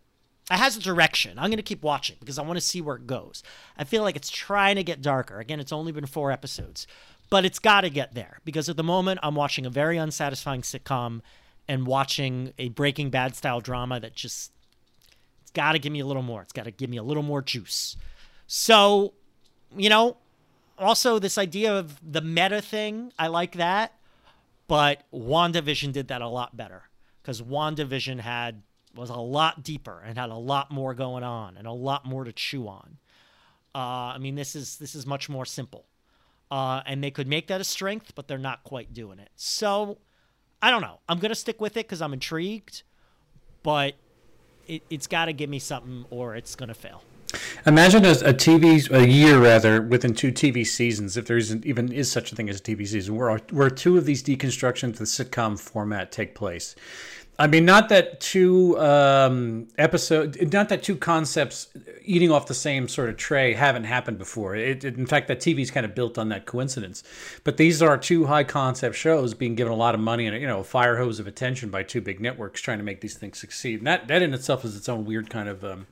it 0.50 0.56
has 0.56 0.76
a 0.76 0.80
direction. 0.80 1.38
I'm 1.38 1.50
going 1.50 1.56
to 1.56 1.62
keep 1.62 1.82
watching 1.82 2.16
because 2.20 2.38
I 2.38 2.42
want 2.42 2.56
to 2.56 2.64
see 2.64 2.80
where 2.80 2.96
it 2.96 3.06
goes. 3.06 3.42
I 3.76 3.84
feel 3.84 4.02
like 4.02 4.16
it's 4.16 4.30
trying 4.30 4.76
to 4.76 4.84
get 4.84 5.02
darker. 5.02 5.40
Again, 5.40 5.58
it's 5.58 5.72
only 5.72 5.90
been 5.92 6.06
four 6.06 6.30
episodes, 6.30 6.86
but 7.30 7.44
it's 7.44 7.58
got 7.58 7.80
to 7.80 7.90
get 7.90 8.14
there 8.14 8.38
because 8.44 8.68
at 8.68 8.76
the 8.76 8.84
moment 8.84 9.20
I'm 9.22 9.34
watching 9.34 9.66
a 9.66 9.70
very 9.70 9.98
unsatisfying 9.98 10.62
sitcom 10.62 11.20
and 11.68 11.86
watching 11.86 12.52
a 12.58 12.68
Breaking 12.68 13.10
Bad 13.10 13.34
style 13.34 13.60
drama 13.60 13.98
that 13.98 14.14
just 14.14 14.52
it's 15.42 15.50
got 15.50 15.72
to 15.72 15.80
give 15.80 15.92
me 15.92 16.00
a 16.00 16.06
little 16.06 16.22
more. 16.22 16.42
It's 16.42 16.52
got 16.52 16.64
to 16.64 16.70
give 16.70 16.90
me 16.90 16.96
a 16.96 17.02
little 17.02 17.24
more 17.24 17.42
juice. 17.42 17.96
So, 18.46 19.14
you 19.76 19.88
know, 19.88 20.18
also 20.78 21.18
this 21.18 21.38
idea 21.38 21.74
of 21.74 21.98
the 22.08 22.20
meta 22.20 22.62
thing, 22.62 23.12
I 23.18 23.26
like 23.26 23.56
that, 23.56 23.94
but 24.68 25.02
WandaVision 25.12 25.92
did 25.92 26.06
that 26.08 26.22
a 26.22 26.28
lot 26.28 26.56
better 26.56 26.84
because 27.20 27.42
WandaVision 27.42 28.20
had 28.20 28.62
was 28.96 29.10
a 29.10 29.16
lot 29.16 29.62
deeper 29.62 30.02
and 30.04 30.18
had 30.18 30.30
a 30.30 30.36
lot 30.36 30.70
more 30.70 30.94
going 30.94 31.22
on 31.22 31.56
and 31.56 31.66
a 31.66 31.72
lot 31.72 32.04
more 32.04 32.24
to 32.24 32.32
chew 32.32 32.68
on. 32.68 32.98
Uh, 33.74 34.14
I 34.14 34.18
mean, 34.18 34.34
this 34.34 34.56
is 34.56 34.78
this 34.78 34.94
is 34.94 35.06
much 35.06 35.28
more 35.28 35.44
simple, 35.44 35.84
uh, 36.50 36.80
and 36.86 37.04
they 37.04 37.10
could 37.10 37.28
make 37.28 37.48
that 37.48 37.60
a 37.60 37.64
strength, 37.64 38.14
but 38.14 38.26
they're 38.26 38.38
not 38.38 38.64
quite 38.64 38.94
doing 38.94 39.18
it. 39.18 39.28
So, 39.36 39.98
I 40.62 40.70
don't 40.70 40.80
know. 40.80 41.00
I'm 41.08 41.18
gonna 41.18 41.34
stick 41.34 41.60
with 41.60 41.76
it 41.76 41.86
because 41.86 42.00
I'm 42.00 42.14
intrigued, 42.14 42.84
but 43.62 43.94
it, 44.66 44.82
it's 44.88 45.06
got 45.06 45.26
to 45.26 45.34
give 45.34 45.50
me 45.50 45.58
something, 45.58 46.06
or 46.08 46.34
it's 46.36 46.54
gonna 46.56 46.72
fail. 46.72 47.02
Imagine 47.66 48.04
a, 48.04 48.10
a 48.10 48.32
TV 48.32 48.90
a 48.90 49.06
year 49.06 49.38
rather 49.38 49.82
within 49.82 50.14
two 50.14 50.30
TV 50.32 50.66
seasons, 50.66 51.16
if 51.16 51.26
there 51.26 51.36
isn't 51.36 51.66
even 51.66 51.92
is 51.92 52.10
such 52.10 52.32
a 52.32 52.36
thing 52.36 52.48
as 52.48 52.60
a 52.60 52.62
TV 52.62 52.86
season, 52.86 53.16
where 53.16 53.36
where 53.50 53.70
two 53.70 53.98
of 53.98 54.06
these 54.06 54.22
deconstructions 54.22 54.90
of 54.90 54.98
the 54.98 55.04
sitcom 55.04 55.58
format 55.58 56.12
take 56.12 56.34
place. 56.34 56.74
I 57.38 57.46
mean, 57.48 57.66
not 57.66 57.90
that 57.90 58.18
two 58.18 58.78
um, 58.78 59.68
episode, 59.76 60.52
not 60.52 60.70
that 60.70 60.82
two 60.82 60.96
concepts 60.96 61.68
eating 62.02 62.30
off 62.30 62.46
the 62.46 62.54
same 62.54 62.88
sort 62.88 63.10
of 63.10 63.18
tray 63.18 63.52
haven't 63.52 63.84
happened 63.84 64.16
before. 64.16 64.56
It, 64.56 64.84
it, 64.84 64.96
in 64.96 65.06
fact, 65.06 65.28
that 65.28 65.40
TV's 65.40 65.70
kind 65.70 65.84
of 65.84 65.94
built 65.94 66.16
on 66.16 66.30
that 66.30 66.46
coincidence. 66.46 67.02
But 67.44 67.58
these 67.58 67.82
are 67.82 67.98
two 67.98 68.26
high 68.26 68.44
concept 68.44 68.96
shows 68.96 69.34
being 69.34 69.54
given 69.54 69.72
a 69.72 69.76
lot 69.76 69.94
of 69.94 70.00
money 70.00 70.26
and 70.26 70.40
you 70.40 70.46
know 70.46 70.60
a 70.60 70.64
fire 70.64 70.96
hose 70.96 71.20
of 71.20 71.26
attention 71.26 71.68
by 71.68 71.82
two 71.82 72.00
big 72.00 72.20
networks 72.20 72.62
trying 72.62 72.78
to 72.78 72.84
make 72.84 73.02
these 73.02 73.18
things 73.18 73.38
succeed. 73.38 73.80
And 73.80 73.86
that 73.86 74.08
that 74.08 74.22
in 74.22 74.32
itself 74.32 74.64
is 74.64 74.74
its 74.74 74.88
own 74.88 75.04
weird 75.04 75.28
kind 75.28 75.48
of 75.48 75.62
um, 75.62 75.86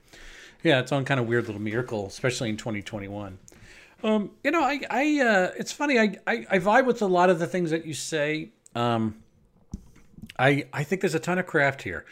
yeah, 0.62 0.80
its 0.80 0.92
own 0.92 1.04
kind 1.04 1.20
of 1.20 1.26
weird 1.26 1.46
little 1.46 1.60
miracle, 1.60 2.06
especially 2.06 2.48
in 2.48 2.56
2021. 2.56 3.38
Um, 4.02 4.30
you 4.42 4.50
know, 4.50 4.62
I, 4.62 4.80
I, 4.90 5.20
uh, 5.20 5.50
it's 5.56 5.72
funny. 5.72 5.98
I, 5.98 6.16
I, 6.26 6.46
I 6.50 6.58
vibe 6.58 6.86
with 6.86 7.00
a 7.02 7.06
lot 7.06 7.30
of 7.30 7.38
the 7.38 7.46
things 7.46 7.70
that 7.70 7.86
you 7.86 7.94
say. 7.94 8.50
Um, 8.74 9.16
I, 10.38 10.64
I 10.72 10.84
think 10.84 11.00
there's 11.00 11.14
a 11.14 11.20
ton 11.20 11.38
of 11.38 11.46
craft 11.46 11.82
here. 11.82 12.04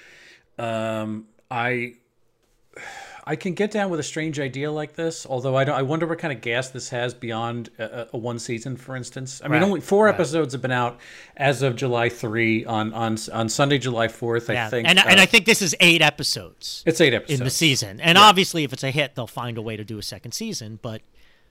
Um, 0.59 1.27
I, 1.51 1.95
I 3.25 3.37
can 3.37 3.55
get 3.55 3.71
down 3.71 3.91
with 3.91 4.01
a 4.01 4.03
strange 4.03 4.41
idea 4.41 4.71
like 4.73 4.95
this. 4.95 5.27
Although 5.27 5.57
I 5.57 5.65
don't, 5.65 5.77
I 5.77 5.83
wonder 5.83 6.07
what 6.07 6.19
kind 6.19 6.33
of 6.33 6.41
gas 6.41 6.71
this 6.71 6.89
has 6.89 7.15
beyond 7.15 7.71
a, 7.79 8.09
a 8.13 8.19
one 8.19 8.39
season, 8.39 8.77
for 8.77 8.97
instance. 8.97 9.41
I 9.45 9.49
mean, 9.49 9.61
Right, 9.61 9.63
only 9.63 9.81
four 9.81 10.07
right. 10.07 10.15
episodes 10.15 10.53
have 10.55 10.63
been 10.63 10.73
out 10.73 10.99
as 11.37 11.63
of 11.63 11.77
July 11.77 12.09
three 12.09 12.65
on 12.65 12.93
on 12.95 13.17
on 13.33 13.49
Sunday, 13.49 13.79
July 13.79 14.09
fourth. 14.09 14.51
I 14.51 14.55
Yeah, 14.55 14.71
think, 14.71 14.89
and 14.89 14.99
and 14.99 15.21
uh, 15.21 15.23
I 15.23 15.27
think 15.27 15.47
this 15.47 15.63
is 15.63 15.75
eight 15.81 16.03
episodes 16.03 16.83
it's 16.87 17.01
eight 17.01 17.15
episodes 17.15 17.41
in 17.41 17.45
the 17.45 17.51
season, 17.51 18.01
and 18.01 18.19
obviously, 18.19 18.65
if 18.65 18.73
it's 18.73 18.85
a 18.85 18.91
hit, 18.91 19.15
they'll 19.15 19.27
find 19.27 19.57
a 19.57 19.63
way 19.63 19.77
to 19.77 19.85
do 19.85 19.99
a 19.99 20.03
second 20.03 20.33
season. 20.33 20.79
But 20.83 21.03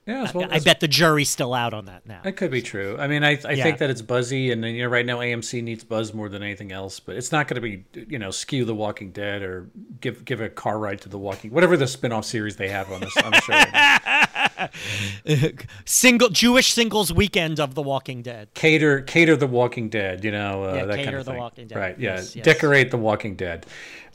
Yeah, 0.04 0.30
well, 0.34 0.48
I 0.50 0.56
as- 0.56 0.64
bet 0.64 0.80
the 0.80 0.88
jury's 0.88 1.30
still 1.30 1.54
out 1.54 1.72
on 1.72 1.84
that 1.84 2.04
now. 2.06 2.20
That 2.24 2.32
could 2.32 2.50
be 2.50 2.60
true. 2.60 2.96
I 2.98 3.06
mean, 3.06 3.22
I, 3.22 3.38
I 3.46 3.52
Yeah. 3.52 3.62
think 3.62 3.78
that 3.78 3.88
it's 3.88 4.02
buzzy, 4.02 4.50
and 4.50 4.62
then 4.62 4.74
you 4.74 4.82
know, 4.82 4.88
right 4.88 5.06
now 5.06 5.18
AMC 5.20 5.62
needs 5.62 5.84
buzz 5.84 6.12
more 6.12 6.28
than 6.28 6.42
anything 6.42 6.72
else. 6.72 6.98
But 6.98 7.14
it's 7.16 7.30
not 7.30 7.46
going 7.46 7.54
to 7.54 7.60
be, 7.60 7.84
you 8.08 8.18
know, 8.18 8.32
skew 8.32 8.64
The 8.64 8.74
Walking 8.74 9.12
Dead 9.12 9.42
or 9.42 9.68
give 10.00 10.24
give 10.24 10.40
a 10.40 10.48
car 10.48 10.78
ride 10.80 11.00
to 11.02 11.08
The 11.08 11.18
Walking, 11.18 11.52
whatever 11.52 11.76
the 11.76 11.86
spin-off 11.86 12.24
series 12.24 12.56
they 12.56 12.68
have 12.68 12.90
on 12.90 13.00
this 13.00 13.16
on 13.18 13.30
the 13.30 13.40
show. 13.42 13.52
right 13.52 13.72
now. 13.72 14.21
Single 15.84 16.28
Jewish 16.28 16.72
singles 16.72 17.12
weekend 17.12 17.60
of 17.60 17.74
The 17.74 17.82
Walking 17.82 18.22
Dead. 18.22 18.48
Cater 18.54 19.00
cater 19.02 19.36
The 19.36 19.46
Walking 19.46 19.88
Dead, 19.88 20.24
you 20.24 20.30
know, 20.30 20.64
uh, 20.64 20.74
Yeah, 20.74 20.84
that 20.86 20.94
kind 20.96 21.04
cater 21.06 21.18
of 21.18 21.24
The 21.24 21.30
thing. 21.32 21.40
Walking 21.40 21.66
Dead. 21.68 21.78
Right? 21.78 21.98
Yeah, 21.98 22.14
Yes, 22.16 22.36
yes. 22.36 22.44
decorate 22.44 22.90
The 22.90 22.98
Walking 22.98 23.34
Dead. 23.36 23.66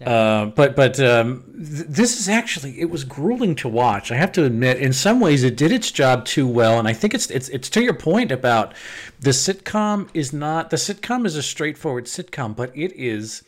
Uh, 0.06 0.46
but 0.48 0.76
but 0.76 1.00
um, 1.00 1.44
th- 1.56 1.88
this 1.88 2.20
is 2.20 2.30
actually 2.30 2.80
it 2.80 2.90
was 2.92 3.04
grueling 3.04 3.56
to 3.56 3.68
watch. 3.68 4.12
I 4.12 4.16
have 4.16 4.32
to 4.34 4.46
admit, 4.46 4.78
in 4.78 4.94
some 4.94 5.20
ways, 5.20 5.44
it 5.44 5.58
did 5.58 5.72
its 5.72 5.90
job 5.90 6.24
too 6.26 6.48
well, 6.48 6.78
and 6.78 6.88
I 6.88 6.94
think 6.94 7.16
it's 7.16 7.32
it's 7.32 7.50
it's 7.50 7.68
to 7.72 7.82
your 7.82 7.96
point 7.96 8.32
about 8.32 8.76
the 9.20 9.32
sitcom 9.32 10.08
is 10.14 10.32
not 10.32 10.70
the 10.70 10.78
sitcom 10.78 11.26
is 11.26 11.36
a 11.36 11.42
straightforward 11.42 12.06
sitcom, 12.06 12.56
but 12.56 12.72
it 12.78 12.94
is 12.94 13.42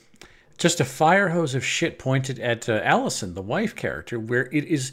just 0.58 0.80
a 0.80 0.86
fire 0.86 1.30
hose 1.30 1.54
of 1.54 1.64
shit 1.64 2.00
pointed 2.00 2.40
at 2.40 2.68
uh, 2.68 2.82
Allison, 2.84 3.36
the 3.36 3.44
wife 3.44 3.76
character, 3.76 4.20
where 4.20 4.48
it 4.52 4.66
is. 4.66 4.92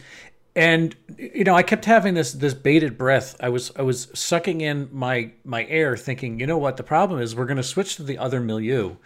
And 0.57 0.97
you 1.19 1.45
know, 1.45 1.55
I 1.55 1.63
kept 1.63 1.85
having 1.85 2.15
this 2.15 2.33
this 2.33 2.55
bated 2.55 2.97
breath. 2.97 3.37
I 3.41 3.51
was 3.51 3.71
I 3.77 3.83
was 3.83 4.09
sucking 4.15 4.63
in 4.63 4.89
my 4.91 5.33
my 5.45 5.67
air, 5.67 5.99
thinking, 5.99 6.41
you 6.41 6.47
know 6.47 6.57
what? 6.57 6.79
The 6.79 6.83
problem 6.83 7.21
is 7.21 7.37
we're 7.37 7.45
going 7.45 7.59
to 7.59 7.63
switch 7.63 7.97
to 7.97 8.03
the 8.03 8.17
other 8.17 8.41
milieu, 8.41 8.97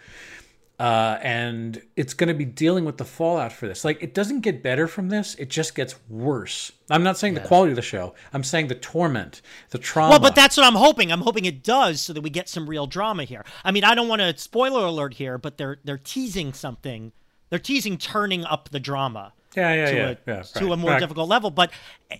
uh, 0.79 1.17
and 1.21 1.81
it's 1.97 2.13
going 2.13 2.29
to 2.29 2.33
be 2.33 2.45
dealing 2.45 2.85
with 2.85 2.97
the 2.97 3.03
fallout 3.03 3.51
for 3.51 3.67
this. 3.67 3.83
Like, 3.83 4.01
it 4.01 4.13
doesn't 4.13 4.41
get 4.41 4.63
better 4.63 4.87
from 4.87 5.09
this; 5.09 5.35
it 5.35 5.49
just 5.49 5.75
gets 5.75 5.95
worse. 6.07 6.71
I'm 6.89 7.03
not 7.03 7.17
saying 7.17 7.33
the 7.33 7.41
quality 7.41 7.73
of 7.73 7.75
the 7.75 7.81
show. 7.81 8.15
I'm 8.31 8.45
saying 8.45 8.69
the 8.69 8.75
torment, 8.75 9.41
the 9.71 9.77
trauma. 9.77 10.11
Well, 10.11 10.19
but 10.19 10.35
that's 10.35 10.55
what 10.55 10.65
I'm 10.65 10.75
hoping. 10.75 11.11
I'm 11.11 11.21
hoping 11.21 11.43
it 11.43 11.63
does, 11.63 11.99
so 12.01 12.13
that 12.13 12.21
we 12.21 12.29
get 12.29 12.47
some 12.47 12.69
real 12.69 12.87
drama 12.87 13.25
here. 13.25 13.43
I 13.65 13.71
mean, 13.71 13.83
I 13.83 13.93
don't 13.93 14.07
want 14.07 14.21
to 14.21 14.37
spoiler 14.37 14.85
alert 14.85 15.15
here, 15.15 15.37
but 15.37 15.57
they're 15.57 15.79
they're 15.83 15.97
teasing 15.97 16.53
something. 16.53 17.11
They're 17.49 17.59
teasing 17.59 17.97
turning 17.97 18.45
up 18.45 18.69
the 18.69 18.79
drama. 18.79 19.33
Yeah, 19.55 19.73
yeah, 19.73 19.85
to 19.85 19.95
yeah, 19.95 20.03
a, 20.03 20.17
yeah, 20.27 20.41
to 20.43 20.65
right, 20.65 20.73
a 20.73 20.77
more 20.77 20.91
right. 20.91 20.99
difficult 20.99 21.27
level. 21.27 21.51
But 21.51 21.71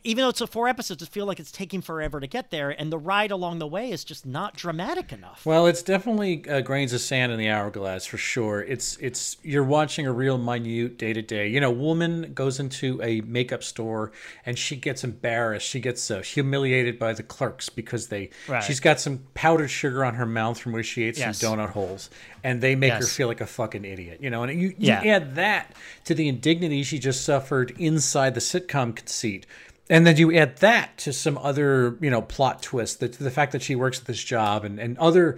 even 0.03 0.23
though 0.23 0.29
it's 0.29 0.41
a 0.41 0.47
four 0.47 0.67
episodes, 0.67 1.01
it 1.01 1.09
feels 1.09 1.27
like 1.27 1.39
it's 1.39 1.51
taking 1.51 1.81
forever 1.81 2.19
to 2.19 2.27
get 2.27 2.51
there, 2.51 2.69
and 2.69 2.91
the 2.91 2.97
ride 2.97 3.31
along 3.31 3.59
the 3.59 3.67
way 3.67 3.89
is 3.91 4.03
just 4.03 4.25
not 4.25 4.55
dramatic 4.55 5.11
enough. 5.13 5.45
Well, 5.45 5.65
it's 5.67 5.81
definitely 5.81 6.47
uh, 6.49 6.61
grains 6.61 6.93
of 6.93 7.01
sand 7.01 7.31
in 7.31 7.39
the 7.39 7.49
hourglass 7.49 8.05
for 8.05 8.17
sure. 8.17 8.61
It's 8.61 8.97
it's 8.97 9.37
you're 9.43 9.63
watching 9.63 10.05
a 10.05 10.11
real 10.11 10.37
minute 10.37 10.97
day 10.97 11.13
to 11.13 11.21
day. 11.21 11.47
You 11.47 11.59
know, 11.59 11.71
woman 11.71 12.33
goes 12.33 12.59
into 12.59 13.01
a 13.01 13.21
makeup 13.21 13.63
store 13.63 14.11
and 14.45 14.57
she 14.57 14.75
gets 14.75 15.03
embarrassed. 15.03 15.67
She 15.67 15.79
gets 15.79 16.11
uh, 16.11 16.19
humiliated 16.21 16.99
by 16.99 17.13
the 17.13 17.23
clerks 17.23 17.69
because 17.69 18.07
they 18.07 18.29
Right. 18.47 18.63
she's 18.63 18.79
got 18.79 18.99
some 18.99 19.23
powdered 19.33 19.69
sugar 19.69 20.03
on 20.03 20.15
her 20.15 20.25
mouth 20.25 20.59
from 20.59 20.73
where 20.73 20.83
she 20.83 21.03
ate 21.03 21.17
Yes. 21.17 21.39
some 21.39 21.57
donut 21.57 21.69
holes, 21.69 22.09
and 22.43 22.61
they 22.61 22.75
make 22.75 22.93
her 22.93 23.05
feel 23.05 23.27
like 23.27 23.41
a 23.41 23.45
fucking 23.47 23.85
idiot. 23.85 24.19
You 24.21 24.29
know, 24.29 24.43
and 24.43 24.61
you, 24.61 24.73
you 24.77 24.91
add 24.91 25.35
that 25.35 25.73
to 26.05 26.13
the 26.13 26.27
indignity 26.27 26.83
she 26.83 26.99
just 26.99 27.20
suffered 27.21 27.71
inside 27.77 28.33
the 28.33 28.41
sitcom 28.41 28.95
conceit. 28.95 29.45
And 29.89 30.07
then 30.07 30.15
you 30.17 30.33
add 30.35 30.57
that 30.57 30.97
to 30.99 31.11
some 31.11 31.37
other, 31.37 31.97
you 31.99 32.09
know, 32.09 32.21
plot 32.21 32.63
twist, 32.63 33.01
the, 33.01 33.07
the 33.09 33.31
fact 33.31 33.51
that 33.51 33.61
she 33.61 33.75
works 33.75 33.99
at 33.99 34.05
this 34.05 34.23
job 34.23 34.63
and, 34.63 34.79
and 34.79 34.97
other 34.97 35.37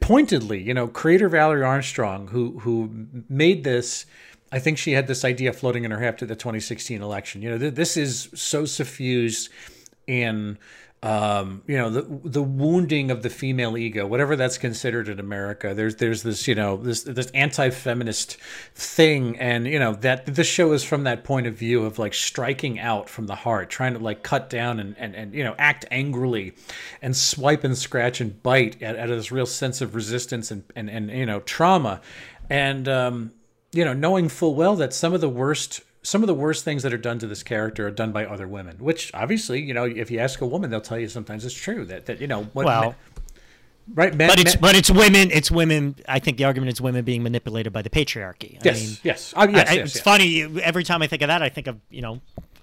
pointedly, 0.00 0.62
you 0.62 0.74
know, 0.74 0.86
creator 0.86 1.28
Valerie 1.28 1.64
Armstrong, 1.64 2.28
who 2.28 2.58
who 2.60 3.06
made 3.28 3.64
this, 3.64 4.06
I 4.52 4.58
think 4.58 4.78
she 4.78 4.92
had 4.92 5.06
this 5.06 5.24
idea 5.24 5.52
floating 5.52 5.84
in 5.84 5.90
her 5.90 5.98
head 5.98 6.14
after 6.14 6.26
the 6.26 6.36
2016 6.36 7.02
election. 7.02 7.42
You 7.42 7.50
know, 7.50 7.58
th- 7.58 7.74
this 7.74 7.96
is 7.96 8.28
so 8.34 8.64
suffused 8.64 9.48
in 10.06 10.58
um, 11.02 11.62
you 11.66 11.78
know 11.78 11.88
the 11.88 12.02
the 12.28 12.42
wounding 12.42 13.10
of 13.10 13.22
the 13.22 13.30
female 13.30 13.78
ego, 13.78 14.06
whatever 14.06 14.36
that's 14.36 14.58
considered 14.58 15.08
in 15.08 15.18
America. 15.18 15.72
There's 15.72 15.96
there's 15.96 16.22
this 16.22 16.46
you 16.46 16.54
know 16.54 16.76
this 16.76 17.04
this 17.04 17.30
anti-feminist 17.30 18.36
thing, 18.74 19.38
and 19.38 19.66
you 19.66 19.78
know 19.78 19.94
that 19.94 20.26
the 20.26 20.44
show 20.44 20.72
is 20.72 20.84
from 20.84 21.04
that 21.04 21.24
point 21.24 21.46
of 21.46 21.54
view 21.54 21.86
of 21.86 21.98
like 21.98 22.12
striking 22.12 22.78
out 22.78 23.08
from 23.08 23.26
the 23.26 23.34
heart, 23.34 23.70
trying 23.70 23.94
to 23.94 23.98
like 23.98 24.22
cut 24.22 24.50
down 24.50 24.78
and 24.78 24.94
and, 24.98 25.14
and 25.14 25.32
you 25.34 25.42
know 25.42 25.54
act 25.58 25.86
angrily, 25.90 26.52
and 27.00 27.16
swipe 27.16 27.64
and 27.64 27.78
scratch 27.78 28.20
and 28.20 28.42
bite 28.42 28.82
at, 28.82 28.96
at 28.96 29.08
this 29.08 29.32
real 29.32 29.46
sense 29.46 29.80
of 29.80 29.94
resistance 29.94 30.50
and 30.50 30.64
and 30.76 30.90
and 30.90 31.10
you 31.10 31.24
know 31.24 31.40
trauma, 31.40 32.02
and 32.50 32.86
um, 32.88 33.32
you 33.72 33.86
know 33.86 33.94
knowing 33.94 34.28
full 34.28 34.54
well 34.54 34.76
that 34.76 34.92
some 34.92 35.14
of 35.14 35.22
the 35.22 35.30
worst 35.30 35.80
some 36.02 36.22
of 36.22 36.26
the 36.26 36.34
worst 36.34 36.64
things 36.64 36.82
that 36.82 36.92
are 36.94 36.98
done 36.98 37.18
to 37.18 37.26
this 37.26 37.42
character 37.42 37.86
are 37.86 37.90
done 37.90 38.10
by 38.12 38.24
other 38.24 38.48
women 38.48 38.76
which 38.78 39.10
obviously 39.14 39.60
you 39.60 39.74
know 39.74 39.84
if 39.84 40.10
you 40.10 40.18
ask 40.18 40.40
a 40.40 40.46
woman 40.46 40.70
they'll 40.70 40.80
tell 40.80 40.98
you 40.98 41.08
sometimes 41.08 41.44
it's 41.44 41.54
true 41.54 41.84
that, 41.84 42.06
that 42.06 42.20
you 42.20 42.26
know 42.26 42.44
what 42.52 42.64
Well, 42.66 42.80
men- 42.82 42.94
right 43.94 44.14
men, 44.14 44.28
but 44.28 44.38
it's 44.40 44.54
men- 44.54 44.60
but 44.60 44.74
it's 44.76 44.90
women. 44.90 45.30
It's 45.30 45.50
women. 45.50 45.96
I 46.08 46.18
think 46.20 46.36
the 46.38 46.44
argument 46.44 46.72
is 46.72 46.80
women 46.80 47.04
being 47.04 47.22
manipulated 47.22 47.72
by 47.72 47.82
the 47.82 47.90
patriarchy. 47.90 48.56
I 48.56 48.60
yes 48.64 48.80
mean, 48.88 48.96
yes 49.02 49.34
oh, 49.36 49.48
yes, 49.48 49.68
I- 49.68 49.72
yes, 49.74 49.84
it's 49.86 49.94
yes. 49.96 50.04
funny. 50.04 50.60
Every 50.62 50.84
time 50.84 51.02
I 51.02 51.06
think 51.06 51.22
of 51.22 51.28
that, 51.28 51.42
I 51.42 51.48
think 51.48 51.66
of 51.66 51.78
you 51.90 52.00
know, 52.02 52.20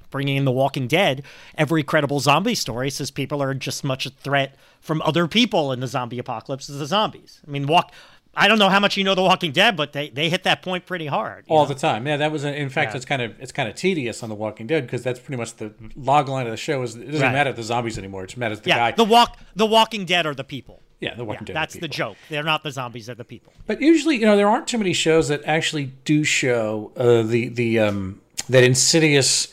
bringing 0.09 0.37
in 0.37 0.45
The 0.45 0.51
Walking 0.51 0.87
Dead. 0.87 1.23
Every 1.57 1.83
credible 1.83 2.19
zombie 2.19 2.55
story 2.55 2.89
says 2.89 3.11
people 3.11 3.43
are 3.43 3.53
just 3.53 3.83
much 3.83 4.05
a 4.05 4.09
threat 4.09 4.55
from 4.79 5.01
other 5.01 5.27
people 5.27 5.71
in 5.73 5.79
the 5.81 5.87
zombie 5.87 6.17
apocalypse 6.19 6.69
as 6.69 6.79
the 6.79 6.85
zombies. 6.85 7.41
I 7.47 7.51
mean, 7.51 7.67
walk. 7.67 7.91
I 8.39 8.47
don't 8.47 8.59
know 8.59 8.69
how 8.69 8.79
much 8.79 8.95
you 8.97 9.03
know 9.03 9.15
The 9.15 9.23
Walking 9.23 9.51
Dead, 9.51 9.75
but 9.75 9.93
they, 9.93 10.09
they 10.09 10.29
hit 10.29 10.43
that 10.43 10.61
point 10.61 10.85
pretty 10.85 11.07
hard. 11.07 11.45
all 11.49 11.63
know? 11.63 11.73
the 11.73 11.75
time 11.75 12.05
yeah 12.07 12.17
that 12.17 12.31
was 12.31 12.43
in 12.45 12.69
fact 12.69 12.91
Yeah. 12.91 12.97
it's 12.97 13.05
kind 13.05 13.21
of 13.21 13.33
it's 13.41 13.51
kind 13.51 13.67
of 13.67 13.75
tedious 13.75 14.21
on 14.23 14.29
the 14.29 14.35
walking 14.35 14.67
dead 14.67 14.85
because 14.85 15.01
that's 15.03 15.19
pretty 15.19 15.37
much 15.37 15.55
the 15.55 15.73
log 15.95 16.29
line 16.29 16.45
of 16.45 16.51
the 16.51 16.57
show 16.57 16.81
is 16.83 16.95
it 16.95 17.05
doesn't 17.07 17.21
Right. 17.21 17.31
matter 17.33 17.51
the 17.51 17.63
zombies 17.63 17.97
anymore 17.97 18.23
it 18.25 18.37
matters 18.37 18.61
the 18.61 18.69
yeah, 18.69 18.77
guy 18.77 18.91
the 18.91 19.03
walk 19.03 19.37
The 19.55 19.65
Walking 19.65 20.05
Dead 20.05 20.25
are 20.27 20.35
the 20.35 20.43
people. 20.43 20.81
yeah 20.99 21.15
the 21.15 21.23
Yeah, 21.23 21.27
walking 21.29 21.45
dead 21.45 21.55
that's 21.55 21.73
the 21.73 21.81
people. 21.81 21.95
joke. 22.01 22.17
They're 22.29 22.43
not 22.53 22.61
the 22.63 22.71
zombies; 22.71 23.07
they're 23.07 23.15
the 23.15 23.23
people. 23.35 23.51
But 23.65 23.81
usually, 23.81 24.15
you 24.17 24.25
know, 24.27 24.35
there 24.37 24.47
aren't 24.53 24.67
too 24.67 24.77
many 24.77 24.93
shows 24.93 25.27
that 25.29 25.41
actually 25.45 25.85
do 26.05 26.23
show 26.23 26.91
uh, 26.95 27.23
the 27.23 27.49
the 27.49 27.79
um, 27.79 28.21
that 28.49 28.63
insidious. 28.63 29.47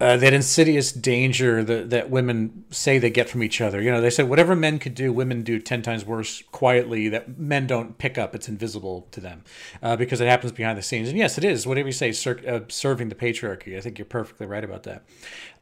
Uh, 0.00 0.16
that 0.16 0.32
insidious 0.32 0.90
danger 0.90 1.62
that, 1.62 1.88
that 1.90 2.10
women 2.10 2.64
say 2.70 2.98
they 2.98 3.10
get 3.10 3.28
from 3.28 3.44
each 3.44 3.60
other. 3.60 3.80
You 3.80 3.92
know, 3.92 4.00
they 4.00 4.10
say 4.10 4.24
whatever 4.24 4.56
men 4.56 4.80
could 4.80 4.94
do, 4.94 5.12
women 5.12 5.42
do 5.42 5.60
10 5.60 5.82
times 5.82 6.04
worse 6.04 6.42
quietly 6.50 7.08
that 7.10 7.38
men 7.38 7.68
don't 7.68 7.96
pick 7.96 8.18
up. 8.18 8.34
It's 8.34 8.48
invisible 8.48 9.06
to 9.12 9.20
them 9.20 9.44
uh, 9.82 9.94
because 9.94 10.20
it 10.20 10.26
happens 10.26 10.50
behind 10.50 10.76
the 10.76 10.82
scenes. 10.82 11.08
And 11.08 11.16
yes, 11.16 11.38
it 11.38 11.44
is. 11.44 11.64
Whatever 11.64 11.88
you 11.88 11.92
say, 11.92 12.10
cir- 12.10 12.42
uh, 12.46 12.60
serving 12.68 13.08
the 13.08 13.14
patriarchy. 13.14 13.76
I 13.76 13.80
think 13.80 13.96
you're 13.98 14.04
perfectly 14.04 14.46
right 14.46 14.64
about 14.64 14.82
that. 14.82 15.04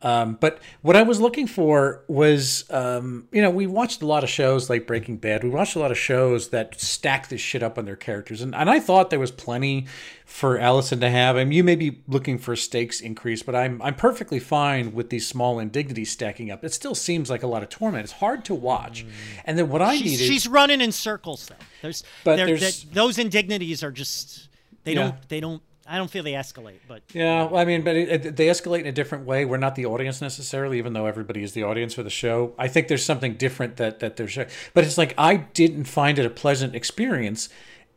Um, 0.02 0.36
but 0.40 0.58
what 0.82 0.96
I 0.96 1.02
was 1.02 1.20
looking 1.20 1.46
for 1.46 2.02
was, 2.08 2.64
um, 2.70 3.28
you 3.30 3.40
know, 3.40 3.50
we 3.50 3.66
watched 3.68 4.02
a 4.02 4.06
lot 4.06 4.24
of 4.24 4.30
shows 4.30 4.68
like 4.68 4.86
Breaking 4.86 5.16
Bad. 5.16 5.44
We 5.44 5.50
watched 5.50 5.76
a 5.76 5.78
lot 5.78 5.90
of 5.92 5.98
shows 5.98 6.48
that 6.48 6.80
stack 6.80 7.28
this 7.28 7.40
shit 7.40 7.62
up 7.62 7.78
on 7.78 7.84
their 7.84 7.94
characters, 7.96 8.42
and, 8.42 8.52
and 8.54 8.68
I 8.68 8.80
thought 8.80 9.10
there 9.10 9.20
was 9.20 9.30
plenty 9.30 9.86
for 10.26 10.58
Allison 10.58 10.98
to 11.00 11.08
have. 11.10 11.36
I 11.36 11.44
mean, 11.44 11.52
you 11.52 11.62
may 11.62 11.76
be 11.76 12.00
looking 12.08 12.36
for 12.38 12.52
a 12.54 12.56
stakes 12.56 13.00
increase, 13.00 13.42
but 13.44 13.54
I'm 13.54 13.80
I'm 13.80 13.94
perfectly 13.94 14.40
fine 14.40 14.92
with 14.92 15.10
these 15.10 15.26
small 15.28 15.58
indignities 15.60 16.10
stacking 16.10 16.50
up. 16.50 16.64
It 16.64 16.72
still 16.74 16.94
seems 16.96 17.30
like 17.30 17.42
a 17.44 17.46
lot 17.46 17.62
of 17.62 17.68
torment. 17.68 18.02
It's 18.04 18.14
hard 18.14 18.44
to 18.46 18.54
watch. 18.54 19.06
And 19.44 19.56
then 19.56 19.68
what 19.68 19.82
I 19.82 19.94
She's, 19.96 20.12
needed, 20.12 20.26
she's 20.26 20.48
running 20.48 20.80
in 20.80 20.90
circles 20.90 21.46
though. 21.46 21.54
There's, 21.80 22.02
But 22.24 22.36
there- 22.36 22.46
there's- 22.46 22.86
those 22.92 23.18
indignities 23.18 23.82
are 23.84 23.92
just 23.92 24.48
they 24.84 24.94
Yeah. 24.94 25.02
don't 25.02 25.28
they 25.28 25.38
don't. 25.40 25.62
I 25.86 25.98
don't 25.98 26.10
feel 26.10 26.22
they 26.22 26.32
escalate, 26.32 26.78
but 26.86 27.02
Yeah, 27.12 27.44
well, 27.44 27.60
I 27.60 27.64
mean, 27.64 27.82
but 27.82 27.96
it, 27.96 28.26
it, 28.26 28.36
they 28.36 28.46
escalate 28.46 28.80
in 28.80 28.86
a 28.86 28.92
different 28.92 29.26
way. 29.26 29.44
We're 29.44 29.56
not 29.56 29.74
the 29.74 29.86
audience 29.86 30.20
necessarily, 30.20 30.78
even 30.78 30.92
though 30.92 31.06
everybody 31.06 31.42
is 31.42 31.52
the 31.52 31.64
audience 31.64 31.94
for 31.94 32.02
the 32.02 32.10
show. 32.10 32.54
I 32.56 32.68
think 32.68 32.88
there's 32.88 33.04
something 33.04 33.34
different 33.34 33.76
that 33.76 33.98
that 34.00 34.16
there's, 34.16 34.36
but 34.74 34.84
it's 34.84 34.98
like 34.98 35.14
I 35.18 35.36
didn't 35.36 35.84
find 35.84 36.18
it 36.18 36.26
a 36.26 36.30
pleasant 36.30 36.74
experience. 36.74 37.48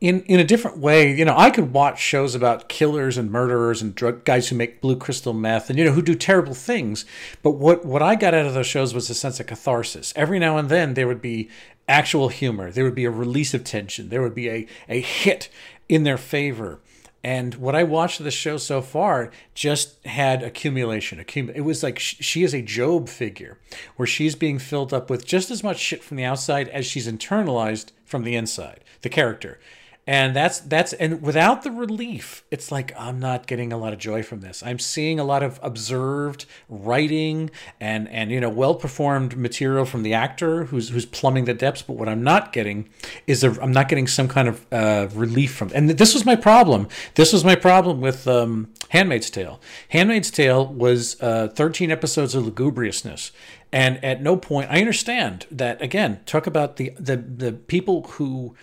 In, 0.02 0.24
in 0.24 0.42
a 0.42 0.44
different 0.44 0.78
way, 0.80 1.16
you 1.16 1.24
know, 1.24 1.36
I 1.38 1.50
could 1.50 1.72
watch 1.72 2.02
shows 2.02 2.36
about 2.36 2.68
killers 2.68 3.18
and 3.18 3.32
murderers 3.32 3.82
and 3.82 3.96
drug 3.96 4.26
guys 4.26 4.50
who 4.50 4.56
make 4.56 4.82
blue 4.82 4.98
crystal 4.98 5.34
meth 5.34 5.70
and 5.70 5.80
you 5.80 5.86
know 5.86 5.94
who 5.94 6.02
do 6.02 6.16
terrible 6.16 6.54
things. 6.54 7.06
But 7.42 7.52
what 7.52 7.86
what 7.86 8.02
I 8.02 8.16
got 8.16 8.34
out 8.34 8.46
of 8.46 8.54
those 8.54 8.68
shows 8.68 8.94
was 8.94 9.10
a 9.10 9.16
sense 9.16 9.40
of 9.40 9.48
catharsis. 9.48 10.12
Every 10.16 10.38
now 10.38 10.58
and 10.58 10.70
then 10.70 10.96
there 10.96 11.08
would 11.08 11.22
be 11.22 11.50
actual 11.88 12.30
humor. 12.30 12.72
There 12.72 12.84
would 12.84 12.96
be 12.96 13.06
a 13.06 13.12
release 13.12 13.54
of 13.54 13.64
tension. 13.64 14.10
There 14.10 14.22
would 14.22 14.36
be 14.36 14.50
a 14.50 14.68
a 14.90 15.00
hit 15.00 15.50
in 15.88 16.04
their 16.04 16.18
favor. 16.18 16.82
And 17.26 17.56
what 17.56 17.74
I 17.74 17.82
watched 17.82 18.20
of 18.20 18.24
the 18.24 18.30
show 18.30 18.58
so 18.58 18.84
far 18.84 19.32
just 19.56 20.06
had 20.06 20.44
accumulation. 20.44 21.18
Accum- 21.18 21.56
it 21.56 21.62
was 21.62 21.82
like 21.82 21.98
sh- 21.98 22.18
she 22.20 22.44
is 22.44 22.54
a 22.54 22.62
Job 22.62 23.10
figure, 23.10 23.58
where 23.96 24.06
she's 24.06 24.36
being 24.36 24.60
filled 24.60 24.94
up 24.94 25.10
with 25.10 25.26
just 25.26 25.50
as 25.50 25.64
much 25.64 25.80
shit 25.80 26.04
from 26.04 26.18
the 26.18 26.24
outside 26.24 26.68
as 26.68 26.86
she's 26.86 27.08
internalized 27.08 27.88
from 28.06 28.26
the 28.26 28.36
inside. 28.36 28.82
The 29.02 29.10
character, 29.10 29.60
and 30.08 30.36
that's 30.36 30.60
that's 30.60 30.94
and 30.94 31.24
without 31.24 31.64
the 31.64 31.72
relief, 31.72 32.44
it's 32.52 32.72
like 32.72 32.94
I'm 32.96 33.20
not 33.20 33.48
getting 33.48 33.74
a 33.74 33.78
lot 33.78 33.92
of 33.92 33.98
joy 33.98 34.22
from 34.22 34.42
this. 34.42 34.62
I'm 34.62 34.78
seeing 34.78 35.20
a 35.20 35.24
lot 35.24 35.42
of 35.42 35.60
observed 35.64 36.46
writing 36.70 37.50
and 37.80 38.08
and 38.10 38.30
you 38.30 38.40
know 38.40 38.50
well 38.50 38.76
performed 38.76 39.36
material 39.36 39.84
from 39.84 40.04
the 40.04 40.14
actor 40.14 40.66
who's 40.66 40.90
who's 40.90 41.08
plumbing 41.08 41.46
the 41.46 41.56
depths. 41.56 41.82
But 41.82 41.94
what 41.94 42.08
I'm 42.08 42.24
not 42.24 42.54
getting 42.54 42.88
is 43.26 43.44
I'm 43.44 43.72
not 43.72 43.90
getting 43.90 44.06
some 44.06 44.28
kind 44.28 44.48
of 44.48 44.66
uh, 44.72 45.08
relief 45.16 45.56
from. 45.56 45.72
And 45.74 45.90
this 45.90 46.14
was 46.14 46.24
my 46.24 46.36
problem. 46.36 46.88
This 47.16 47.34
was 47.34 47.44
my 47.44 47.56
problem 47.56 48.00
with 48.00 48.28
um, 48.28 48.72
*Handmaid's 48.90 49.32
Tale*. 49.32 49.60
*Handmaid's 49.90 50.30
Tale* 50.30 50.68
was 50.68 51.20
uh, 51.20 51.48
13 51.48 51.90
episodes 51.90 52.36
of 52.36 52.46
lugubriousness. 52.46 53.32
And 53.72 54.04
at 54.06 54.22
no 54.22 54.38
point, 54.38 54.70
I 54.70 54.80
understand 54.80 55.48
that 55.50 55.82
again. 55.82 56.20
Talk 56.28 56.46
about 56.46 56.76
the 56.76 56.94
the 57.00 57.18
the 57.18 57.54
people 57.54 58.04
who 58.04 58.56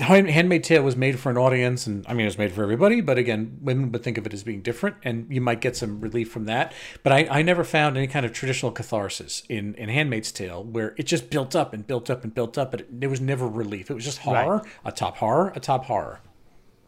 Hand- 0.00 0.30
Handmaid's 0.30 0.68
Tale 0.68 0.82
was 0.82 0.96
made 0.96 1.18
for 1.18 1.30
an 1.30 1.38
audience, 1.38 1.86
and 1.86 2.04
I 2.06 2.12
mean, 2.12 2.22
it 2.22 2.28
was 2.28 2.38
made 2.38 2.52
for 2.52 2.62
everybody. 2.62 3.00
But 3.00 3.18
again, 3.18 3.58
women 3.60 3.92
would 3.92 4.02
think 4.02 4.18
of 4.18 4.26
it 4.26 4.34
as 4.34 4.42
being 4.42 4.62
different, 4.62 4.96
and 5.02 5.26
you 5.30 5.40
might 5.40 5.60
get 5.60 5.76
some 5.76 6.00
relief 6.00 6.30
from 6.30 6.46
that. 6.46 6.72
But 7.02 7.12
I, 7.12 7.26
I 7.30 7.42
never 7.42 7.64
found 7.64 7.96
any 7.96 8.06
kind 8.06 8.26
of 8.26 8.32
traditional 8.32 8.72
catharsis 8.72 9.42
in 9.48 9.74
in 9.74 9.88
Handmaid's 9.88 10.32
Tale, 10.32 10.64
where 10.64 10.94
it 10.96 11.04
just 11.04 11.30
built 11.30 11.56
up 11.56 11.72
and 11.72 11.86
built 11.86 12.10
up 12.10 12.24
and 12.24 12.34
built 12.34 12.58
up, 12.58 12.70
but 12.70 12.80
it, 12.80 13.00
there 13.00 13.10
was 13.10 13.20
never 13.20 13.46
relief. 13.46 13.90
It 13.90 13.94
was 13.94 14.04
just 14.04 14.18
horror, 14.18 14.62
a 14.84 14.92
top 14.92 15.16
horror, 15.16 15.52
a 15.54 15.60
top 15.60 15.86
horror. 15.86 16.20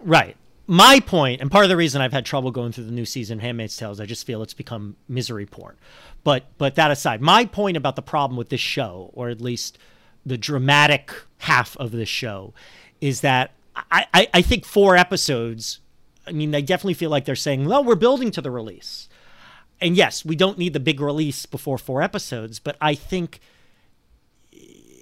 Right. 0.00 0.36
My 0.66 1.00
point, 1.00 1.42
and 1.42 1.50
part 1.50 1.64
of 1.64 1.68
the 1.68 1.76
reason 1.76 2.00
I've 2.00 2.12
had 2.12 2.24
trouble 2.24 2.50
going 2.50 2.72
through 2.72 2.84
the 2.84 2.92
new 2.92 3.04
season 3.04 3.38
of 3.38 3.42
Handmaid's 3.42 3.76
Tale 3.76 3.90
is 3.90 4.00
I 4.00 4.06
just 4.06 4.24
feel 4.24 4.42
it's 4.42 4.54
become 4.54 4.96
misery 5.08 5.44
porn. 5.44 5.76
But 6.22 6.44
but 6.56 6.76
that 6.76 6.90
aside, 6.90 7.20
my 7.20 7.44
point 7.44 7.76
about 7.76 7.96
the 7.96 8.02
problem 8.02 8.38
with 8.38 8.48
this 8.48 8.60
show, 8.60 9.10
or 9.12 9.28
at 9.28 9.42
least 9.42 9.76
the 10.24 10.38
dramatic 10.38 11.12
half 11.38 11.76
of 11.76 11.90
the 11.92 12.06
show, 12.06 12.54
is 13.00 13.20
that 13.20 13.52
I, 13.76 14.06
I, 14.14 14.28
I 14.34 14.42
think 14.42 14.64
four 14.64 14.96
episodes, 14.96 15.80
I 16.26 16.32
mean, 16.32 16.50
they 16.50 16.62
definitely 16.62 16.94
feel 16.94 17.10
like 17.10 17.24
they're 17.24 17.36
saying, 17.36 17.66
well, 17.66 17.84
we're 17.84 17.94
building 17.94 18.30
to 18.32 18.40
the 18.40 18.50
release. 18.50 19.08
And 19.80 19.96
yes, 19.96 20.24
we 20.24 20.36
don't 20.36 20.56
need 20.58 20.72
the 20.72 20.80
big 20.80 21.00
release 21.00 21.46
before 21.46 21.78
four 21.78 22.00
episodes, 22.00 22.58
but 22.58 22.76
I 22.80 22.94
think 22.94 23.40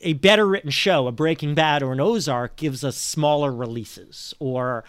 a 0.02 0.14
better 0.14 0.46
written 0.46 0.70
show, 0.70 1.06
a 1.06 1.12
Breaking 1.12 1.54
Bad 1.54 1.82
or 1.82 1.92
an 1.92 2.00
Ozark, 2.00 2.56
gives 2.56 2.82
us 2.82 2.96
smaller 2.96 3.52
releases 3.52 4.34
or 4.40 4.84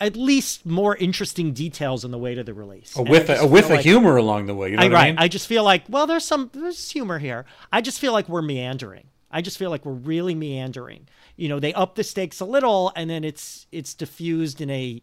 at 0.00 0.16
least 0.16 0.66
more 0.66 0.96
interesting 0.96 1.52
details 1.52 2.04
on 2.04 2.10
the 2.10 2.18
way 2.18 2.34
to 2.34 2.42
the 2.42 2.52
release. 2.52 2.96
And 2.96 3.08
with 3.08 3.30
a, 3.30 3.46
with 3.46 3.70
a 3.70 3.74
like- 3.74 3.82
humor 3.82 4.16
along 4.16 4.46
the 4.46 4.54
way. 4.54 4.70
You 4.70 4.76
know 4.76 4.82
I, 4.82 4.86
what 4.86 4.94
right. 4.94 5.04
I 5.04 5.06
mean? 5.06 5.18
I 5.18 5.28
just 5.28 5.46
feel 5.46 5.62
like, 5.62 5.84
well, 5.88 6.06
there's 6.06 6.24
some 6.24 6.50
there's 6.52 6.90
humor 6.90 7.18
here. 7.20 7.46
I 7.72 7.80
just 7.80 8.00
feel 8.00 8.12
like 8.12 8.28
we're 8.28 8.42
meandering. 8.42 9.04
I 9.32 9.40
just 9.42 9.58
feel 9.58 9.70
like 9.70 9.84
we're 9.86 9.92
really 9.92 10.34
meandering. 10.34 11.08
You 11.36 11.48
know, 11.48 11.58
they 11.58 11.72
up 11.74 11.94
the 11.94 12.04
stakes 12.04 12.40
a 12.40 12.44
little, 12.44 12.92
and 12.94 13.08
then 13.08 13.24
it's 13.24 13.66
it's 13.72 13.94
diffused 13.94 14.60
in 14.60 14.70
a. 14.70 15.00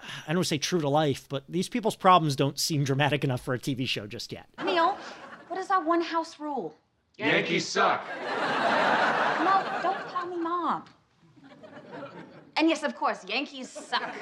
I 0.00 0.28
don't 0.28 0.36
want 0.36 0.44
to 0.44 0.48
say 0.48 0.58
true 0.58 0.80
to 0.80 0.88
life, 0.88 1.26
but 1.28 1.42
these 1.48 1.68
people's 1.68 1.96
problems 1.96 2.36
don't 2.36 2.58
seem 2.58 2.84
dramatic 2.84 3.24
enough 3.24 3.40
for 3.40 3.52
a 3.54 3.58
TV 3.58 3.86
show 3.88 4.06
just 4.06 4.30
yet. 4.32 4.46
Neil, 4.64 4.96
what 5.48 5.58
is 5.58 5.70
our 5.70 5.82
one 5.82 6.00
house 6.02 6.38
rule? 6.38 6.74
Yankees 7.16 7.66
suck. 7.66 8.04
No, 9.40 9.80
don't 9.82 10.06
call 10.08 10.26
me 10.26 10.36
mom. 10.36 10.84
And 12.56 12.68
yes, 12.68 12.84
of 12.84 12.94
course, 12.94 13.24
Yankees 13.26 13.68
suck. 13.70 14.14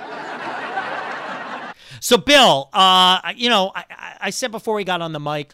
So, 2.00 2.16
Bill, 2.18 2.68
uh, 2.72 3.32
you 3.36 3.48
know, 3.48 3.72
I, 3.74 3.84
I- 3.90 4.16
I 4.26 4.30
said 4.30 4.50
before 4.50 4.74
we 4.74 4.84
got 4.84 5.02
on 5.02 5.12
the 5.12 5.20
mic, 5.20 5.52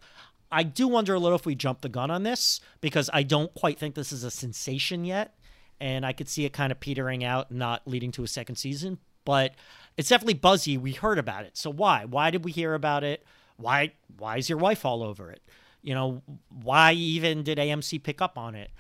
I 0.53 0.63
do 0.63 0.87
wonder 0.87 1.15
a 1.15 1.19
little 1.19 1.37
if 1.37 1.47
we 1.47 1.55
jump 1.55 1.81
the 1.81 1.89
gun 1.89 2.11
on 2.11 2.23
this 2.23 2.61
because 2.81 3.09
I 3.13 3.23
don't 3.23 3.53
quite 3.55 3.79
think 3.79 3.95
this 3.95 4.13
is 4.13 4.23
a 4.23 4.31
sensation 4.31 5.05
yet, 5.05 5.35
and 5.81 6.05
I 6.05 6.13
could 6.13 6.29
see 6.29 6.45
it 6.45 6.53
kind 6.53 6.71
of 6.71 6.79
petering 6.79 7.25
out, 7.25 7.51
not 7.51 7.83
leading 7.87 8.13
to 8.13 8.23
a 8.23 8.29
second 8.29 8.57
season. 8.57 8.99
But 9.25 9.55
it's 9.97 10.09
definitely 10.09 10.35
buzzy. 10.35 10.77
We 10.77 10.93
heard 10.93 11.19
about 11.19 11.45
it, 11.45 11.57
so 11.57 11.71
why? 11.71 12.05
Why 12.05 12.31
did 12.31 12.45
we 12.45 12.53
hear 12.53 12.75
about 12.75 13.03
it? 13.03 13.25
Why? 13.57 13.93
Why 14.19 14.37
is 14.37 14.49
your 14.49 14.59
wife 14.59 14.85
all 14.85 15.03
over 15.03 15.31
it? 15.31 15.41
You 15.81 15.95
know, 15.95 16.23
why 16.63 16.93
even 16.93 17.43
did 17.43 17.59
AMC 17.59 18.03
pick 18.03 18.21
up 18.21 18.37
on 18.37 18.55
it? 18.55 18.71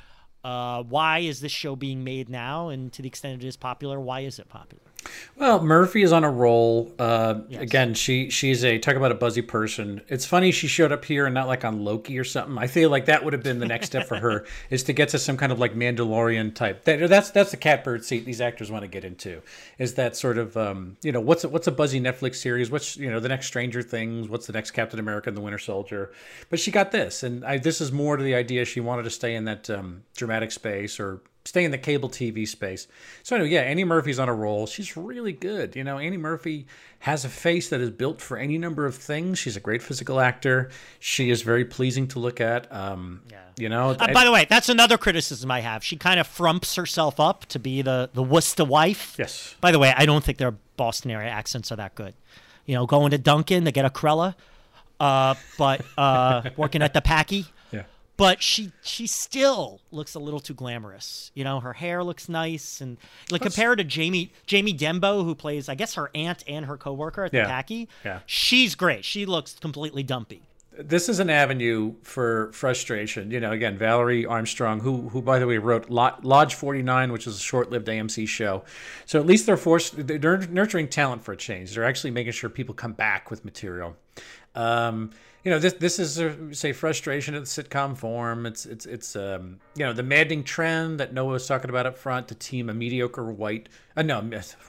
Uh, 0.45 0.83
why 0.83 1.21
is 1.21 1.41
this 1.41 1.53
show 1.53 1.77
being 1.77 2.05
made 2.05 2.29
now? 2.29 2.69
And 2.69 2.93
to 2.93 3.03
the 3.03 3.09
extent 3.09 3.43
it 3.43 3.47
is 3.47 3.57
popular, 3.57 3.99
why 4.01 4.21
is 4.21 4.39
it 4.39 4.49
popular? 4.49 4.92
Well, 5.37 5.62
Murphy 5.62 6.03
is 6.03 6.12
on 6.12 6.25
a 6.25 6.31
roll. 6.31 6.93
Uh, 6.99 7.41
Again, 7.57 7.95
she 7.95 8.31
she's 8.31 8.65
a 8.65 8.79
talk 8.79 8.97
about 8.97 9.12
a 9.12 9.17
buzzy 9.17 9.43
person. 9.43 10.03
It's 10.09 10.25
funny 10.25 10.53
she 10.53 10.69
showed 10.69 10.93
up 10.93 11.05
here 11.05 11.27
and 11.27 11.35
not 11.35 11.49
like 11.49 11.65
on 11.65 11.85
Loki 11.85 12.19
or 12.19 12.25
something. 12.25 12.59
I 12.59 12.67
feel 12.67 12.91
like 12.91 13.07
that 13.07 13.25
would 13.25 13.33
have 13.33 13.43
been 13.43 13.59
the 13.59 13.67
next 13.67 13.87
step 13.87 14.07
for 14.07 14.17
her 14.17 14.45
is 14.71 14.83
to 14.85 14.93
get 14.93 15.09
to 15.11 15.19
some 15.19 15.37
kind 15.37 15.51
of 15.51 15.59
like 15.59 15.75
Mandalorian 15.75 16.55
type. 16.55 16.85
That, 16.85 17.09
that's 17.09 17.31
that's 17.31 17.51
the 17.51 17.57
catbird 17.57 18.05
seat 18.05 18.25
these 18.25 18.41
actors 18.41 18.71
want 18.71 18.83
to 18.83 18.88
get 18.88 19.05
into. 19.05 19.43
Is 19.79 19.95
that 19.95 20.17
sort 20.17 20.38
of 20.38 20.57
um, 20.57 20.97
you 21.03 21.12
know 21.12 21.21
what's 21.21 21.45
a, 21.45 21.49
what's 21.49 21.67
a 21.67 21.73
buzzy 21.73 22.01
Netflix 22.01 22.37
series? 22.37 22.71
What's 22.71 22.97
you 22.97 23.11
know 23.11 23.21
the 23.21 23.29
next 23.29 23.47
Stranger 23.47 23.83
Things? 23.83 24.29
What's 24.29 24.47
the 24.47 24.53
next 24.53 24.73
Captain 24.73 25.01
America 25.01 25.31
and 25.31 25.37
the 25.37 25.43
Winter 25.43 25.59
Soldier? 25.59 26.12
But 26.51 26.61
she 26.61 26.71
got 26.71 26.93
this, 26.93 27.23
and 27.23 27.45
I, 27.45 27.59
this 27.59 27.81
is 27.81 27.91
more 27.91 28.17
to 28.17 28.23
the 28.23 28.35
idea 28.35 28.65
she 28.65 28.81
wanted 28.81 29.05
to 29.05 29.11
stay 29.11 29.35
in 29.35 29.45
that 29.47 29.71
um, 29.71 30.03
dramatic 30.15 30.53
space 30.53 31.01
or 31.01 31.21
stay 31.45 31.65
in 31.65 31.71
the 31.71 31.79
cable 31.79 32.09
TV 32.09 32.47
space. 32.47 32.87
So 33.23 33.37
anyway, 33.37 33.51
yeah, 33.51 33.61
Annie 33.63 33.85
Murphy's 33.85 34.19
on 34.19 34.29
a 34.29 34.35
roll. 34.35 34.67
She's 34.67 34.97
really 34.97 35.33
good. 35.33 35.75
You 35.75 35.85
know, 35.85 35.99
Annie 35.99 36.17
Murphy 36.17 36.67
has 37.01 37.25
a 37.25 37.29
face 37.29 37.69
that 37.71 37.81
is 37.81 37.91
built 37.91 38.21
for 38.21 38.37
any 38.37 38.59
number 38.59 38.87
of 38.87 38.95
things. 38.95 39.39
She's 39.39 39.57
a 39.57 39.61
great 39.61 39.83
physical 39.83 40.21
actor. 40.21 40.71
She 41.01 41.31
is 41.31 41.43
very 41.43 41.65
pleasing 41.65 42.07
to 42.09 42.21
look 42.21 42.41
at. 42.41 42.73
Um, 42.73 43.23
yeah. 43.31 43.39
You 43.57 43.69
know, 43.69 43.91
Uh, 43.91 44.13
by 44.13 44.25
the 44.25 44.31
way, 44.33 44.47
that's 44.49 44.69
another 44.69 44.97
criticism 44.97 45.51
I 45.51 45.61
have. 45.61 45.83
She 45.85 45.97
kind 45.97 46.21
of 46.21 46.27
frumps 46.27 46.77
herself 46.77 47.19
up 47.19 47.47
to 47.47 47.59
be 47.59 47.83
the 47.83 48.09
the 48.15 48.23
Worcester 48.23 48.65
wife. 48.65 49.17
Yes. 49.19 49.57
By 49.61 49.73
the 49.73 49.79
way, 49.79 49.93
I 49.97 50.07
don't 50.07 50.23
think 50.25 50.39
their 50.39 50.55
Boston 50.77 51.11
area 51.11 51.29
accents 51.29 51.71
are 51.73 51.77
that 51.77 51.95
good. 51.95 52.15
You 52.67 52.77
know, 52.77 52.87
going 52.87 53.11
to 53.11 53.19
Dunkin 53.19 53.65
to 53.65 53.73
get 53.73 53.85
a 53.85 53.91
Krella, 53.91 54.37
uh, 55.01 55.35
but 55.59 55.85
uh, 55.99 56.43
working 56.57 56.83
at 56.83 56.95
the 56.95 57.01
Packy. 57.03 57.47
But 58.23 58.41
she 58.41 58.71
she 58.83 59.09
still 59.09 59.81
looks 59.91 60.15
a 60.15 60.21
little 60.21 60.39
too 60.39 60.55
glamorous. 60.55 61.33
You 61.35 61.43
know, 61.43 61.59
her 61.59 61.73
hair 61.73 62.05
looks 62.05 62.29
nice, 62.29 62.81
and 62.81 62.97
like 63.33 63.43
compared 63.43 63.79
to 63.79 63.85
Jamie 63.85 64.33
Jamie 64.47 64.73
Denbo, 64.75 65.25
who 65.25 65.35
plays 65.35 65.69
I 65.69 65.75
guess 65.75 65.95
her 65.95 66.09
aunt 66.15 66.45
and 66.47 66.67
her 66.67 66.77
coworker 66.77 67.25
at 67.25 67.33
the 67.33 67.39
Yeah. 67.39 67.47
Packy. 67.49 67.89
Yeah. 68.05 68.21
she's 68.27 68.77
great. 68.77 69.05
She 69.05 69.27
looks 69.27 69.55
completely 69.55 70.05
dumpy. 70.05 70.43
this 70.79 71.09
is 71.09 71.19
an 71.19 71.31
avenue 71.31 71.95
for 72.03 72.53
frustration. 72.53 73.33
You 73.33 73.41
know, 73.41 73.51
again, 73.51 73.77
Valerie 73.77 74.25
Armstrong, 74.25 74.79
who, 74.79 75.09
who 75.09 75.21
by 75.21 75.41
the 75.41 75.47
way 75.49 75.59
wrote 75.59 75.91
Lodge 75.91 76.55
49, 76.55 77.11
which 77.13 77.27
is 77.27 77.37
a 77.37 77.41
short-lived 77.41 77.89
AMC 77.89 78.27
show. 78.29 78.63
So 79.05 79.19
at 79.19 79.27
least 79.27 79.47
they're 79.47 79.57
forced, 79.57 80.07
they're 80.07 80.39
nurturing 80.47 80.89
talent 80.89 81.25
for 81.25 81.33
a 81.33 81.37
change. 81.37 81.75
They're 81.75 81.85
actually 81.85 82.13
making 82.13 82.33
sure 82.33 82.49
people 82.49 82.75
come 82.75 82.93
back 82.93 83.31
with 83.31 83.45
material. 83.45 83.97
Um, 84.55 85.11
you 85.45 85.51
know, 85.51 85.59
this 85.59 85.73
this 85.75 85.99
is 85.99 86.19
a, 86.19 86.55
say 86.55 86.73
frustration 86.73 87.35
of 87.35 87.43
the 87.45 87.63
sitcom 87.63 87.97
form. 87.97 88.47
It's 88.47 88.65
it's 88.65 88.87
it's 88.87 89.17
um, 89.17 89.59
you 89.75 89.85
know 89.85 89.93
the 89.93 90.03
maddening 90.05 90.45
trend 90.45 91.01
that 91.01 91.13
Noah 91.13 91.33
was 91.33 91.47
talking 91.49 91.69
about 91.69 91.85
up 91.85 91.99
front 91.99 92.29
to 92.29 92.35
team 92.37 92.71
a 92.71 92.75
mediocre 92.75 93.25
white, 93.25 93.69
uh, 93.97 94.03
no 94.03 94.21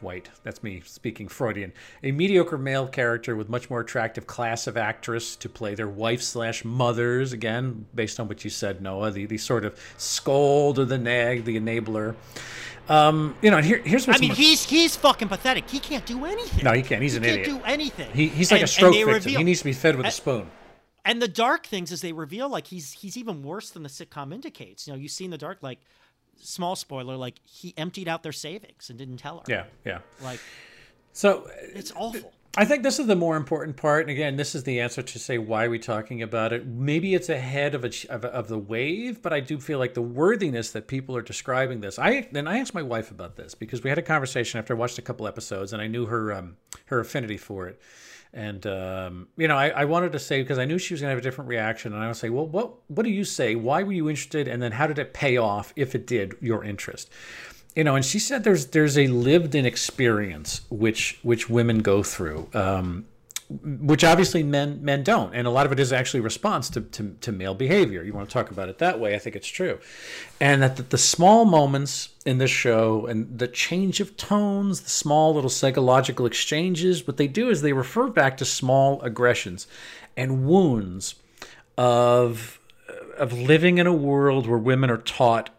white. 0.01 0.29
That's 0.43 0.63
me 0.63 0.81
speaking 0.83 1.27
Freudian. 1.27 1.73
A 2.01 2.11
mediocre 2.11 2.57
male 2.57 2.87
character 2.87 3.35
with 3.35 3.49
much 3.49 3.69
more 3.69 3.81
attractive 3.81 4.25
class 4.25 4.65
of 4.65 4.75
actress 4.75 5.35
to 5.37 5.49
play 5.49 5.75
their 5.75 5.87
wife 5.87 6.23
slash 6.23 6.65
mothers. 6.65 7.33
Again, 7.33 7.85
based 7.93 8.19
on 8.19 8.27
what 8.27 8.43
you 8.43 8.49
said, 8.49 8.81
Noah, 8.81 9.11
the 9.11 9.27
the 9.27 9.37
sort 9.37 9.65
of 9.65 9.79
scold 9.97 10.79
or 10.79 10.85
the 10.85 10.97
nag, 10.97 11.45
the 11.45 11.59
enabler. 11.59 12.15
Um, 12.89 13.35
you 13.41 13.49
know, 13.49 13.57
and 13.57 13.65
here, 13.65 13.81
here's 13.85 14.07
what's 14.07 14.19
I 14.19 14.21
mean, 14.21 14.33
he's 14.33 14.65
he's 14.65 14.95
fucking 14.95 15.29
pathetic. 15.29 15.69
He 15.69 15.79
can't 15.79 16.05
do 16.05 16.25
anything. 16.25 16.65
no, 16.65 16.73
he 16.73 16.81
can't. 16.81 17.01
He's 17.01 17.15
an 17.15 17.23
idiot. 17.23 17.45
he 17.45 17.51
idiot. 17.51 17.55
can't 17.61 17.63
do 17.63 17.71
anything. 17.71 18.11
He, 18.13 18.27
he's 18.27 18.51
like 18.51 18.61
And- 18.61 18.69
a 18.69 18.71
stroke 18.71 18.93
victim. 18.95 19.13
reveal- 19.13 19.37
he 19.37 19.43
needs 19.43 19.59
to 19.59 19.65
be 19.65 19.73
fed 19.73 19.95
with 19.95 20.07
a 20.07 20.11
spoon. 20.11 20.49
And 21.05 21.21
the 21.21 21.27
dark 21.27 21.65
things 21.65 21.91
is 21.91 22.01
they 22.01 22.13
reveal 22.13 22.47
like 22.49 22.67
he's 22.67 22.93
he's 22.93 23.17
even 23.17 23.43
worse 23.43 23.69
than 23.71 23.83
the 23.83 23.89
sitcom 23.89 24.33
indicates. 24.33 24.87
You 24.87 24.93
know, 24.93 24.99
you 24.99 25.09
see 25.09 25.25
in 25.25 25.31
the 25.31 25.37
dark 25.37 25.59
like 25.61 25.79
small 26.39 26.75
spoiler 26.75 27.15
like 27.15 27.39
he 27.43 27.73
emptied 27.77 28.07
out 28.07 28.23
their 28.23 28.31
savings 28.31 28.89
and 28.89 28.97
didn't 28.97 29.17
tell 29.17 29.37
her. 29.37 29.43
Yeah, 29.47 29.65
yeah. 29.85 29.99
Like 30.21 30.39
So 31.13 31.49
it's 31.61 31.91
awful. 31.95 32.33
I 32.55 32.65
think 32.65 32.83
this 32.83 32.99
is 32.99 33.07
the 33.07 33.15
more 33.15 33.35
important 33.35 33.77
part. 33.77 34.01
And 34.01 34.11
again, 34.11 34.35
this 34.35 34.53
is 34.53 34.63
the 34.63 34.79
answer 34.79 35.01
to 35.01 35.19
say 35.19 35.39
why 35.39 35.65
are 35.65 35.69
we 35.71 35.79
talking 35.79 36.21
about 36.21 36.53
it. 36.53 36.67
Maybe 36.67 37.15
it's 37.15 37.29
ahead 37.29 37.73
of 37.73 37.83
a, 37.83 37.91
of, 38.09 38.23
a, 38.23 38.27
of 38.27 38.47
the 38.47 38.59
wave, 38.59 39.23
but 39.23 39.33
I 39.33 39.39
do 39.39 39.59
feel 39.59 39.79
like 39.79 39.95
the 39.95 40.03
worthiness 40.03 40.71
that 40.71 40.87
people 40.87 41.15
are 41.17 41.21
describing 41.23 41.81
this. 41.81 41.97
I 41.97 42.29
then 42.31 42.47
I 42.47 42.59
asked 42.59 42.75
my 42.75 42.83
wife 42.83 43.09
about 43.09 43.35
this 43.35 43.55
because 43.55 43.83
we 43.83 43.89
had 43.89 43.97
a 43.97 44.03
conversation 44.03 44.59
after 44.59 44.75
I 44.75 44.77
watched 44.77 44.99
a 44.99 45.01
couple 45.01 45.27
episodes, 45.27 45.73
and 45.73 45.81
I 45.81 45.87
knew 45.87 46.05
her 46.05 46.31
um, 46.31 46.57
her 46.85 46.99
affinity 46.99 47.37
for 47.37 47.67
it. 47.67 47.81
And 48.33 48.65
um, 48.65 49.27
you 49.37 49.47
know, 49.47 49.57
I, 49.57 49.69
I 49.69 49.85
wanted 49.85 50.11
to 50.13 50.19
say 50.19 50.41
because 50.41 50.57
I 50.57 50.65
knew 50.65 50.79
she 50.79 50.93
was 50.93 51.01
going 51.01 51.09
to 51.09 51.15
have 51.15 51.19
a 51.19 51.21
different 51.21 51.49
reaction, 51.49 51.93
and 51.93 52.01
I 52.01 52.07
would 52.07 52.15
say, 52.15 52.29
well, 52.29 52.47
what 52.47 52.73
what 52.87 53.03
do 53.03 53.11
you 53.11 53.23
say? 53.23 53.55
Why 53.55 53.83
were 53.83 53.93
you 53.93 54.09
interested? 54.09 54.47
And 54.47 54.61
then 54.61 54.71
how 54.71 54.87
did 54.87 54.97
it 54.97 55.13
pay 55.13 55.37
off, 55.37 55.71
if 55.75 55.93
it 55.93 56.07
did, 56.07 56.35
your 56.41 56.63
interest? 56.63 57.09
you 57.75 57.83
know, 57.83 57.95
and 57.95 58.05
she 58.05 58.19
said 58.19 58.43
there's 58.43 58.67
there's 58.67 58.97
a 58.97 59.07
lived-in 59.07 59.65
experience 59.65 60.61
which 60.69 61.19
which 61.23 61.49
women 61.49 61.79
go 61.79 62.03
through, 62.03 62.47
um, 62.53 63.05
which 63.61 64.03
obviously 64.03 64.43
men 64.43 64.83
men 64.83 65.03
don't, 65.03 65.33
and 65.33 65.47
a 65.47 65.49
lot 65.49 65.65
of 65.65 65.71
it 65.71 65.79
is 65.79 65.93
actually 65.93 66.19
response 66.19 66.69
to, 66.69 66.81
to, 66.81 67.15
to 67.21 67.31
male 67.31 67.53
behavior. 67.53 68.03
You 68.03 68.13
want 68.13 68.29
to 68.29 68.33
talk 68.33 68.51
about 68.51 68.69
it 68.69 68.77
that 68.79 68.99
way? 68.99 69.15
I 69.15 69.19
think 69.19 69.35
it's 69.35 69.47
true, 69.47 69.79
and 70.39 70.61
that 70.63 70.77
the, 70.77 70.83
the 70.83 70.97
small 70.97 71.45
moments 71.45 72.09
in 72.25 72.37
this 72.37 72.51
show 72.51 73.05
and 73.05 73.37
the 73.37 73.47
change 73.47 73.99
of 73.99 74.17
tones, 74.17 74.81
the 74.81 74.89
small 74.89 75.33
little 75.33 75.49
psychological 75.49 76.25
exchanges, 76.25 77.05
what 77.05 77.17
they 77.17 77.27
do 77.27 77.49
is 77.49 77.61
they 77.61 77.73
refer 77.73 78.07
back 78.07 78.37
to 78.37 78.45
small 78.45 79.01
aggressions 79.01 79.67
and 80.17 80.45
wounds 80.45 81.15
of 81.77 82.59
of 83.17 83.31
living 83.33 83.77
in 83.77 83.87
a 83.87 83.93
world 83.93 84.47
where 84.47 84.57
women 84.57 84.89
are 84.89 84.97
taught 84.97 85.51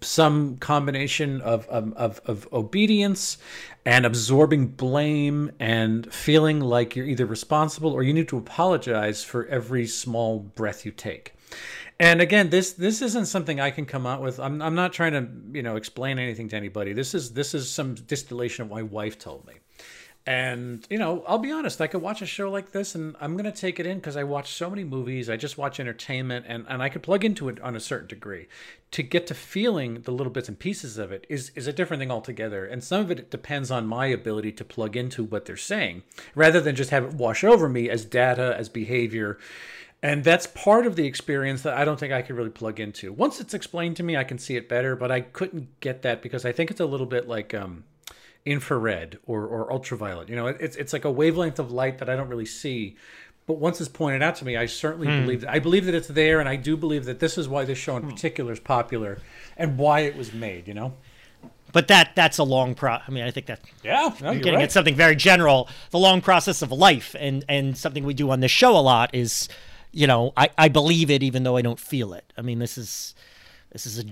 some 0.00 0.56
combination 0.58 1.40
of, 1.40 1.66
of, 1.68 1.92
of, 1.94 2.20
of 2.26 2.48
obedience 2.52 3.38
and 3.86 4.04
absorbing 4.04 4.66
blame 4.66 5.52
and 5.60 6.12
feeling 6.12 6.58
like 6.58 6.96
you're 6.96 7.06
either 7.06 7.24
responsible 7.24 7.92
or 7.92 8.02
you 8.02 8.12
need 8.12 8.26
to 8.28 8.36
apologize 8.36 9.22
for 9.22 9.46
every 9.46 9.86
small 9.86 10.40
breath 10.40 10.84
you 10.84 10.90
take. 10.90 11.34
And 12.00 12.20
again, 12.20 12.50
this 12.50 12.72
this 12.72 13.00
isn't 13.00 13.26
something 13.26 13.60
I 13.60 13.70
can 13.70 13.86
come 13.86 14.04
out 14.04 14.20
with. 14.20 14.40
I'm, 14.40 14.60
I'm 14.60 14.74
not 14.74 14.92
trying 14.92 15.12
to 15.12 15.28
you 15.56 15.62
know 15.62 15.76
explain 15.76 16.18
anything 16.18 16.48
to 16.48 16.56
anybody. 16.56 16.92
This 16.92 17.14
is 17.14 17.32
this 17.32 17.54
is 17.54 17.70
some 17.70 17.94
distillation 17.94 18.64
of 18.64 18.70
what 18.70 18.78
my 18.78 18.82
wife 18.82 19.18
told 19.18 19.46
me. 19.46 19.54
And 20.26 20.84
you 20.90 20.98
know, 20.98 21.22
I'll 21.28 21.38
be 21.38 21.52
honest, 21.52 21.80
I 21.80 21.86
could 21.86 22.02
watch 22.02 22.20
a 22.20 22.26
show 22.26 22.50
like 22.50 22.72
this 22.72 22.96
and 22.96 23.14
I'm 23.20 23.34
going 23.34 23.50
to 23.50 23.52
take 23.52 23.78
it 23.78 23.86
in 23.86 23.98
because 23.98 24.16
I 24.16 24.24
watch 24.24 24.52
so 24.52 24.68
many 24.68 24.82
movies. 24.82 25.30
I 25.30 25.36
just 25.36 25.56
watch 25.56 25.78
entertainment 25.78 26.46
and, 26.48 26.66
and 26.68 26.82
I 26.82 26.88
could 26.88 27.04
plug 27.04 27.24
into 27.24 27.48
it 27.48 27.60
on 27.60 27.76
a 27.76 27.80
certain 27.80 28.08
degree. 28.08 28.48
To 28.92 29.04
get 29.04 29.28
to 29.28 29.34
feeling 29.34 30.02
the 30.02 30.10
little 30.10 30.32
bits 30.32 30.48
and 30.48 30.58
pieces 30.58 30.98
of 30.98 31.12
it 31.12 31.26
is, 31.28 31.52
is 31.54 31.68
a 31.68 31.72
different 31.72 32.00
thing 32.00 32.10
altogether. 32.10 32.64
And 32.66 32.82
some 32.82 33.02
of 33.02 33.10
it 33.12 33.30
depends 33.30 33.70
on 33.70 33.86
my 33.86 34.06
ability 34.06 34.50
to 34.52 34.64
plug 34.64 34.96
into 34.96 35.22
what 35.22 35.44
they're 35.44 35.56
saying 35.56 36.02
rather 36.34 36.60
than 36.60 36.74
just 36.74 36.90
have 36.90 37.04
it 37.04 37.14
wash 37.14 37.44
over 37.44 37.68
me 37.68 37.88
as 37.88 38.04
data, 38.04 38.56
as 38.58 38.68
behavior. 38.68 39.38
And 40.02 40.24
that's 40.24 40.48
part 40.48 40.86
of 40.86 40.96
the 40.96 41.06
experience 41.06 41.62
that 41.62 41.76
I 41.76 41.84
don't 41.84 42.00
think 42.00 42.12
I 42.12 42.22
could 42.22 42.36
really 42.36 42.50
plug 42.50 42.80
into. 42.80 43.12
Once 43.12 43.40
it's 43.40 43.54
explained 43.54 43.96
to 43.98 44.02
me, 44.02 44.16
I 44.16 44.24
can 44.24 44.38
see 44.38 44.56
it 44.56 44.68
better, 44.68 44.96
but 44.96 45.12
I 45.12 45.20
couldn't 45.20 45.80
get 45.80 46.02
that 46.02 46.20
because 46.20 46.44
I 46.44 46.50
think 46.50 46.72
it's 46.72 46.80
a 46.80 46.86
little 46.86 47.06
bit 47.06 47.28
like 47.28 47.54
um, 47.54 47.84
infrared 48.46 49.18
or, 49.26 49.44
or 49.46 49.72
ultraviolet. 49.72 50.28
You 50.28 50.36
know, 50.36 50.46
it's 50.46 50.76
it's 50.76 50.92
like 50.92 51.04
a 51.04 51.10
wavelength 51.10 51.58
of 51.58 51.70
light 51.72 51.98
that 51.98 52.08
I 52.08 52.16
don't 52.16 52.28
really 52.28 52.46
see. 52.46 52.96
but 53.48 53.58
once 53.58 53.80
it's 53.80 53.88
pointed 53.88 54.22
out 54.24 54.34
to 54.36 54.44
me, 54.44 54.56
I 54.56 54.66
certainly 54.66 55.06
Hmm. 55.06 55.20
believe 55.22 55.40
that. 55.42 55.50
I 55.52 55.60
believe 55.60 55.84
that 55.86 55.94
it's 55.94 56.08
there, 56.08 56.40
and 56.40 56.48
I 56.48 56.56
do 56.56 56.76
believe 56.76 57.04
that 57.04 57.20
this 57.20 57.38
is 57.38 57.48
why 57.48 57.64
this 57.64 57.78
show 57.78 57.96
in 57.96 58.02
Hmm. 58.02 58.10
particular 58.10 58.52
is 58.52 58.58
popular, 58.58 59.18
and 59.56 59.78
why 59.78 60.00
it 60.00 60.16
was 60.16 60.32
made. 60.32 60.66
You 60.66 60.74
know? 60.74 60.94
But 61.72 61.86
that 61.88 62.10
that's 62.16 62.38
a 62.38 62.42
long 62.44 62.74
pro. 62.74 62.94
I 63.06 63.10
mean, 63.10 63.22
I 63.24 63.30
think 63.30 63.46
that 63.46 63.60
Yeah, 63.84 64.12
no, 64.20 64.30
you're 64.32 64.40
getting 64.40 64.54
right. 64.54 64.62
at 64.64 64.72
something 64.72 64.94
very 64.96 65.14
general. 65.14 65.68
The 65.90 65.98
long 65.98 66.20
process 66.22 66.60
of 66.62 66.72
life, 66.72 67.14
and 67.20 67.44
and 67.48 67.76
something 67.78 68.02
we 68.04 68.14
do 68.14 68.30
on 68.30 68.40
this 68.40 68.50
show 68.50 68.76
a 68.76 68.80
lot 68.80 69.14
is, 69.14 69.48
you 69.92 70.06
know, 70.08 70.32
I 70.36 70.50
I 70.58 70.68
believe 70.68 71.08
it 71.10 71.22
even 71.22 71.42
though 71.44 71.56
I 71.56 71.62
don't 71.62 71.78
feel 71.80 72.14
it. 72.14 72.32
I 72.36 72.42
mean, 72.42 72.58
this 72.58 72.76
is 72.78 73.14
this 73.72 73.86
is 73.86 73.98
a 74.00 74.04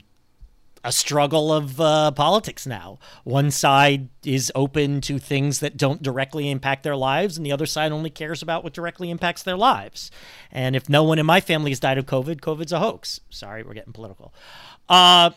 a 0.84 0.92
struggle 0.92 1.52
of 1.52 1.80
uh, 1.80 2.10
politics 2.12 2.66
now. 2.66 2.98
One 3.24 3.50
side 3.50 4.08
is 4.24 4.52
open 4.54 5.00
to 5.02 5.18
things 5.18 5.60
that 5.60 5.76
don't 5.76 6.02
directly 6.02 6.50
impact 6.50 6.82
their 6.82 6.96
lives, 6.96 7.36
and 7.36 7.44
the 7.44 7.52
other 7.52 7.66
side 7.66 7.90
only 7.90 8.10
cares 8.10 8.42
about 8.42 8.62
what 8.62 8.74
directly 8.74 9.10
impacts 9.10 9.42
their 9.42 9.56
lives. 9.56 10.10
And 10.52 10.76
if 10.76 10.88
no 10.88 11.02
one 11.02 11.18
in 11.18 11.26
my 11.26 11.40
family 11.40 11.70
has 11.70 11.80
died 11.80 11.98
of 11.98 12.06
COVID, 12.06 12.40
COVID's 12.40 12.72
a 12.72 12.78
hoax. 12.78 13.20
Sorry, 13.30 13.62
we're 13.62 13.74
getting 13.74 13.94
political. 13.94 14.34
Uh, 14.88 15.30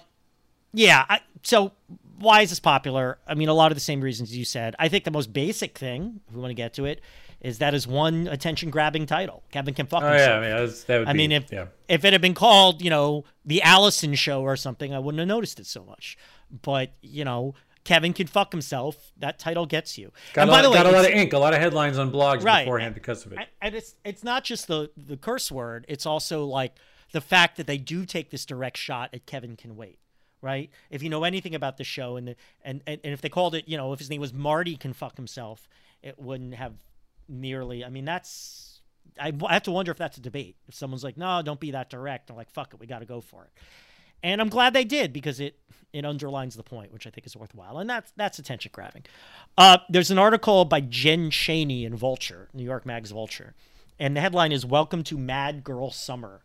yeah. 0.73 1.05
I, 1.07 1.21
so 1.43 1.71
why 2.19 2.41
is 2.41 2.49
this 2.49 2.59
popular? 2.59 3.17
I 3.25 3.33
mean, 3.33 3.47
a 3.47 3.53
lot 3.53 3.71
of 3.71 3.75
the 3.75 3.81
same 3.81 4.01
reasons 4.01 4.35
you 4.35 4.45
said. 4.45 4.75
I 4.77 4.89
think 4.89 5.05
the 5.05 5.11
most 5.11 5.31
basic 5.31 5.77
thing, 5.77 6.19
if 6.27 6.35
we 6.35 6.41
want 6.41 6.51
to 6.51 6.55
get 6.55 6.73
to 6.73 6.85
it, 6.85 7.01
is 7.41 7.59
that 7.59 7.73
is 7.73 7.87
one 7.87 8.27
attention 8.27 8.69
grabbing 8.69 9.05
title. 9.05 9.43
Kevin 9.51 9.73
can 9.73 9.85
fuck 9.85 10.03
Oh 10.03 10.07
himself. 10.09 10.43
yeah, 10.43 10.49
yeah, 10.49 10.59
that's, 10.65 10.83
that 10.85 10.99
would 10.99 11.07
I 11.07 11.13
be, 11.13 11.17
mean, 11.17 11.31
if 11.31 11.51
yeah. 11.51 11.65
if 11.87 12.03
it 12.05 12.13
had 12.13 12.21
been 12.21 12.33
called, 12.33 12.81
you 12.81 12.89
know, 12.89 13.25
the 13.45 13.61
Allison 13.61 14.15
Show 14.15 14.41
or 14.41 14.55
something, 14.55 14.93
I 14.93 14.99
wouldn't 14.99 15.19
have 15.19 15.27
noticed 15.27 15.59
it 15.59 15.65
so 15.67 15.83
much. 15.83 16.17
But 16.49 16.93
you 17.01 17.23
know, 17.25 17.53
Kevin 17.83 18.13
can 18.13 18.27
fuck 18.27 18.51
himself. 18.51 19.11
That 19.17 19.37
title 19.39 19.65
gets 19.65 19.97
you. 19.97 20.11
got, 20.33 20.41
and 20.43 20.49
a 20.49 20.53
by 20.53 20.57
lot, 20.57 20.61
the 20.63 20.69
way, 20.71 20.75
got 20.77 20.85
a 20.87 20.91
lot 20.91 21.05
of 21.05 21.11
ink, 21.11 21.33
a 21.33 21.37
lot 21.37 21.53
of 21.53 21.59
headlines 21.59 21.97
on 21.97 22.11
blogs 22.11 22.43
Right. 22.43 22.63
beforehand 22.65 22.95
because 22.95 23.25
of 23.25 23.33
it. 23.33 23.37
and- 23.39 23.47
and 23.61 23.75
it's 23.75 23.95
it's 24.03 24.23
not 24.23 24.43
just 24.43 24.67
the 24.67 24.89
the 24.97 25.17
curse 25.17 25.51
word. 25.51 25.85
It's 25.87 26.05
also 26.05 26.43
like 26.45 26.73
the 27.11 27.21
fact 27.21 27.57
that 27.57 27.67
they 27.67 27.77
do 27.77 28.05
take 28.05 28.29
this 28.31 28.45
direct 28.45 28.77
shot 28.77 29.11
at 29.13 29.25
Kevin 29.25 29.55
can 29.55 29.75
wait. 29.75 29.99
Right. 30.41 30.69
If 30.91 31.01
you 31.01 31.09
know 31.09 31.23
anything 31.23 31.55
about 31.55 31.77
the 31.77 31.83
show 31.83 32.15
and 32.17 32.27
the 32.29 32.35
and, 32.63 32.81
and 32.85 32.99
and 33.03 33.13
if 33.13 33.21
they 33.21 33.29
called 33.29 33.55
it, 33.55 33.67
you 33.67 33.77
know, 33.77 33.93
if 33.93 33.99
his 33.99 34.09
name 34.09 34.21
was 34.21 34.33
Marty 34.33 34.75
can 34.75 34.93
fuck 34.93 35.15
himself, 35.17 35.67
it 36.03 36.19
wouldn't 36.19 36.53
have 36.55 36.73
nearly. 37.27 37.83
I 37.83 37.89
mean, 37.89 38.05
that's. 38.05 38.81
I, 39.19 39.33
I 39.47 39.53
have 39.53 39.63
to 39.63 39.71
wonder 39.71 39.91
if 39.91 39.97
that's 39.97 40.17
a 40.17 40.21
debate. 40.21 40.57
If 40.67 40.75
someone's 40.75 41.03
like, 41.03 41.17
no, 41.17 41.41
don't 41.41 41.59
be 41.59 41.71
that 41.71 41.89
direct. 41.89 42.29
I'm 42.29 42.35
like, 42.35 42.51
fuck 42.51 42.73
it, 42.73 42.79
we 42.79 42.85
got 42.85 42.99
to 42.99 43.05
go 43.05 43.19
for 43.19 43.45
it. 43.45 43.51
And 44.23 44.41
I'm 44.41 44.49
glad 44.49 44.73
they 44.73 44.83
did 44.83 45.13
because 45.13 45.39
it 45.39 45.59
it 45.93 46.05
underlines 46.05 46.55
the 46.55 46.63
point, 46.63 46.91
which 46.91 47.07
I 47.07 47.09
think 47.09 47.25
is 47.25 47.35
worthwhile, 47.35 47.77
and 47.77 47.89
that's 47.89 48.11
that's 48.15 48.39
attention 48.39 48.71
grabbing. 48.73 49.05
Uh, 49.57 49.77
there's 49.89 50.11
an 50.11 50.19
article 50.19 50.65
by 50.65 50.81
Jen 50.81 51.29
Chaney 51.29 51.85
in 51.85 51.95
Vulture, 51.95 52.49
New 52.53 52.63
York 52.63 52.85
Mag's 52.85 53.11
Vulture, 53.11 53.55
and 53.99 54.15
the 54.15 54.21
headline 54.21 54.51
is 54.51 54.65
"Welcome 54.65 55.03
to 55.03 55.17
Mad 55.17 55.63
Girl 55.63 55.91
Summer," 55.91 56.43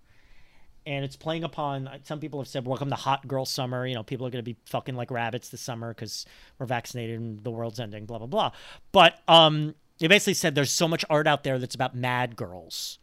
and 0.86 1.04
it's 1.04 1.16
playing 1.16 1.44
upon. 1.44 1.88
Some 2.04 2.20
people 2.20 2.40
have 2.40 2.48
said, 2.48 2.66
"Welcome 2.66 2.90
to 2.90 2.94
Hot 2.94 3.26
Girl 3.26 3.44
Summer." 3.44 3.86
You 3.86 3.94
know, 3.94 4.02
people 4.02 4.26
are 4.26 4.30
going 4.30 4.44
to 4.44 4.50
be 4.50 4.58
fucking 4.66 4.94
like 4.94 5.10
rabbits 5.10 5.48
this 5.48 5.60
summer 5.60 5.92
because 5.92 6.24
we're 6.58 6.66
vaccinated 6.66 7.18
and 7.18 7.42
the 7.42 7.50
world's 7.50 7.80
ending. 7.80 8.06
Blah 8.06 8.18
blah 8.18 8.26
blah. 8.26 8.52
But 8.92 9.18
um, 9.28 9.74
they 10.02 10.08
basically 10.08 10.34
said 10.34 10.56
there's 10.56 10.72
so 10.72 10.88
much 10.88 11.04
art 11.08 11.28
out 11.28 11.44
there 11.44 11.60
that's 11.60 11.76
about 11.76 11.94
mad 11.94 12.34
girls. 12.34 12.98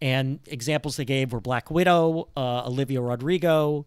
And 0.00 0.38
examples 0.46 0.96
they 0.96 1.04
gave 1.04 1.32
were 1.32 1.40
Black 1.40 1.68
Widow, 1.68 2.28
uh, 2.36 2.64
Olivia 2.64 3.00
Rodrigo, 3.00 3.84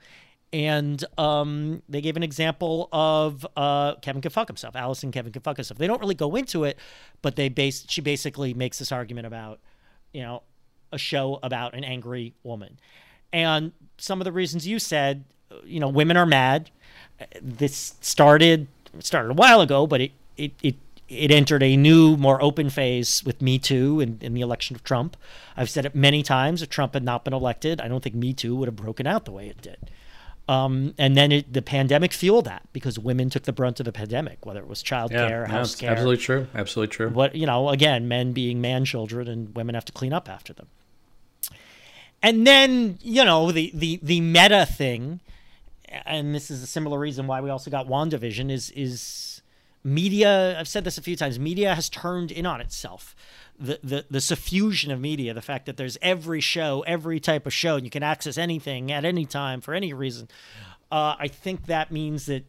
and 0.52 1.02
um, 1.18 1.82
they 1.88 2.02
gave 2.02 2.18
an 2.18 2.24
example 2.24 2.90
of 2.92 3.48
uh, 3.56 3.96
Kevin 4.02 4.22
can 4.22 4.32
fuck 4.32 4.50
himself. 4.50 4.76
Allison 4.76 5.14
Kevin 5.14 5.32
can 5.32 5.42
fuck 5.42 5.56
himself. 5.56 5.78
They 5.78 5.88
don't 5.88 6.02
really 6.02 6.14
go 6.14 6.36
into 6.36 6.66
it, 6.66 6.78
but 7.22 7.38
they 7.38 7.48
base. 7.48 7.86
She 7.88 8.02
basically 8.02 8.54
makes 8.54 8.80
this 8.80 8.92
argument 8.92 9.28
about, 9.28 9.62
you 10.12 10.22
know, 10.22 10.44
a 10.92 10.98
show 10.98 11.40
about 11.44 11.74
an 11.74 11.86
angry 11.86 12.34
woman, 12.44 12.78
and 13.32 13.72
some 13.98 14.20
of 14.20 14.26
the 14.26 14.34
reasons 14.34 14.68
you 14.68 14.78
said, 14.78 15.24
you 15.64 15.80
know, 15.80 15.88
women 15.88 16.18
are 16.18 16.26
mad. 16.26 16.70
This 17.42 17.96
started 18.02 18.68
started 19.00 19.32
a 19.32 19.36
while 19.36 19.62
ago, 19.62 19.88
but 19.88 20.02
it 20.02 20.12
it 20.36 20.52
it 20.62 20.76
it 21.12 21.30
entered 21.32 21.62
a 21.62 21.76
new, 21.76 22.16
more 22.18 22.42
open 22.42 22.70
phase 22.70 23.24
with 23.26 23.42
Me 23.42 23.60
Too 23.60 24.00
in, 24.00 24.18
in 24.22 24.34
the 24.34 24.42
election 24.42 24.76
of 24.76 24.84
Trump. 24.84 25.18
I've 25.58 25.70
said 25.70 25.86
it 25.86 25.94
many 25.94 26.24
times. 26.24 26.62
If 26.62 26.70
Trump 26.70 26.94
had 26.94 27.04
not 27.04 27.24
been 27.26 27.34
elected, 27.34 27.82
I 27.82 27.88
don't 27.88 28.02
think 28.02 28.16
Me 28.16 28.34
Too 28.34 28.56
would 28.56 28.68
have 28.68 28.76
broken 28.76 29.06
out 29.06 29.26
the 29.26 29.32
way 29.32 29.48
it 29.48 29.62
did. 29.62 29.78
Um, 30.48 30.94
and 30.98 31.16
then 31.16 31.32
it, 31.32 31.54
the 31.54 31.62
pandemic 31.62 32.12
fueled 32.12 32.46
that 32.46 32.64
because 32.74 32.98
women 32.98 33.30
took 33.30 33.44
the 33.44 33.54
brunt 33.54 33.80
of 33.80 33.86
the 33.86 33.92
pandemic, 33.92 34.46
whether 34.46 34.60
it 34.60 34.68
was 34.68 34.82
childcare, 34.84 35.30
Yeah, 35.30 35.48
house 35.48 35.76
care. 35.76 35.92
absolutely 35.92 36.18
true. 36.18 36.48
Absolutely 36.56 36.92
true. 36.94 37.10
What 37.10 37.36
you 37.36 37.46
know, 37.46 37.70
again, 37.70 38.08
men 38.08 38.32
being 38.34 38.60
man 38.60 38.84
children 38.84 39.28
and 39.28 39.56
women 39.56 39.76
have 39.76 39.86
to 39.86 39.92
clean 39.94 40.14
up 40.14 40.28
after 40.28 40.52
them. 40.54 40.68
And 42.24 42.46
then 42.46 42.98
you 43.02 43.24
know 43.24 43.52
the 43.52 43.72
the 43.74 44.00
the 44.04 44.20
meta 44.22 44.66
thing, 44.66 45.22
and 46.06 46.36
this 46.36 46.52
is 46.52 46.62
a 46.62 46.68
similar 46.68 47.00
reason 47.00 47.28
why 47.28 47.40
we 47.42 47.50
also 47.50 47.72
got 47.72 47.88
Wandavision 47.88 48.52
is 48.52 48.72
is 48.72 49.31
media. 49.84 50.60
I've 50.60 50.68
said 50.68 50.84
this 50.84 50.98
a 50.98 51.02
few 51.02 51.16
times. 51.16 51.40
Media 51.40 51.76
has 51.76 51.90
turned 51.90 52.32
in 52.32 52.46
on 52.46 52.62
itself. 52.62 53.16
The, 53.60 53.80
the 53.84 54.06
the 54.10 54.20
suffusion 54.20 54.92
of 54.92 55.00
media, 55.00 55.34
the 55.34 55.42
fact 55.42 55.66
that 55.68 55.78
there's 55.78 55.98
every 56.02 56.42
show, 56.42 56.84
every 56.88 57.20
type 57.20 57.46
of 57.46 57.54
show, 57.54 57.76
and 57.76 57.86
you 57.86 57.92
can 57.92 58.04
access 58.04 58.38
anything 58.38 58.92
at 58.92 59.06
any 59.06 59.26
time 59.26 59.62
for 59.62 59.74
any 59.74 59.94
reason. 59.94 60.30
Uh, 60.92 61.16
I 61.20 61.28
think 61.28 61.68
that 61.68 61.92
means 61.92 62.26
that 62.26 62.44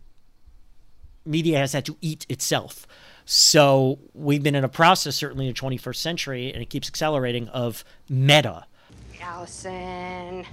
media 1.25 1.59
has 1.59 1.73
had 1.73 1.85
to 1.87 1.97
eat 2.01 2.27
itself. 2.29 2.87
So 3.25 3.99
we've 4.14 4.42
been 4.42 4.55
in 4.55 4.64
a 4.64 4.68
process, 4.68 5.14
certainly 5.14 5.47
in 5.47 5.55
the 5.55 5.59
21st 5.61 5.97
century, 5.97 6.53
and 6.53 6.61
it 6.62 6.71
keeps 6.71 6.88
accelerating, 6.88 7.49
of 7.49 7.85
meta. 8.09 8.66
Allison, 9.21 10.45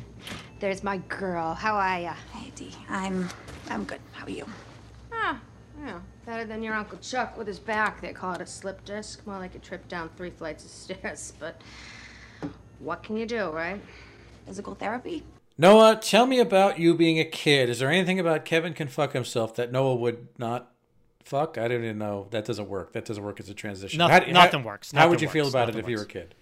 there's 0.60 0.84
my 0.84 0.98
girl. 0.98 1.56
How 1.56 1.76
are 1.76 2.00
ya? 2.00 2.14
Hey, 2.34 2.52
Dee. 2.56 2.72
I'm 2.88 3.28
I'm 3.70 3.84
good. 3.84 4.00
How 4.12 4.26
are 4.26 4.30
you? 4.30 4.46
Ah, 5.12 5.40
yeah, 5.84 6.00
better 6.30 6.46
than 6.46 6.62
your 6.62 6.76
Uncle 6.76 7.00
Chuck 7.00 7.36
with 7.38 7.48
his 7.48 7.58
back. 7.58 8.02
They 8.02 8.14
call 8.14 8.36
it 8.36 8.42
a 8.42 8.46
slip 8.46 8.86
disc. 8.86 9.26
More 9.26 9.40
like 9.40 9.56
a 9.56 9.60
trip 9.60 9.88
down 9.88 10.10
three 10.16 10.30
flights 10.30 10.64
of 10.64 10.70
stairs. 10.70 11.34
But 11.40 11.60
what 12.78 13.02
can 13.04 13.18
you 13.18 13.26
do, 13.26 13.50
right? 13.50 13.82
Physical 14.46 14.76
therapy? 14.76 15.24
Noah, 15.58 15.98
tell 16.02 16.26
me 16.28 16.40
about 16.40 16.78
you 16.80 16.94
being 16.94 17.20
a 17.20 17.26
kid. 17.26 17.68
Is 17.70 17.80
there 17.80 17.90
anything 17.90 18.20
about 18.20 18.46
Kevin 18.46 18.74
can 18.74 18.88
fuck 18.88 19.14
himself 19.14 19.56
that 19.56 19.72
Noah 19.72 19.96
would 19.96 20.28
not 20.38 20.72
fuck? 21.24 21.58
I 21.58 21.68
don't 21.68 21.84
even 21.84 21.98
know. 21.98 22.28
That 22.30 22.46
doesn't 22.46 22.70
work. 22.70 22.94
That 22.94 23.06
doesn't 23.06 23.24
work 23.24 23.40
as 23.40 23.50
a 23.50 23.54
transition. 23.56 23.98
Nothing- 23.98 24.32
nothing 24.34 24.64
works. 24.64 24.92
How 24.92 25.10
would 25.10 25.14
Nothing 25.16 25.28
you 25.28 25.32
feel 25.34 25.48
about 25.48 25.68
Nothing 25.68 25.80
it 25.80 25.84
if 25.86 25.90
you 25.90 25.98
were 25.98 26.04
a 26.04 26.08
kid? 26.08 26.36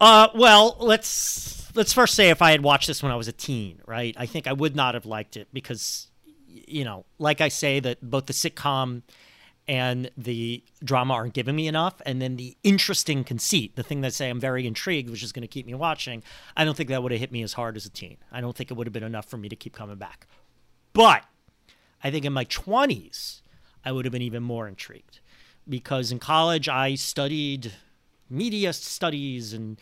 Uh, 0.00 0.28
well, 0.34 0.76
let's 0.80 1.70
let's 1.76 1.92
first 1.92 2.14
say 2.14 2.30
if 2.30 2.40
I 2.42 2.50
had 2.50 2.62
watched 2.62 2.86
this 2.88 3.02
when 3.02 3.12
I 3.12 3.16
was 3.16 3.28
a 3.28 3.32
teen, 3.32 3.80
right? 3.86 4.14
I 4.18 4.26
think 4.26 4.46
I 4.46 4.52
would 4.52 4.74
not 4.74 4.94
have 4.94 5.06
liked 5.06 5.36
it 5.36 5.46
because, 5.52 6.08
y- 6.10 6.11
you 6.52 6.84
know, 6.84 7.04
like 7.18 7.40
I 7.40 7.48
say 7.48 7.80
that 7.80 8.00
both 8.02 8.26
the 8.26 8.32
sitcom 8.32 9.02
and 9.68 10.10
the 10.16 10.62
drama 10.82 11.14
aren't 11.14 11.34
giving 11.34 11.54
me 11.54 11.68
enough, 11.68 12.02
and 12.04 12.20
then 12.20 12.36
the 12.36 12.56
interesting 12.64 13.22
conceit, 13.22 13.76
the 13.76 13.82
thing 13.82 14.00
that 14.00 14.12
say 14.12 14.28
I'm 14.28 14.40
very 14.40 14.66
intrigued, 14.66 15.08
which 15.08 15.22
is 15.22 15.32
going 15.32 15.42
to 15.42 15.48
keep 15.48 15.66
me 15.66 15.74
watching. 15.74 16.22
I 16.56 16.64
don't 16.64 16.76
think 16.76 16.88
that 16.88 17.02
would 17.02 17.12
have 17.12 17.20
hit 17.20 17.30
me 17.30 17.42
as 17.42 17.52
hard 17.52 17.76
as 17.76 17.86
a 17.86 17.90
teen. 17.90 18.16
I 18.32 18.40
don't 18.40 18.56
think 18.56 18.70
it 18.70 18.74
would 18.74 18.86
have 18.86 18.92
been 18.92 19.04
enough 19.04 19.26
for 19.26 19.36
me 19.36 19.48
to 19.48 19.56
keep 19.56 19.72
coming 19.72 19.96
back. 19.96 20.26
But 20.92 21.24
I 22.02 22.10
think 22.10 22.24
in 22.24 22.32
my 22.32 22.44
20s, 22.44 23.40
I 23.84 23.92
would 23.92 24.04
have 24.04 24.12
been 24.12 24.22
even 24.22 24.42
more 24.42 24.66
intrigued 24.66 25.20
because 25.68 26.10
in 26.10 26.18
college 26.18 26.68
I 26.68 26.96
studied 26.96 27.72
media 28.28 28.72
studies 28.72 29.52
and 29.52 29.80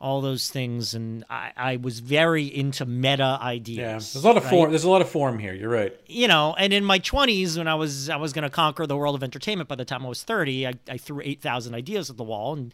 all 0.00 0.22
those 0.22 0.48
things, 0.48 0.94
and 0.94 1.24
I, 1.28 1.52
I 1.56 1.76
was 1.76 2.00
very 2.00 2.44
into 2.44 2.86
meta 2.86 3.38
ideas. 3.40 3.78
Yeah, 3.78 3.92
there's 3.92 4.16
a 4.16 4.26
lot 4.26 4.36
of 4.36 4.44
right? 4.44 4.50
form. 4.50 4.70
There's 4.70 4.84
a 4.84 4.90
lot 4.90 5.02
of 5.02 5.10
form 5.10 5.38
here. 5.38 5.52
You're 5.52 5.70
right. 5.70 5.94
you 6.06 6.26
know, 6.26 6.54
and 6.58 6.72
in 6.72 6.84
my 6.84 6.98
20s, 6.98 7.58
when 7.58 7.68
I 7.68 7.74
was 7.74 8.08
I 8.08 8.16
was 8.16 8.32
going 8.32 8.44
to 8.44 8.50
conquer 8.50 8.86
the 8.86 8.96
world 8.96 9.14
of 9.14 9.22
entertainment, 9.22 9.68
by 9.68 9.74
the 9.74 9.84
time 9.84 10.04
I 10.04 10.08
was 10.08 10.22
30, 10.22 10.66
I, 10.66 10.74
I 10.88 10.96
threw 10.96 11.20
8,000 11.22 11.74
ideas 11.74 12.08
at 12.08 12.16
the 12.16 12.24
wall, 12.24 12.54
and 12.54 12.72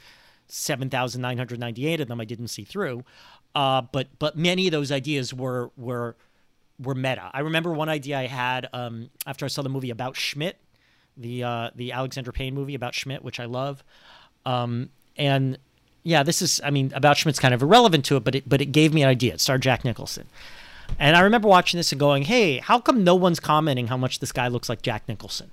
7,998 0.48 2.00
of 2.00 2.08
them 2.08 2.20
I 2.20 2.24
didn't 2.24 2.48
see 2.48 2.64
through. 2.64 3.04
Uh, 3.54 3.82
but 3.90 4.08
but 4.18 4.36
many 4.36 4.68
of 4.68 4.72
those 4.72 4.92
ideas 4.92 5.34
were 5.34 5.70
were 5.76 6.16
were 6.78 6.94
meta. 6.94 7.30
I 7.32 7.40
remember 7.40 7.72
one 7.72 7.88
idea 7.88 8.18
I 8.18 8.26
had 8.26 8.68
um, 8.72 9.10
after 9.26 9.44
I 9.44 9.48
saw 9.48 9.62
the 9.62 9.68
movie 9.68 9.90
about 9.90 10.16
Schmidt, 10.16 10.60
the 11.16 11.42
uh, 11.42 11.70
the 11.74 11.92
Alexander 11.92 12.32
Payne 12.32 12.54
movie 12.54 12.74
about 12.74 12.94
Schmidt, 12.94 13.24
which 13.24 13.40
I 13.40 13.46
love. 13.46 13.82
Um, 14.44 14.90
and 15.16 15.58
yeah, 16.06 16.22
this 16.22 16.40
is 16.40 16.60
I 16.62 16.70
mean 16.70 16.92
about 16.94 17.16
Schmidt's 17.16 17.40
kind 17.40 17.52
of 17.52 17.62
irrelevant 17.62 18.04
to 18.06 18.16
it, 18.16 18.22
but 18.22 18.36
it 18.36 18.48
but 18.48 18.60
it 18.60 18.66
gave 18.66 18.94
me 18.94 19.02
an 19.02 19.08
idea. 19.08 19.34
It 19.34 19.40
starred 19.40 19.62
Jack 19.62 19.84
Nicholson. 19.84 20.26
And 21.00 21.16
I 21.16 21.20
remember 21.20 21.48
watching 21.48 21.78
this 21.78 21.90
and 21.90 21.98
going, 21.98 22.22
"Hey, 22.22 22.58
how 22.58 22.78
come 22.78 23.02
no 23.02 23.16
one's 23.16 23.40
commenting 23.40 23.88
how 23.88 23.96
much 23.96 24.20
this 24.20 24.30
guy 24.30 24.46
looks 24.46 24.68
like 24.68 24.82
Jack 24.82 25.08
Nicholson?" 25.08 25.50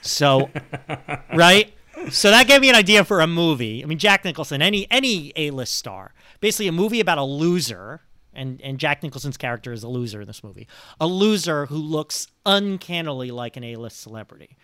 So, 0.00 0.50
right? 1.34 1.74
So 2.10 2.30
that 2.30 2.46
gave 2.46 2.60
me 2.60 2.68
an 2.68 2.76
idea 2.76 3.04
for 3.04 3.20
a 3.20 3.26
movie. 3.26 3.82
I 3.82 3.86
mean, 3.86 3.98
Jack 3.98 4.24
Nicholson, 4.24 4.62
any 4.62 4.86
any 4.88 5.32
A-list 5.34 5.74
star, 5.74 6.14
basically 6.38 6.68
a 6.68 6.72
movie 6.72 7.00
about 7.00 7.18
a 7.18 7.24
loser, 7.24 8.02
and 8.32 8.60
and 8.62 8.78
Jack 8.78 9.02
Nicholson's 9.02 9.36
character 9.36 9.72
is 9.72 9.82
a 9.82 9.88
loser 9.88 10.20
in 10.20 10.28
this 10.28 10.44
movie, 10.44 10.68
a 11.00 11.08
loser 11.08 11.66
who 11.66 11.76
looks 11.76 12.28
uncannily 12.46 13.32
like 13.32 13.56
an 13.56 13.64
A-list 13.64 14.00
celebrity. 14.00 14.56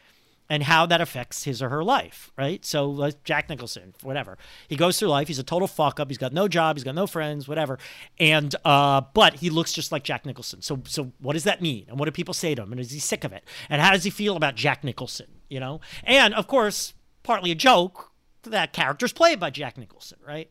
And 0.50 0.62
how 0.62 0.86
that 0.86 1.00
affects 1.00 1.44
his 1.44 1.60
or 1.60 1.68
her 1.68 1.84
life, 1.84 2.32
right? 2.36 2.64
So 2.64 3.02
uh, 3.02 3.10
Jack 3.24 3.48
Nicholson, 3.48 3.94
whatever, 4.02 4.38
he 4.66 4.76
goes 4.76 4.98
through 4.98 5.08
life. 5.08 5.28
He's 5.28 5.38
a 5.38 5.44
total 5.44 5.68
fuck 5.68 6.00
up. 6.00 6.08
He's 6.08 6.18
got 6.18 6.32
no 6.32 6.48
job. 6.48 6.76
He's 6.76 6.84
got 6.84 6.94
no 6.94 7.06
friends, 7.06 7.46
whatever. 7.46 7.78
And 8.18 8.54
uh, 8.64 9.02
but 9.12 9.34
he 9.34 9.50
looks 9.50 9.72
just 9.72 9.92
like 9.92 10.04
Jack 10.04 10.24
Nicholson. 10.24 10.62
So 10.62 10.80
so 10.86 11.12
what 11.20 11.34
does 11.34 11.44
that 11.44 11.60
mean? 11.60 11.86
And 11.88 11.98
what 11.98 12.06
do 12.06 12.12
people 12.12 12.34
say 12.34 12.54
to 12.54 12.62
him? 12.62 12.72
And 12.72 12.80
is 12.80 12.90
he 12.90 12.98
sick 12.98 13.24
of 13.24 13.32
it? 13.32 13.44
And 13.68 13.82
how 13.82 13.92
does 13.92 14.04
he 14.04 14.10
feel 14.10 14.36
about 14.36 14.54
Jack 14.54 14.84
Nicholson? 14.84 15.26
You 15.48 15.60
know? 15.60 15.80
And 16.04 16.34
of 16.34 16.46
course, 16.46 16.94
partly 17.22 17.50
a 17.50 17.54
joke. 17.54 18.10
That 18.44 18.72
character's 18.72 19.12
played 19.12 19.40
by 19.40 19.50
Jack 19.50 19.76
Nicholson, 19.76 20.18
right? 20.26 20.48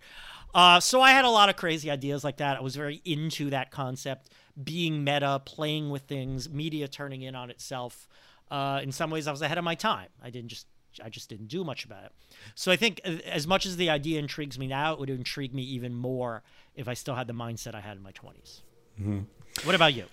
Uh, 0.53 0.79
so 0.79 1.01
I 1.01 1.11
had 1.11 1.25
a 1.25 1.29
lot 1.29 1.49
of 1.49 1.55
crazy 1.55 1.89
ideas 1.89 2.23
like 2.23 2.37
that. 2.37 2.57
I 2.57 2.61
was 2.61 2.75
very 2.75 3.01
into 3.05 3.49
that 3.49 3.71
concept, 3.71 4.29
being 4.61 5.03
meta, 5.03 5.41
playing 5.45 5.89
with 5.89 6.03
things, 6.03 6.49
media 6.49 6.87
turning 6.87 7.21
in 7.21 7.35
on 7.35 7.49
itself. 7.49 8.07
Uh, 8.49 8.79
in 8.81 8.91
some 8.91 9.09
ways, 9.09 9.27
I 9.27 9.31
was 9.31 9.41
ahead 9.41 9.57
of 9.57 9.63
my 9.63 9.75
time. 9.75 10.09
I 10.23 10.29
didn't 10.29 10.49
just 10.49 10.67
I 11.03 11.09
just 11.09 11.29
didn't 11.29 11.47
do 11.47 11.63
much 11.63 11.85
about 11.85 12.03
it. 12.05 12.11
So 12.55 12.71
I 12.71 12.75
think 12.75 12.99
as 13.01 13.45
much 13.45 13.65
as 13.65 13.77
the 13.77 13.89
idea 13.89 14.19
intrigues 14.19 14.57
me 14.57 14.67
now, 14.67 14.93
it 14.93 14.99
would 14.99 15.09
intrigue 15.09 15.53
me 15.53 15.63
even 15.63 15.93
more 15.93 16.43
if 16.75 16.87
I 16.87 16.93
still 16.93 17.15
had 17.15 17.27
the 17.27 17.33
mindset 17.33 17.75
I 17.75 17.81
had 17.81 17.97
in 17.97 18.03
my 18.03 18.11
20s. 18.11 18.61
Mm-hmm. 18.99 19.19
What 19.63 19.75
about 19.75 19.93
you? 19.93 20.05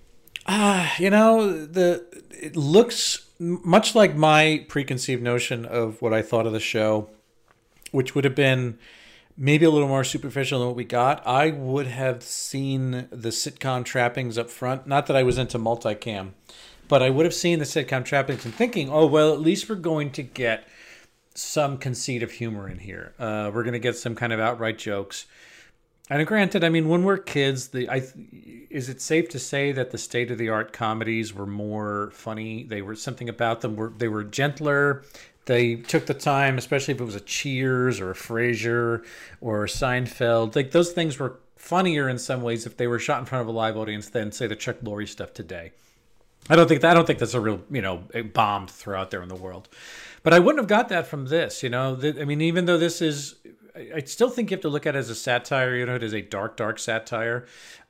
Uh, 0.46 0.88
you 0.98 1.10
know, 1.10 1.64
the 1.64 2.04
it 2.30 2.56
looks 2.56 3.26
much 3.38 3.94
like 3.94 4.14
my 4.14 4.64
preconceived 4.68 5.22
notion 5.22 5.64
of 5.64 6.02
what 6.02 6.12
I 6.12 6.22
thought 6.22 6.46
of 6.46 6.52
the 6.52 6.60
show, 6.60 7.08
which 7.92 8.14
would 8.14 8.24
have 8.24 8.34
been 8.34 8.78
maybe 9.36 9.64
a 9.64 9.70
little 9.70 9.88
more 9.88 10.04
superficial 10.04 10.58
than 10.58 10.68
what 10.68 10.76
we 10.76 10.84
got. 10.84 11.26
I 11.26 11.50
would 11.50 11.86
have 11.86 12.22
seen 12.22 13.08
the 13.10 13.30
sitcom 13.30 13.84
trappings 13.84 14.38
up 14.38 14.50
front. 14.50 14.86
Not 14.86 15.06
that 15.06 15.16
I 15.16 15.22
was 15.22 15.38
into 15.38 15.58
multicam, 15.58 16.32
but 16.88 17.02
I 17.02 17.10
would 17.10 17.26
have 17.26 17.34
seen 17.34 17.58
the 17.58 17.64
sitcom 17.64 18.04
trappings 18.04 18.44
and 18.44 18.54
thinking, 18.54 18.90
oh, 18.90 19.06
well, 19.06 19.32
at 19.32 19.40
least 19.40 19.68
we're 19.68 19.76
going 19.76 20.10
to 20.12 20.22
get 20.22 20.66
some 21.34 21.78
conceit 21.78 22.22
of 22.22 22.32
humor 22.32 22.68
in 22.68 22.78
here. 22.78 23.12
Uh, 23.18 23.50
we're 23.52 23.62
going 23.62 23.72
to 23.72 23.78
get 23.78 23.96
some 23.96 24.14
kind 24.14 24.32
of 24.32 24.40
outright 24.40 24.78
jokes. 24.78 25.26
And 26.10 26.26
granted, 26.26 26.62
I 26.62 26.68
mean, 26.68 26.88
when 26.88 27.02
we're 27.02 27.16
kids, 27.16 27.68
the 27.68 27.88
I 27.88 28.02
is 28.68 28.90
it 28.90 29.00
safe 29.00 29.30
to 29.30 29.38
say 29.38 29.72
that 29.72 29.90
the 29.90 29.96
state 29.96 30.30
of 30.30 30.36
the 30.36 30.50
art 30.50 30.72
comedies 30.72 31.32
were 31.32 31.46
more 31.46 32.10
funny? 32.12 32.64
They 32.64 32.82
were 32.82 32.94
something 32.94 33.28
about 33.28 33.62
them 33.62 33.74
were 33.74 33.92
they 33.96 34.08
were 34.08 34.22
gentler. 34.22 35.02
They 35.46 35.76
took 35.76 36.06
the 36.06 36.14
time, 36.14 36.58
especially 36.58 36.94
if 36.94 37.00
it 37.00 37.04
was 37.04 37.14
a 37.14 37.20
Cheers 37.20 38.00
or 38.00 38.10
a 38.10 38.14
Frasier 38.14 39.04
or 39.40 39.64
a 39.64 39.68
Seinfeld. 39.68 40.54
Like 40.54 40.72
those 40.72 40.92
things 40.92 41.18
were 41.18 41.38
funnier 41.56 42.08
in 42.08 42.18
some 42.18 42.42
ways 42.42 42.66
if 42.66 42.76
they 42.76 42.86
were 42.86 42.98
shot 42.98 43.20
in 43.20 43.24
front 43.24 43.40
of 43.40 43.48
a 43.48 43.52
live 43.52 43.76
audience 43.76 44.10
than 44.10 44.30
say 44.30 44.46
the 44.46 44.56
Chuck 44.56 44.76
Lorre 44.82 45.08
stuff 45.08 45.32
today. 45.32 45.72
I 46.48 46.56
don't 46.56 46.68
think 46.68 46.84
I 46.84 46.92
don't 46.92 47.06
think 47.06 47.18
that's 47.18 47.34
a 47.34 47.40
real 47.40 47.62
you 47.70 47.80
know 47.80 48.04
bombed 48.32 48.70
throughout 48.70 49.10
there 49.10 49.22
in 49.22 49.28
the 49.28 49.34
world, 49.34 49.68
but 50.22 50.34
I 50.34 50.38
wouldn't 50.38 50.60
have 50.60 50.68
got 50.68 50.88
that 50.90 51.06
from 51.06 51.26
this. 51.26 51.62
You 51.62 51.70
know, 51.70 51.98
I 52.02 52.24
mean, 52.24 52.40
even 52.40 52.66
though 52.66 52.78
this 52.78 53.00
is, 53.00 53.36
I 53.94 54.00
still 54.00 54.28
think 54.28 54.50
you 54.50 54.56
have 54.56 54.62
to 54.62 54.68
look 54.68 54.86
at 54.86 54.94
it 54.94 54.98
as 54.98 55.10
a 55.10 55.14
satire. 55.14 55.74
You 55.74 55.86
know, 55.86 55.94
it 55.94 56.02
is 56.02 56.12
a 56.12 56.20
dark, 56.20 56.56
dark 56.56 56.78
satire. 56.78 57.46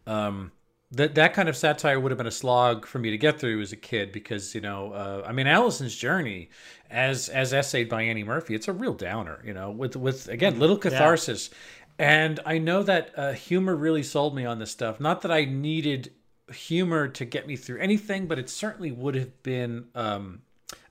Um, 0.06 0.52
that 0.92 1.16
that 1.16 1.34
kind 1.34 1.48
of 1.48 1.56
satire 1.56 1.98
would 1.98 2.12
have 2.12 2.18
been 2.18 2.28
a 2.28 2.32
slog 2.32 2.86
for 2.86 3.00
me 3.00 3.10
to 3.10 3.18
get 3.18 3.40
through 3.40 3.60
as 3.60 3.72
a 3.72 3.76
kid 3.76 4.12
because 4.12 4.54
you 4.54 4.60
know, 4.60 4.92
uh, 4.92 5.24
I 5.26 5.32
mean, 5.32 5.48
Allison's 5.48 5.96
journey, 5.96 6.50
as 6.90 7.28
as 7.28 7.52
essayed 7.52 7.88
by 7.88 8.02
Annie 8.02 8.22
Murphy, 8.22 8.54
it's 8.54 8.68
a 8.68 8.72
real 8.72 8.94
downer. 8.94 9.42
You 9.44 9.54
know, 9.54 9.72
with 9.72 9.96
with 9.96 10.28
again 10.28 10.60
little 10.60 10.78
catharsis. 10.78 11.50
Yeah. 11.50 11.58
And 11.96 12.40
I 12.44 12.58
know 12.58 12.82
that 12.82 13.12
uh, 13.16 13.32
humor 13.32 13.76
really 13.76 14.02
sold 14.02 14.34
me 14.34 14.44
on 14.44 14.58
this 14.58 14.72
stuff. 14.72 14.98
Not 14.98 15.22
that 15.22 15.30
I 15.30 15.44
needed 15.44 16.10
humor 16.52 17.08
to 17.08 17.24
get 17.24 17.46
me 17.46 17.56
through 17.56 17.80
anything, 17.80 18.26
but 18.26 18.38
it 18.38 18.50
certainly 18.50 18.92
would 18.92 19.14
have 19.14 19.42
been 19.42 19.86
um, 19.94 20.42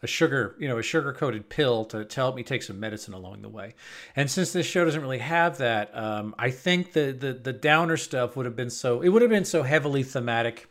a 0.02 0.08
sugar, 0.08 0.56
you 0.60 0.68
know, 0.68 0.78
a 0.78 0.84
sugar 0.84 1.14
coated 1.14 1.50
pill 1.50 1.86
to, 1.86 2.06
to 2.06 2.16
help 2.16 2.36
me 2.36 2.44
take 2.44 2.64
some 2.64 2.80
medicine 2.80 3.14
along 3.14 3.42
the 3.42 3.50
way. 3.50 3.76
And 4.16 4.30
since 4.30 4.54
this 4.54 4.66
show 4.66 4.86
doesn't 4.86 5.02
really 5.02 5.20
have 5.20 5.58
that, 5.60 5.96
um, 5.98 6.36
I 6.38 6.52
think 6.52 6.94
the, 6.94 7.12
the 7.12 7.34
the 7.34 7.54
downer 7.54 7.98
stuff 7.98 8.36
would 8.36 8.46
have 8.46 8.56
been 8.56 8.70
so 8.70 9.02
it 9.02 9.10
would 9.10 9.22
have 9.22 9.32
been 9.32 9.46
so 9.46 9.64
heavily 9.64 10.04
thematic. 10.04 10.68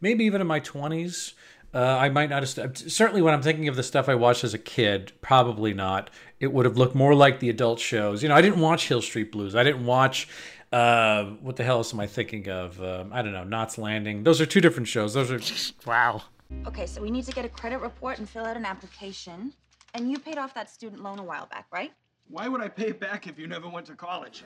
Maybe 0.00 0.24
even 0.24 0.40
in 0.40 0.46
my 0.46 0.60
twenties, 0.60 1.34
uh, 1.74 1.78
I 1.78 2.08
might 2.10 2.30
not 2.30 2.42
have. 2.42 2.76
Certainly, 2.76 3.22
when 3.22 3.34
I'm 3.34 3.42
thinking 3.42 3.68
of 3.68 3.76
the 3.76 3.82
stuff 3.82 4.08
I 4.08 4.14
watched 4.14 4.44
as 4.44 4.54
a 4.54 4.58
kid, 4.58 5.12
probably 5.20 5.74
not. 5.74 6.10
It 6.38 6.52
would 6.52 6.66
have 6.66 6.76
looked 6.76 6.94
more 6.94 7.14
like 7.14 7.40
the 7.40 7.48
adult 7.48 7.80
shows. 7.80 8.22
You 8.22 8.28
know, 8.28 8.34
I 8.34 8.42
didn't 8.42 8.60
watch 8.60 8.88
Hill 8.88 9.00
Street 9.00 9.32
Blues. 9.32 9.54
I 9.54 9.64
didn't 9.64 9.86
watch 9.86 10.28
uh, 10.72 11.24
what 11.40 11.56
the 11.56 11.64
hell 11.64 11.78
else 11.78 11.94
am 11.94 12.00
I 12.00 12.06
thinking 12.06 12.48
of? 12.48 12.82
Um, 12.82 13.12
I 13.12 13.22
don't 13.22 13.32
know. 13.32 13.44
Knots 13.44 13.78
Landing. 13.78 14.22
Those 14.22 14.40
are 14.40 14.46
two 14.46 14.60
different 14.60 14.88
shows. 14.88 15.14
Those 15.14 15.30
are 15.30 15.40
wow. 15.86 16.22
Okay, 16.66 16.86
so 16.86 17.02
we 17.02 17.10
need 17.10 17.24
to 17.24 17.32
get 17.32 17.44
a 17.44 17.48
credit 17.48 17.80
report 17.80 18.18
and 18.18 18.28
fill 18.28 18.44
out 18.44 18.56
an 18.56 18.64
application. 18.64 19.52
And 19.94 20.10
you 20.10 20.18
paid 20.18 20.38
off 20.38 20.54
that 20.54 20.70
student 20.70 21.02
loan 21.02 21.18
a 21.18 21.24
while 21.24 21.46
back, 21.46 21.66
right? 21.72 21.92
Why 22.28 22.48
would 22.48 22.60
I 22.60 22.68
pay 22.68 22.88
it 22.88 23.00
back 23.00 23.26
if 23.26 23.38
you 23.38 23.46
never 23.46 23.68
went 23.68 23.86
to 23.86 23.94
college? 23.94 24.44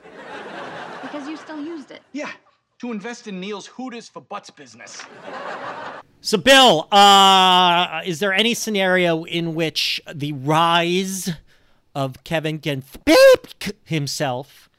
Because 1.03 1.29
you 1.29 1.37
still 1.37 1.63
used 1.63 1.91
it. 1.91 2.03
Yeah, 2.13 2.31
to 2.81 2.93
invest 2.93 3.27
in 3.27 3.41
Neil's 3.41 3.67
Hooters 3.67 4.09
for 4.09 4.21
Butts 4.21 4.51
business. 4.51 5.03
So, 6.21 6.39
Bill, 6.39 6.87
uh, 6.93 8.03
is 8.05 8.21
there 8.21 8.33
any 8.33 8.53
scenario 8.55 9.25
in 9.25 9.55
which 9.55 10.01
the 10.13 10.33
rise 10.33 11.31
of 11.95 12.23
Kevin 12.25 12.59
can 12.59 12.83
himself 13.85 14.70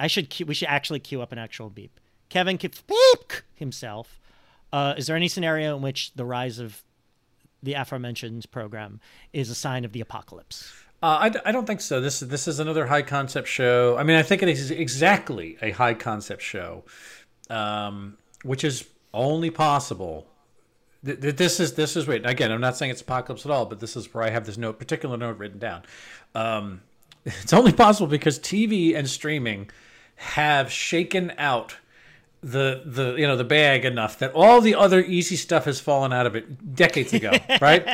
I 0.00 0.06
should 0.06 0.34
we 0.46 0.54
should 0.54 0.68
actually 0.68 0.98
queue 0.98 1.20
up 1.20 1.30
an 1.30 1.38
actual 1.38 1.68
beep. 1.68 2.00
Kevin 2.30 2.56
can 2.58 2.72
beep 2.86 3.32
himself. 3.54 4.18
Uh, 4.72 4.94
is 4.96 5.06
there 5.06 5.16
any 5.16 5.28
scenario 5.28 5.76
in 5.76 5.82
which 5.82 6.12
the 6.14 6.24
rise 6.24 6.58
of 6.58 6.82
the 7.62 7.74
aforementioned 7.74 8.50
program 8.50 9.00
is 9.32 9.50
a 9.50 9.54
sign 9.54 9.84
of 9.84 9.92
the 9.92 10.00
apocalypse? 10.00 10.72
Uh, 11.02 11.30
I, 11.34 11.48
I 11.48 11.52
don't 11.52 11.66
think 11.66 11.82
so. 11.82 12.00
This 12.00 12.20
this 12.20 12.48
is 12.48 12.60
another 12.60 12.86
high 12.86 13.02
concept 13.02 13.46
show. 13.46 13.96
I 13.98 14.02
mean, 14.02 14.16
I 14.16 14.22
think 14.22 14.42
it 14.42 14.48
is 14.48 14.70
exactly 14.70 15.58
a 15.60 15.70
high 15.70 15.94
concept 15.94 16.40
show, 16.40 16.84
um, 17.50 18.16
which 18.42 18.64
is 18.64 18.86
only 19.12 19.50
possible. 19.50 20.26
this 21.02 21.60
is 21.60 21.74
this 21.74 21.94
is 21.94 22.06
wait 22.06 22.24
again. 22.24 22.50
I'm 22.50 22.60
not 22.60 22.76
saying 22.76 22.90
it's 22.90 23.02
apocalypse 23.02 23.44
at 23.44 23.52
all, 23.52 23.66
but 23.66 23.80
this 23.80 23.96
is 23.96 24.12
where 24.14 24.24
I 24.24 24.30
have 24.30 24.46
this 24.46 24.56
note, 24.56 24.78
particular 24.78 25.18
note 25.18 25.36
written 25.36 25.58
down. 25.58 25.82
Um, 26.34 26.82
it's 27.26 27.52
only 27.52 27.72
possible 27.72 28.06
because 28.06 28.38
TV 28.38 28.94
and 28.96 29.08
streaming 29.08 29.68
have 30.20 30.70
shaken 30.70 31.32
out 31.38 31.76
the 32.42 32.82
the 32.84 33.16
you 33.16 33.26
know 33.26 33.36
the 33.36 33.44
bag 33.44 33.84
enough 33.86 34.18
that 34.18 34.32
all 34.32 34.60
the 34.60 34.74
other 34.74 35.00
easy 35.00 35.36
stuff 35.36 35.64
has 35.64 35.80
fallen 35.80 36.12
out 36.12 36.26
of 36.26 36.34
it 36.34 36.74
decades 36.74 37.12
ago, 37.12 37.32
right? 37.60 37.86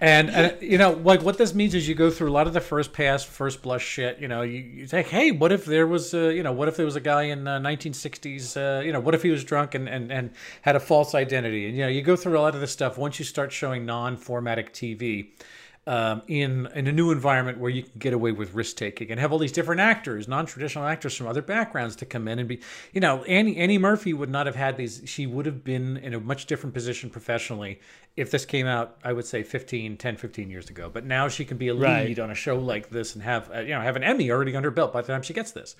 and, 0.00 0.30
and 0.30 0.60
you 0.62 0.78
know 0.78 0.92
like 0.92 1.22
what 1.22 1.36
this 1.36 1.52
means 1.52 1.74
is 1.74 1.88
you 1.88 1.96
go 1.96 2.10
through 2.10 2.30
a 2.30 2.32
lot 2.32 2.46
of 2.46 2.52
the 2.52 2.60
first 2.60 2.92
pass, 2.92 3.24
first 3.24 3.60
blush 3.62 3.84
shit. 3.84 4.20
You 4.20 4.28
know, 4.28 4.42
you, 4.42 4.58
you 4.60 4.86
say, 4.86 5.02
hey, 5.02 5.32
what 5.32 5.50
if 5.50 5.64
there 5.64 5.86
was 5.86 6.14
a, 6.14 6.32
you 6.32 6.44
know 6.44 6.52
what 6.52 6.68
if 6.68 6.76
there 6.76 6.86
was 6.86 6.96
a 6.96 7.00
guy 7.00 7.24
in 7.24 7.46
uh, 7.46 7.58
1960s? 7.58 8.56
Uh, 8.56 8.80
you 8.82 8.92
know, 8.92 9.00
what 9.00 9.14
if 9.14 9.22
he 9.22 9.30
was 9.30 9.42
drunk 9.42 9.74
and, 9.74 9.88
and 9.88 10.12
and 10.12 10.30
had 10.62 10.76
a 10.76 10.80
false 10.80 11.12
identity? 11.14 11.66
And 11.66 11.76
you 11.76 11.82
know, 11.82 11.88
you 11.88 12.02
go 12.02 12.14
through 12.14 12.38
a 12.38 12.40
lot 12.40 12.54
of 12.54 12.60
this 12.60 12.72
stuff 12.72 12.96
once 12.98 13.18
you 13.18 13.24
start 13.24 13.52
showing 13.52 13.84
non-formatic 13.84 14.72
TV 14.72 15.28
um, 15.86 16.22
in 16.28 16.66
in 16.74 16.86
a 16.86 16.92
new 16.92 17.10
environment 17.10 17.58
where 17.58 17.70
you 17.70 17.82
can 17.82 17.98
get 17.98 18.12
away 18.12 18.32
with 18.32 18.54
risk 18.54 18.76
taking 18.76 19.10
and 19.10 19.20
have 19.20 19.32
all 19.32 19.38
these 19.38 19.52
different 19.52 19.80
actors, 19.80 20.26
non 20.26 20.46
traditional 20.46 20.86
actors 20.86 21.14
from 21.14 21.26
other 21.26 21.42
backgrounds 21.42 21.94
to 21.96 22.06
come 22.06 22.26
in 22.26 22.38
and 22.38 22.48
be, 22.48 22.60
you 22.92 23.00
know, 23.00 23.22
Annie 23.24 23.56
Annie 23.56 23.78
Murphy 23.78 24.14
would 24.14 24.30
not 24.30 24.46
have 24.46 24.56
had 24.56 24.76
these. 24.76 25.02
She 25.04 25.26
would 25.26 25.46
have 25.46 25.62
been 25.62 25.98
in 25.98 26.14
a 26.14 26.20
much 26.20 26.46
different 26.46 26.72
position 26.72 27.10
professionally 27.10 27.80
if 28.16 28.30
this 28.30 28.46
came 28.46 28.66
out. 28.66 28.96
I 29.04 29.12
would 29.12 29.26
say 29.26 29.42
15, 29.42 29.98
10, 29.98 30.16
15 30.16 30.50
years 30.50 30.70
ago. 30.70 30.90
But 30.92 31.04
now 31.04 31.28
she 31.28 31.44
can 31.44 31.58
be 31.58 31.68
a 31.68 31.74
lead 31.74 31.82
right. 31.82 32.18
on 32.18 32.30
a 32.30 32.34
show 32.34 32.58
like 32.58 32.88
this 32.88 33.14
and 33.14 33.22
have 33.22 33.50
uh, 33.54 33.60
you 33.60 33.74
know 33.74 33.80
have 33.80 33.96
an 33.96 34.04
Emmy 34.04 34.30
already 34.30 34.56
under 34.56 34.70
her 34.70 34.74
belt 34.74 34.92
by 34.92 35.02
the 35.02 35.08
time 35.08 35.22
she 35.22 35.34
gets 35.34 35.52
this. 35.52 35.76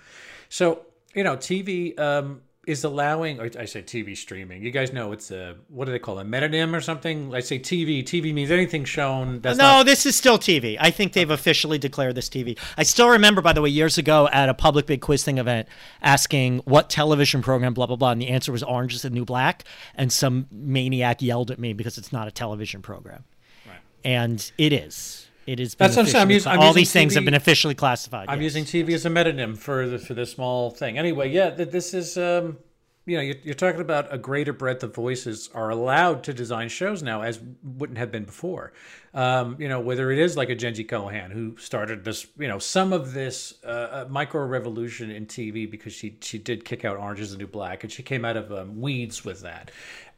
So 0.48 0.82
you 1.14 1.24
know, 1.24 1.36
TV. 1.36 1.98
Um, 1.98 2.42
is 2.66 2.84
allowing 2.84 3.40
I 3.40 3.64
say 3.64 3.82
TV 3.82 4.16
streaming. 4.16 4.62
You 4.62 4.70
guys 4.70 4.92
know 4.92 5.12
it's 5.12 5.30
a 5.30 5.56
what 5.68 5.84
do 5.86 5.92
they 5.92 5.98
call 5.98 6.18
it? 6.18 6.22
A 6.22 6.24
metonym 6.24 6.74
or 6.74 6.80
something? 6.80 7.34
I 7.34 7.40
say 7.40 7.58
TV. 7.58 8.02
TV 8.02 8.32
means 8.32 8.50
anything 8.50 8.84
shown. 8.84 9.40
That's 9.40 9.58
no, 9.58 9.64
not... 9.64 9.86
this 9.86 10.06
is 10.06 10.16
still 10.16 10.38
TV. 10.38 10.76
I 10.80 10.90
think 10.90 11.12
they've 11.12 11.30
officially 11.30 11.78
declared 11.78 12.14
this 12.14 12.28
TV. 12.28 12.58
I 12.76 12.82
still 12.82 13.08
remember, 13.08 13.42
by 13.42 13.52
the 13.52 13.62
way, 13.62 13.70
years 13.70 13.98
ago 13.98 14.28
at 14.32 14.48
a 14.48 14.54
public 14.54 14.86
big 14.86 15.00
quiz 15.00 15.24
thing 15.24 15.38
event, 15.38 15.68
asking 16.02 16.58
what 16.60 16.90
television 16.90 17.42
program, 17.42 17.74
blah 17.74 17.86
blah 17.86 17.96
blah, 17.96 18.10
and 18.10 18.20
the 18.20 18.28
answer 18.28 18.52
was 18.52 18.62
Orange 18.62 18.94
Is 18.94 19.02
the 19.02 19.10
New 19.10 19.24
Black, 19.24 19.64
and 19.94 20.12
some 20.12 20.46
maniac 20.50 21.22
yelled 21.22 21.50
at 21.50 21.58
me 21.58 21.72
because 21.72 21.98
it's 21.98 22.12
not 22.12 22.28
a 22.28 22.30
television 22.30 22.82
program, 22.82 23.24
right. 23.66 23.78
and 24.04 24.50
it 24.58 24.72
is. 24.72 25.23
It 25.46 25.60
is. 25.60 25.74
That's 25.74 25.96
what 25.96 26.06
I'm 26.06 26.08
saying. 26.08 26.22
I'm 26.22 26.30
using, 26.30 26.52
I'm 26.52 26.60
all 26.60 26.72
these 26.72 26.90
TV, 26.90 26.92
things 26.92 27.14
have 27.14 27.24
been 27.24 27.34
officially 27.34 27.74
classified. 27.74 28.26
I'm 28.28 28.40
yes. 28.40 28.54
using 28.54 28.64
TV 28.64 28.94
as 28.94 29.04
a 29.04 29.10
metonym 29.10 29.56
for 29.56 29.86
the, 29.86 29.98
for 29.98 30.14
this 30.14 30.32
small 30.32 30.70
thing. 30.70 30.98
Anyway, 30.98 31.30
yeah, 31.30 31.50
this 31.50 31.94
is. 31.94 32.16
Um, 32.16 32.58
you 33.06 33.16
know, 33.16 33.22
you're, 33.22 33.36
you're 33.42 33.54
talking 33.54 33.82
about 33.82 34.12
a 34.12 34.16
greater 34.16 34.52
breadth 34.52 34.82
of 34.82 34.94
voices 34.94 35.50
are 35.54 35.68
allowed 35.68 36.24
to 36.24 36.32
design 36.32 36.68
shows 36.68 37.02
now, 37.02 37.20
as 37.20 37.38
wouldn't 37.62 37.98
have 37.98 38.10
been 38.10 38.24
before. 38.24 38.72
Um, 39.12 39.56
you 39.58 39.68
know, 39.68 39.78
whether 39.78 40.10
it 40.10 40.18
is 40.18 40.36
like 40.36 40.48
a 40.48 40.56
Jenji 40.56 40.88
Kohan 40.88 41.30
who 41.30 41.56
started 41.58 42.04
this, 42.04 42.26
you 42.38 42.48
know, 42.48 42.58
some 42.58 42.92
of 42.92 43.12
this 43.12 43.54
uh, 43.64 43.68
uh, 43.68 44.06
micro 44.08 44.44
revolution 44.46 45.10
in 45.10 45.26
TV 45.26 45.70
because 45.70 45.92
she 45.92 46.16
she 46.22 46.38
did 46.38 46.64
kick 46.64 46.84
out 46.84 46.96
Orange 46.96 47.20
is 47.20 47.32
the 47.32 47.38
New 47.38 47.46
Black, 47.46 47.84
and 47.84 47.92
she 47.92 48.02
came 48.02 48.24
out 48.24 48.36
of 48.36 48.50
um, 48.50 48.80
Weeds 48.80 49.24
with 49.24 49.42
that. 49.42 49.70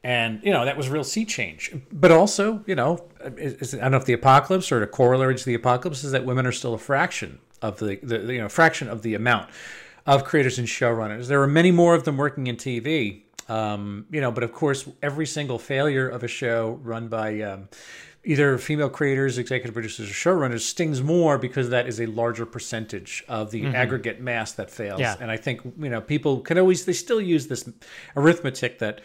And 0.04 0.40
you 0.44 0.52
know 0.52 0.64
that 0.64 0.76
was 0.76 0.86
a 0.86 0.92
real 0.92 1.04
sea 1.04 1.24
change, 1.24 1.74
but 1.90 2.12
also 2.12 2.62
you 2.66 2.76
know 2.76 3.04
is, 3.36 3.54
is, 3.54 3.74
I 3.74 3.78
don't 3.78 3.92
know 3.92 3.96
if 3.96 4.04
the 4.04 4.12
apocalypse 4.12 4.70
or 4.70 4.78
the 4.78 4.86
corollary 4.86 5.34
to 5.34 5.44
the 5.44 5.54
apocalypse 5.54 6.04
is 6.04 6.12
that 6.12 6.24
women 6.24 6.46
are 6.46 6.52
still 6.52 6.74
a 6.74 6.78
fraction 6.78 7.40
of 7.60 7.78
the, 7.78 7.98
the 8.02 8.32
you 8.32 8.40
know 8.40 8.48
fraction 8.48 8.88
of 8.88 9.02
the 9.02 9.14
amount 9.14 9.50
of 10.06 10.24
creators 10.24 10.58
and 10.58 10.68
showrunners. 10.68 11.26
There 11.26 11.42
are 11.42 11.48
many 11.48 11.72
more 11.72 11.94
of 11.94 12.04
them 12.04 12.16
working 12.16 12.46
in 12.46 12.56
TV, 12.56 13.22
um, 13.48 14.06
you 14.10 14.20
know, 14.20 14.30
but 14.30 14.44
of 14.44 14.52
course, 14.52 14.88
every 15.02 15.26
single 15.26 15.58
failure 15.58 16.08
of 16.08 16.22
a 16.22 16.28
show 16.28 16.78
run 16.82 17.08
by 17.08 17.40
um, 17.40 17.68
either 18.24 18.58
female 18.58 18.88
creators, 18.88 19.38
executive 19.38 19.72
producers, 19.72 20.10
or 20.10 20.12
showrunners 20.12 20.60
stings 20.60 21.02
more 21.02 21.38
because 21.38 21.70
that 21.70 21.86
is 21.86 22.00
a 22.00 22.06
larger 22.06 22.46
percentage 22.46 23.24
of 23.28 23.50
the 23.50 23.66
aggregate 23.66 24.20
mass 24.20 24.52
that 24.52 24.70
fails. 24.70 25.00
Yeah. 25.00 25.16
And 25.20 25.30
I 25.30 25.36
think 25.36 25.62
you 25.78 25.90
know 25.90 26.00
people 26.00 26.40
can 26.40 26.58
always 26.58 26.84
they 26.84 26.92
still 26.92 27.20
use 27.20 27.46
this 27.46 27.68
arithmetic 28.16 28.78
that. 28.78 29.00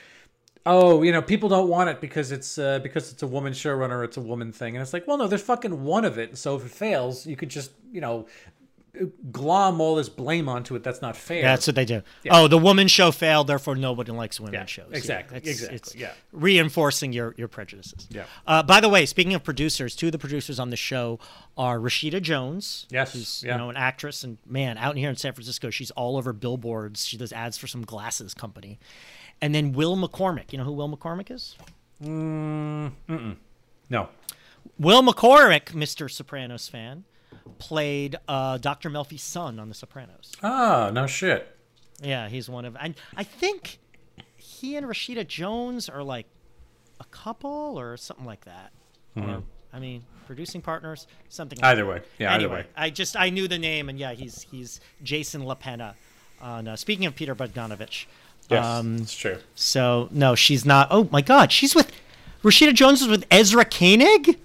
Oh, 0.65 1.01
you 1.01 1.11
know, 1.11 1.21
people 1.21 1.49
don't 1.49 1.69
want 1.69 1.89
it 1.89 1.99
because 1.99 2.31
it's 2.31 2.57
uh, 2.59 2.79
because 2.79 3.11
it's 3.11 3.23
a 3.23 3.27
woman 3.27 3.51
showrunner, 3.51 4.05
it's 4.05 4.17
a 4.17 4.21
woman 4.21 4.51
thing, 4.51 4.75
and 4.75 4.81
it's 4.83 4.93
like, 4.93 5.07
well, 5.07 5.17
no, 5.17 5.27
there's 5.27 5.41
fucking 5.41 5.83
one 5.83 6.05
of 6.05 6.19
it. 6.19 6.37
So 6.37 6.55
if 6.55 6.65
it 6.65 6.71
fails, 6.71 7.25
you 7.25 7.35
could 7.35 7.49
just, 7.49 7.71
you 7.91 7.99
know, 7.99 8.27
glom 9.31 9.79
all 9.79 9.95
this 9.95 10.09
blame 10.09 10.49
onto 10.49 10.75
it. 10.75 10.83
That's 10.83 11.01
not 11.01 11.15
fair. 11.15 11.41
That's 11.41 11.65
what 11.65 11.75
they 11.75 11.85
do. 11.85 12.01
Oh, 12.29 12.47
the 12.47 12.57
woman 12.57 12.87
show 12.87 13.11
failed, 13.11 13.47
therefore 13.47 13.75
nobody 13.75 14.11
likes 14.11 14.39
women 14.39 14.53
Yeah, 14.53 14.65
shows. 14.65 14.91
exactly, 14.91 15.37
it's, 15.37 15.49
exactly, 15.49 15.75
It's 15.77 15.95
yeah. 15.95 16.11
reinforcing 16.31 17.13
your 17.13 17.33
your 17.37 17.47
prejudices. 17.47 18.07
Yeah. 18.11 18.25
Uh, 18.45 18.61
by 18.61 18.81
the 18.81 18.89
way, 18.89 19.05
speaking 19.05 19.33
of 19.33 19.43
producers, 19.43 19.95
two 19.95 20.07
of 20.07 20.11
the 20.11 20.19
producers 20.19 20.59
on 20.59 20.69
the 20.69 20.77
show 20.77 21.19
are 21.57 21.79
Rashida 21.79 22.21
Jones. 22.21 22.85
Yes, 22.91 23.13
who's 23.13 23.43
yeah. 23.43 23.53
you 23.53 23.57
know 23.57 23.69
an 23.69 23.77
actress, 23.77 24.23
and 24.23 24.37
man, 24.45 24.77
out 24.77 24.97
here 24.97 25.09
in 25.09 25.15
San 25.15 25.33
Francisco, 25.33 25.69
she's 25.69 25.91
all 25.91 26.17
over 26.17 26.33
billboards. 26.33 27.05
She 27.05 27.17
does 27.17 27.31
ads 27.33 27.57
for 27.57 27.67
some 27.67 27.83
glasses 27.83 28.33
company, 28.33 28.77
and 29.41 29.53
then 29.55 29.71
Will 29.73 29.95
McCormack. 29.97 30.51
You 30.51 30.57
know 30.59 30.63
who 30.63 30.73
Will 30.73 30.89
McCormack 30.95 31.31
is? 31.31 31.55
no. 33.89 34.09
Will 34.79 35.01
McCormack, 35.01 35.65
Mr. 35.73 36.09
Sopranos 36.09 36.67
fan, 36.67 37.03
played 37.57 38.15
uh, 38.27 38.57
Dr. 38.57 38.89
Melfi's 38.89 39.23
son 39.23 39.59
on 39.59 39.69
The 39.69 39.75
Sopranos. 39.75 40.31
Ah, 40.43 40.91
no 40.93 41.07
shit. 41.07 41.55
Yeah, 42.01 42.29
he's 42.29 42.49
one 42.49 42.65
of. 42.65 42.75
I 42.77 42.93
I 43.15 43.23
think 43.23 43.79
he 44.37 44.75
and 44.75 44.85
Rashida 44.87 45.27
Jones 45.27 45.87
are 45.89 46.03
like 46.03 46.25
a 46.99 47.03
couple 47.05 47.79
or 47.79 47.95
something 47.97 48.25
like 48.25 48.45
that. 48.45 48.71
Or 49.15 49.43
I 49.73 49.79
mean, 49.79 50.03
producing 50.25 50.61
partners, 50.61 51.05
something. 51.29 51.57
Like 51.59 51.63
Mm-hmm. 51.63 51.71
Either 51.71 51.83
that. 51.85 52.01
way. 52.01 52.07
Yeah, 52.17 52.33
either 52.35 52.49
way. 52.49 52.65
I 52.75 52.89
just 52.89 53.15
I 53.15 53.29
knew 53.29 53.47
the 53.47 53.59
name, 53.59 53.89
and 53.89 53.99
yeah, 53.99 54.13
he's 54.13 54.41
he's 54.43 54.79
Jason 55.03 55.43
LaPenna. 55.45 55.95
On 56.41 56.67
uh, 56.67 56.75
speaking 56.75 57.05
of 57.05 57.15
Peter 57.15 57.35
Bogdanovich, 57.35 58.05
Yes, 58.51 58.65
um, 58.65 58.97
it's 58.97 59.15
true. 59.15 59.37
so 59.55 60.07
no, 60.11 60.35
she's 60.35 60.65
not. 60.65 60.87
Oh 60.91 61.07
my 61.11 61.21
God, 61.21 61.51
she's 61.51 61.73
with 61.75 61.91
Rashida 62.43 62.73
Jones 62.73 63.01
was 63.01 63.09
with 63.09 63.25
Ezra 63.31 63.65
Koenig. 63.65 64.37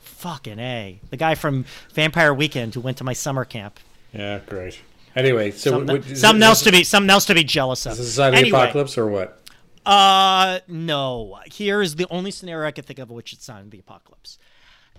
Fucking 0.00 0.58
a, 0.58 1.00
the 1.10 1.16
guy 1.16 1.34
from 1.34 1.64
Vampire 1.94 2.32
Weekend 2.34 2.74
who 2.74 2.80
went 2.80 2.98
to 2.98 3.04
my 3.04 3.12
summer 3.14 3.44
camp. 3.44 3.80
Yeah, 4.12 4.40
great. 4.46 4.78
Anyway, 5.16 5.50
so 5.50 5.70
Something, 5.70 5.96
what- 5.96 6.06
is 6.06 6.20
something 6.20 6.42
it- 6.42 6.46
else 6.46 6.58
is 6.58 6.64
to 6.64 6.72
be 6.72 6.84
something 6.84 7.10
else 7.10 7.24
to 7.26 7.34
be 7.34 7.42
jealous 7.44 7.86
of. 7.86 7.92
Is 7.92 7.98
this 7.98 8.08
a 8.08 8.12
side 8.12 8.28
of 8.28 8.34
the 8.34 8.38
Anyway, 8.40 8.58
apocalypse 8.60 8.96
or 8.98 9.06
what? 9.06 9.40
Uh, 9.86 10.60
no. 10.68 11.38
Here 11.46 11.80
is 11.80 11.96
the 11.96 12.06
only 12.10 12.30
scenario 12.30 12.68
I 12.68 12.70
could 12.70 12.84
think 12.86 12.98
of 12.98 13.10
which 13.10 13.32
it's 13.32 13.48
of 13.48 13.70
the 13.70 13.78
apocalypse. 13.78 14.38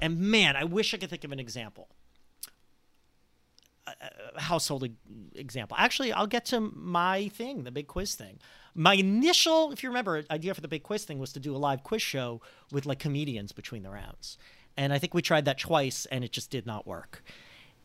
And 0.02 0.20
man, 0.20 0.56
I 0.56 0.64
wish 0.64 0.94
I 0.94 0.98
could 0.98 1.10
think 1.10 1.24
of 1.24 1.32
an 1.32 1.40
example. 1.40 1.88
A 4.36 4.42
household 4.42 4.88
example. 5.36 5.76
Actually, 5.80 6.14
I'll 6.14 6.28
get 6.28 6.46
to 6.46 6.60
my 6.60 7.28
thing, 7.30 7.64
the 7.64 7.72
big 7.72 7.88
quiz 7.88 8.16
thing. 8.16 8.40
My 8.74 8.94
initial, 8.94 9.72
if 9.72 9.84
you 9.84 9.90
remember, 9.90 10.24
idea 10.32 10.54
for 10.54 10.62
the 10.62 10.68
big 10.68 10.84
quiz 10.84 11.04
thing 11.04 11.20
was 11.20 11.34
to 11.34 11.40
do 11.40 11.56
a 11.56 11.58
live 11.58 11.84
quiz 11.84 12.02
show 12.02 12.42
with 12.72 12.86
like 12.86 13.00
comedians 13.00 13.52
between 13.52 13.84
the 13.84 13.90
rounds. 13.90 14.38
And 14.78 14.94
I 14.94 14.98
think 14.98 15.14
we 15.14 15.22
tried 15.22 15.46
that 15.46 15.60
twice 15.60 16.06
and 16.06 16.24
it 16.24 16.32
just 16.32 16.50
did 16.50 16.66
not 16.66 16.88
work. 16.88 17.24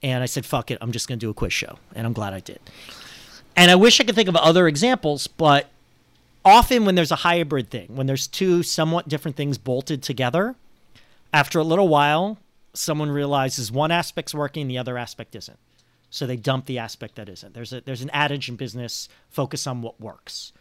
And 0.02 0.22
I 0.22 0.26
said, 0.26 0.46
fuck 0.46 0.70
it, 0.70 0.78
I'm 0.80 0.92
just 0.92 1.08
going 1.08 1.18
to 1.18 1.26
do 1.26 1.30
a 1.30 1.34
quiz 1.34 1.52
show. 1.52 1.78
And 1.94 2.06
I'm 2.06 2.12
glad 2.12 2.32
I 2.32 2.40
did. 2.40 2.60
And 3.56 3.70
I 3.70 3.74
wish 3.74 4.00
I 4.00 4.04
could 4.04 4.14
think 4.14 4.28
of 4.28 4.36
other 4.36 4.68
examples, 4.68 5.26
but 5.26 5.68
often 6.44 6.84
when 6.84 6.94
there's 6.94 7.10
a 7.10 7.16
hybrid 7.16 7.70
thing, 7.70 7.96
when 7.96 8.06
there's 8.06 8.26
two 8.26 8.62
somewhat 8.62 9.08
different 9.08 9.36
things 9.36 9.58
bolted 9.58 10.02
together, 10.02 10.54
after 11.32 11.58
a 11.58 11.64
little 11.64 11.88
while, 11.88 12.38
someone 12.74 13.10
realizes 13.10 13.72
one 13.72 13.90
aspect's 13.90 14.34
working, 14.34 14.68
the 14.68 14.78
other 14.78 14.96
aspect 14.98 15.34
isn't. 15.34 15.58
So 16.16 16.26
they 16.26 16.36
dump 16.36 16.64
the 16.64 16.78
aspect 16.78 17.16
that 17.16 17.28
isn't. 17.28 17.52
There's 17.52 17.74
a 17.74 17.82
there's 17.82 18.00
an 18.00 18.08
adage 18.10 18.48
in 18.48 18.56
business: 18.56 19.10
focus 19.28 19.66
on 19.66 19.82
what 19.82 20.00
works. 20.00 20.52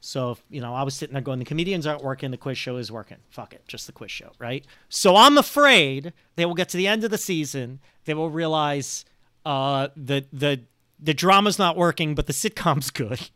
So 0.00 0.32
if, 0.32 0.44
you 0.50 0.60
know, 0.60 0.74
I 0.74 0.82
was 0.82 0.94
sitting 0.94 1.14
there 1.14 1.22
going, 1.22 1.38
the 1.38 1.44
comedians 1.44 1.86
aren't 1.86 2.02
working, 2.02 2.30
the 2.30 2.36
quiz 2.36 2.58
show 2.58 2.76
is 2.76 2.92
working. 2.92 3.18
Fuck 3.30 3.54
it, 3.54 3.62
just 3.66 3.86
the 3.86 3.92
quiz 3.92 4.10
show, 4.10 4.32
right? 4.38 4.66
So 4.88 5.16
I'm 5.16 5.38
afraid 5.38 6.12
they 6.36 6.44
will 6.44 6.54
get 6.54 6.68
to 6.70 6.76
the 6.76 6.88
end 6.88 7.04
of 7.04 7.12
the 7.12 7.16
season, 7.16 7.78
they 8.06 8.12
will 8.12 8.28
realize 8.28 9.04
uh, 9.46 9.88
the 9.96 10.26
the 10.32 10.62
the 10.98 11.14
drama's 11.14 11.60
not 11.60 11.76
working, 11.76 12.16
but 12.16 12.26
the 12.26 12.32
sitcom's 12.32 12.90
good. 13.02 13.30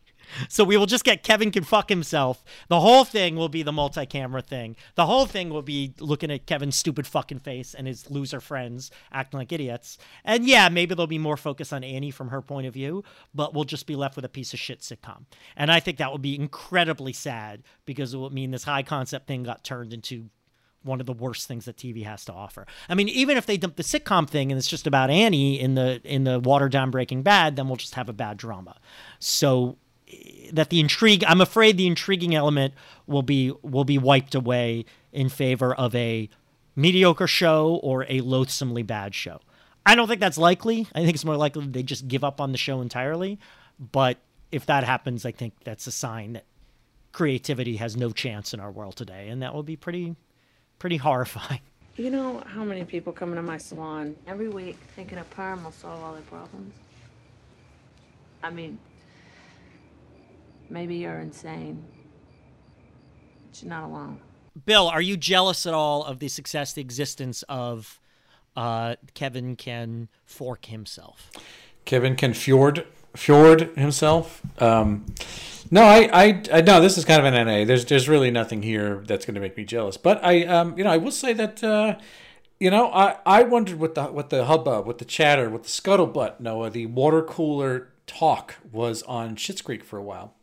So 0.48 0.64
we 0.64 0.76
will 0.76 0.86
just 0.86 1.04
get 1.04 1.22
Kevin 1.22 1.50
can 1.50 1.64
fuck 1.64 1.88
himself. 1.88 2.44
The 2.68 2.80
whole 2.80 3.04
thing 3.04 3.36
will 3.36 3.48
be 3.48 3.62
the 3.62 3.72
multi-camera 3.72 4.42
thing. 4.42 4.76
The 4.94 5.06
whole 5.06 5.26
thing 5.26 5.50
will 5.50 5.62
be 5.62 5.94
looking 5.98 6.30
at 6.30 6.46
Kevin's 6.46 6.76
stupid 6.76 7.06
fucking 7.06 7.40
face 7.40 7.74
and 7.74 7.86
his 7.86 8.10
loser 8.10 8.40
friends 8.40 8.90
acting 9.12 9.38
like 9.38 9.52
idiots. 9.52 9.98
And 10.24 10.46
yeah, 10.46 10.68
maybe 10.68 10.94
there'll 10.94 11.06
be 11.06 11.18
more 11.18 11.36
focus 11.36 11.72
on 11.72 11.84
Annie 11.84 12.10
from 12.10 12.28
her 12.28 12.42
point 12.42 12.66
of 12.66 12.74
view, 12.74 13.04
but 13.34 13.54
we'll 13.54 13.64
just 13.64 13.86
be 13.86 13.96
left 13.96 14.16
with 14.16 14.24
a 14.24 14.28
piece 14.28 14.52
of 14.52 14.58
shit 14.58 14.80
sitcom. 14.80 15.24
And 15.56 15.70
I 15.70 15.80
think 15.80 15.98
that 15.98 16.12
would 16.12 16.22
be 16.22 16.38
incredibly 16.38 17.12
sad 17.12 17.62
because 17.84 18.14
it 18.14 18.18
would 18.18 18.32
mean 18.32 18.50
this 18.50 18.64
high 18.64 18.82
concept 18.82 19.26
thing 19.26 19.42
got 19.42 19.64
turned 19.64 19.92
into 19.92 20.30
one 20.82 21.00
of 21.00 21.06
the 21.06 21.12
worst 21.12 21.48
things 21.48 21.64
that 21.64 21.76
TV 21.76 22.04
has 22.04 22.24
to 22.26 22.32
offer. 22.32 22.66
I 22.88 22.94
mean, 22.94 23.08
even 23.08 23.36
if 23.36 23.46
they 23.46 23.56
dump 23.56 23.76
the 23.76 23.82
sitcom 23.82 24.28
thing 24.28 24.50
and 24.50 24.58
it's 24.58 24.68
just 24.68 24.86
about 24.86 25.10
Annie 25.10 25.60
in 25.60 25.74
the 25.74 26.00
in 26.04 26.24
the 26.24 26.40
watered 26.40 26.72
down 26.72 26.90
Breaking 26.90 27.22
Bad, 27.22 27.56
then 27.56 27.68
we'll 27.68 27.76
just 27.76 27.94
have 27.94 28.08
a 28.08 28.12
bad 28.12 28.36
drama. 28.36 28.76
So 29.18 29.76
that 30.52 30.70
the 30.70 30.80
intrigue, 30.80 31.24
I'm 31.26 31.40
afraid 31.40 31.76
the 31.76 31.86
intriguing 31.86 32.34
element 32.34 32.74
will 33.06 33.22
be 33.22 33.52
will 33.62 33.84
be 33.84 33.98
wiped 33.98 34.34
away 34.34 34.84
in 35.12 35.28
favor 35.28 35.74
of 35.74 35.94
a 35.94 36.28
mediocre 36.76 37.26
show 37.26 37.80
or 37.82 38.06
a 38.08 38.20
loathsomely 38.20 38.82
bad 38.82 39.14
show. 39.14 39.40
I 39.84 39.94
don't 39.94 40.06
think 40.06 40.20
that's 40.20 40.38
likely. 40.38 40.86
I 40.94 41.00
think 41.00 41.14
it's 41.14 41.24
more 41.24 41.36
likely 41.36 41.66
they 41.66 41.82
just 41.82 42.08
give 42.08 42.22
up 42.22 42.40
on 42.40 42.52
the 42.52 42.58
show 42.58 42.80
entirely. 42.80 43.38
But 43.78 44.18
if 44.52 44.66
that 44.66 44.84
happens, 44.84 45.24
I 45.24 45.32
think 45.32 45.54
that's 45.64 45.86
a 45.86 45.92
sign 45.92 46.34
that 46.34 46.44
creativity 47.12 47.76
has 47.76 47.96
no 47.96 48.10
chance 48.10 48.52
in 48.52 48.60
our 48.60 48.70
world 48.70 48.96
today, 48.96 49.28
and 49.28 49.42
that 49.42 49.54
will 49.54 49.62
be 49.62 49.76
pretty 49.76 50.16
pretty 50.78 50.96
horrifying. 50.96 51.60
You 51.98 52.10
know 52.10 52.44
how 52.46 52.62
many 52.62 52.84
people 52.84 53.12
come 53.12 53.30
into 53.30 53.42
my 53.42 53.58
salon? 53.58 54.14
Every 54.28 54.48
week, 54.48 54.76
thinking 54.94 55.18
a 55.18 55.24
perm 55.24 55.64
will 55.64 55.72
solve 55.72 56.00
all 56.00 56.12
their 56.12 56.22
problems. 56.22 56.72
I 58.40 58.50
mean, 58.50 58.78
maybe 60.70 60.96
you're 60.96 61.18
insane, 61.20 61.84
but 63.46 63.62
you're 63.62 63.70
not 63.70 63.84
alone. 63.84 64.20
Bill, 64.64 64.88
are 64.88 65.00
you 65.00 65.16
jealous 65.16 65.66
at 65.66 65.74
all 65.74 66.04
of 66.04 66.18
the 66.18 66.28
success, 66.28 66.72
the 66.72 66.80
existence 66.80 67.44
of 67.48 68.00
uh, 68.56 68.96
Kevin 69.14 69.56
can 69.56 70.08
fork 70.24 70.66
himself? 70.66 71.30
Kevin 71.84 72.16
can 72.16 72.34
fjord 72.34 72.86
fjord 73.14 73.76
himself. 73.76 74.42
Um, 74.60 75.06
no, 75.70 75.82
I, 75.82 76.08
I, 76.12 76.42
I, 76.52 76.60
no. 76.60 76.80
This 76.80 76.96
is 76.98 77.04
kind 77.04 77.24
of 77.24 77.32
an 77.32 77.46
NA. 77.46 77.64
There's, 77.64 77.84
there's 77.84 78.08
really 78.08 78.30
nothing 78.30 78.62
here 78.62 79.02
that's 79.06 79.26
going 79.26 79.34
to 79.34 79.40
make 79.40 79.56
me 79.56 79.64
jealous. 79.64 79.96
But 79.96 80.24
I, 80.24 80.44
um, 80.44 80.76
you 80.78 80.84
know, 80.84 80.90
I 80.90 80.96
will 80.96 81.10
say 81.10 81.32
that, 81.34 81.62
uh, 81.62 81.98
you 82.60 82.70
know, 82.70 82.90
I, 82.92 83.16
I 83.26 83.42
wondered 83.42 83.78
what 83.78 83.94
the, 83.94 84.04
what 84.04 84.30
the 84.30 84.46
hubbub, 84.46 84.86
what 84.86 84.98
the 84.98 85.04
chatter, 85.04 85.50
what 85.50 85.64
the 85.64 85.68
scuttlebutt, 85.68 86.40
Noah, 86.40 86.70
the 86.70 86.86
water 86.86 87.22
cooler 87.22 87.88
talk 88.06 88.56
was 88.72 89.02
on 89.02 89.36
Schitt's 89.36 89.62
Creek 89.62 89.84
for 89.84 89.98
a 89.98 90.02
while, 90.02 90.34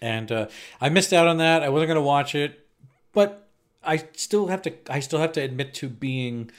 and 0.00 0.30
uh, 0.30 0.46
I 0.80 0.88
missed 0.88 1.12
out 1.12 1.26
on 1.26 1.38
that. 1.38 1.62
I 1.62 1.68
wasn't 1.68 1.88
going 1.88 1.96
to 1.96 2.02
watch 2.02 2.34
it, 2.34 2.66
but 3.12 3.48
I 3.84 4.04
still 4.14 4.48
have 4.48 4.62
to, 4.62 4.74
I 4.90 5.00
still 5.00 5.20
have 5.20 5.32
to 5.32 5.40
admit 5.40 5.74
to 5.74 5.88
being 5.88 6.50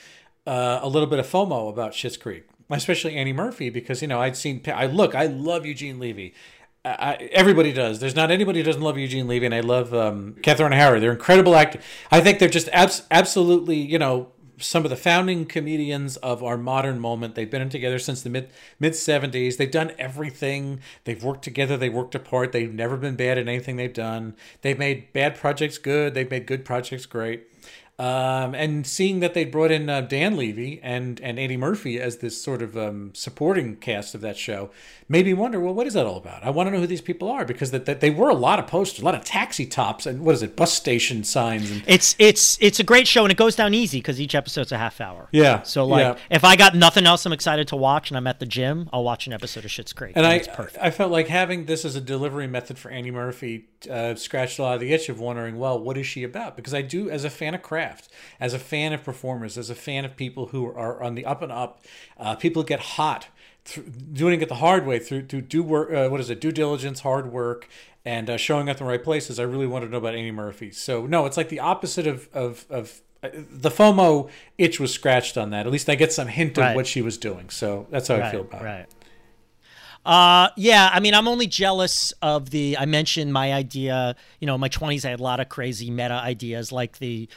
uh, 0.45 0.79
a 0.81 0.87
little 0.87 1.07
bit 1.07 1.19
of 1.19 1.27
FOMO 1.27 1.69
about 1.69 1.91
Schitt's 1.91 2.17
Creek, 2.17 2.47
especially 2.69 3.15
Annie 3.15 3.33
Murphy, 3.33 3.69
because 3.69 4.01
you 4.01 4.07
know 4.07 4.21
I'd 4.21 4.37
seen. 4.37 4.61
I 4.73 4.85
look, 4.85 5.15
I 5.15 5.25
love 5.25 5.65
Eugene 5.65 5.99
Levy. 5.99 6.33
I, 6.85 7.29
everybody 7.33 7.73
does. 7.73 7.99
There's 7.99 8.15
not 8.15 8.31
anybody 8.31 8.59
who 8.59 8.65
doesn't 8.65 8.81
love 8.81 8.97
Eugene 8.97 9.27
Levy, 9.27 9.45
and 9.45 9.53
I 9.53 9.59
love 9.59 9.93
um, 9.93 10.37
Catherine 10.41 10.71
O'Hara. 10.71 10.99
They're 10.99 11.11
incredible 11.11 11.55
actors. 11.55 11.83
I 12.11 12.21
think 12.21 12.39
they're 12.39 12.47
just 12.47 12.69
abs- 12.71 13.03
absolutely, 13.11 13.77
you 13.77 13.99
know, 13.99 14.31
some 14.59 14.83
of 14.83 14.89
the 14.89 14.95
founding 14.95 15.45
comedians 15.45 16.17
of 16.17 16.43
our 16.43 16.57
modern 16.57 16.99
moment. 16.99 17.35
They've 17.35 17.49
been 17.49 17.69
together 17.69 17.99
since 17.99 18.21
the 18.21 18.29
mid 18.29 18.51
mid 18.79 18.95
seventies. 18.95 19.57
They've 19.57 19.69
done 19.69 19.91
everything. 19.97 20.79
They've 21.03 21.23
worked 21.23 21.43
together. 21.43 21.77
They 21.77 21.89
worked 21.89 22.15
apart. 22.15 22.51
They've 22.51 22.73
never 22.73 22.97
been 22.97 23.15
bad 23.15 23.37
at 23.37 23.47
anything 23.47 23.75
they've 23.75 23.93
done. 23.93 24.35
They've 24.61 24.77
made 24.77 25.13
bad 25.13 25.35
projects 25.35 25.77
good. 25.77 26.13
They've 26.13 26.29
made 26.29 26.45
good 26.45 26.65
projects 26.65 27.05
great. 27.05 27.47
Um, 27.99 28.53
and 28.53 28.85
seeing 28.85 29.21
that 29.21 29.33
they 29.33 29.43
brought 29.43 29.71
in 29.71 29.89
uh, 29.89 30.01
Dan 30.01 30.37
Levy 30.37 30.79
and 30.83 31.19
and 31.21 31.39
Annie 31.39 31.57
Murphy 31.57 31.99
as 31.99 32.17
this 32.17 32.39
sort 32.39 32.61
of 32.61 32.77
um, 32.77 33.11
supporting 33.15 33.75
cast 33.77 34.13
of 34.13 34.21
that 34.21 34.37
show 34.37 34.69
made 35.09 35.25
me 35.25 35.33
wonder, 35.33 35.59
well, 35.59 35.73
what 35.73 35.87
is 35.87 35.93
that 35.95 36.05
all 36.05 36.17
about? 36.17 36.43
I 36.43 36.51
want 36.51 36.67
to 36.67 36.71
know 36.71 36.81
who 36.81 36.85
these 36.85 37.01
people 37.01 37.27
are 37.27 37.43
because 37.43 37.71
that, 37.71 37.85
that 37.85 38.01
they 38.01 38.11
were 38.11 38.29
a 38.29 38.35
lot 38.35 38.59
of 38.59 38.67
posters, 38.67 39.01
a 39.01 39.05
lot 39.05 39.15
of 39.15 39.23
taxi 39.23 39.65
tops, 39.65 40.05
and 40.05 40.21
what 40.21 40.35
is 40.35 40.43
it, 40.43 40.55
bus 40.55 40.73
station 40.73 41.23
signs, 41.23 41.71
and 41.71 41.83
It's 41.87 42.15
it's 42.19 42.59
it's 42.61 42.79
a 42.79 42.83
great 42.83 43.07
show 43.07 43.23
and 43.23 43.31
it 43.31 43.37
goes 43.37 43.55
down 43.55 43.73
easy 43.73 43.97
because 43.97 44.21
each 44.21 44.35
episode's 44.35 44.71
a 44.71 44.77
half 44.77 45.01
hour. 45.01 45.27
Yeah, 45.31 45.63
So 45.63 45.83
like, 45.85 46.01
yeah. 46.01 46.17
if 46.29 46.43
I 46.43 46.55
got 46.55 46.75
nothing 46.75 47.07
else 47.07 47.25
I'm 47.25 47.33
excited 47.33 47.67
to 47.69 47.75
watch 47.75 48.11
and 48.11 48.17
I'm 48.17 48.27
at 48.27 48.39
the 48.39 48.45
gym, 48.45 48.89
I'll 48.93 49.03
watch 49.03 49.25
an 49.25 49.33
episode 49.33 49.65
of 49.65 49.71
Schitt's 49.71 49.93
Creek. 49.93 50.13
And 50.15 50.23
I, 50.23 50.35
it's 50.35 50.47
perfect. 50.47 50.77
I 50.83 50.91
felt 50.91 51.11
like 51.11 51.29
having 51.29 51.65
this 51.65 51.83
as 51.83 51.95
a 51.95 52.01
delivery 52.01 52.45
method 52.45 52.77
for 52.77 52.91
Annie 52.91 53.09
Murphy 53.09 53.69
uh, 53.89 54.13
scratched 54.13 54.59
a 54.59 54.61
lot 54.61 54.75
of 54.75 54.81
the 54.81 54.93
itch 54.93 55.09
of 55.09 55.19
wondering, 55.19 55.57
well, 55.57 55.79
what 55.79 55.97
is 55.97 56.05
she 56.05 56.23
about? 56.23 56.55
Because 56.55 56.75
I 56.75 56.83
do, 56.83 57.09
as 57.09 57.23
a 57.23 57.29
fan 57.29 57.55
of 57.55 57.61
craft, 57.61 57.86
as 58.39 58.53
a 58.53 58.59
fan 58.59 58.93
of 58.93 59.03
performers, 59.03 59.57
as 59.57 59.69
a 59.69 59.75
fan 59.75 60.05
of 60.05 60.15
people 60.15 60.47
who 60.47 60.65
are 60.67 61.01
on 61.01 61.15
the 61.15 61.25
up 61.25 61.41
and 61.41 61.51
up, 61.51 61.83
uh, 62.17 62.35
people 62.35 62.63
get 62.63 62.79
hot, 62.79 63.27
doing 64.13 64.41
it 64.41 64.49
the 64.49 64.55
hard 64.55 64.85
way 64.85 64.99
through 64.99 65.23
to 65.23 65.41
do 65.41 65.61
work. 65.63 65.91
Uh, 65.91 66.09
what 66.09 66.19
is 66.19 66.29
it? 66.29 66.39
Due 66.41 66.51
diligence, 66.51 67.01
hard 67.01 67.31
work, 67.31 67.67
and 68.05 68.29
uh, 68.29 68.37
showing 68.37 68.69
up 68.69 68.77
in 68.79 68.85
the 68.85 68.89
right 68.89 69.03
places. 69.03 69.39
I 69.39 69.43
really 69.43 69.67
wanted 69.67 69.87
to 69.87 69.91
know 69.91 69.97
about 69.97 70.15
Annie 70.15 70.31
Murphy. 70.31 70.71
So 70.71 71.05
no, 71.05 71.25
it's 71.25 71.37
like 71.37 71.49
the 71.49 71.59
opposite 71.59 72.07
of 72.07 72.29
of 72.33 72.65
of. 72.69 73.01
uh, 73.23 73.29
The 73.33 73.69
FOMO 73.69 74.29
itch 74.57 74.79
was 74.79 74.93
scratched 74.93 75.37
on 75.37 75.49
that. 75.49 75.65
At 75.65 75.71
least 75.71 75.89
I 75.89 75.95
get 75.95 76.13
some 76.13 76.27
hint 76.27 76.57
of 76.57 76.63
what 76.75 76.87
she 76.87 77.01
was 77.01 77.17
doing. 77.17 77.49
So 77.49 77.87
that's 77.89 78.07
how 78.07 78.15
I 78.15 78.31
feel 78.31 78.41
about 78.41 78.61
it. 78.61 78.65
right. 78.65 78.85
Uh, 80.05 80.49
yeah, 80.55 80.89
I 80.93 81.01
mean, 81.01 81.13
I'm 81.13 81.27
only 81.27 81.47
jealous 81.47 82.13
of 82.21 82.49
the. 82.51 82.77
I 82.77 82.85
mentioned 82.85 83.33
my 83.33 83.51
idea. 83.53 84.15
You 84.39 84.47
know, 84.47 84.55
in 84.55 84.61
my 84.61 84.69
20s, 84.69 85.03
I 85.03 85.09
had 85.09 85.19
a 85.19 85.23
lot 85.23 85.41
of 85.41 85.49
crazy 85.49 85.91
meta 85.91 86.13
ideas, 86.13 86.71
like 86.71 86.99
the, 86.99 87.27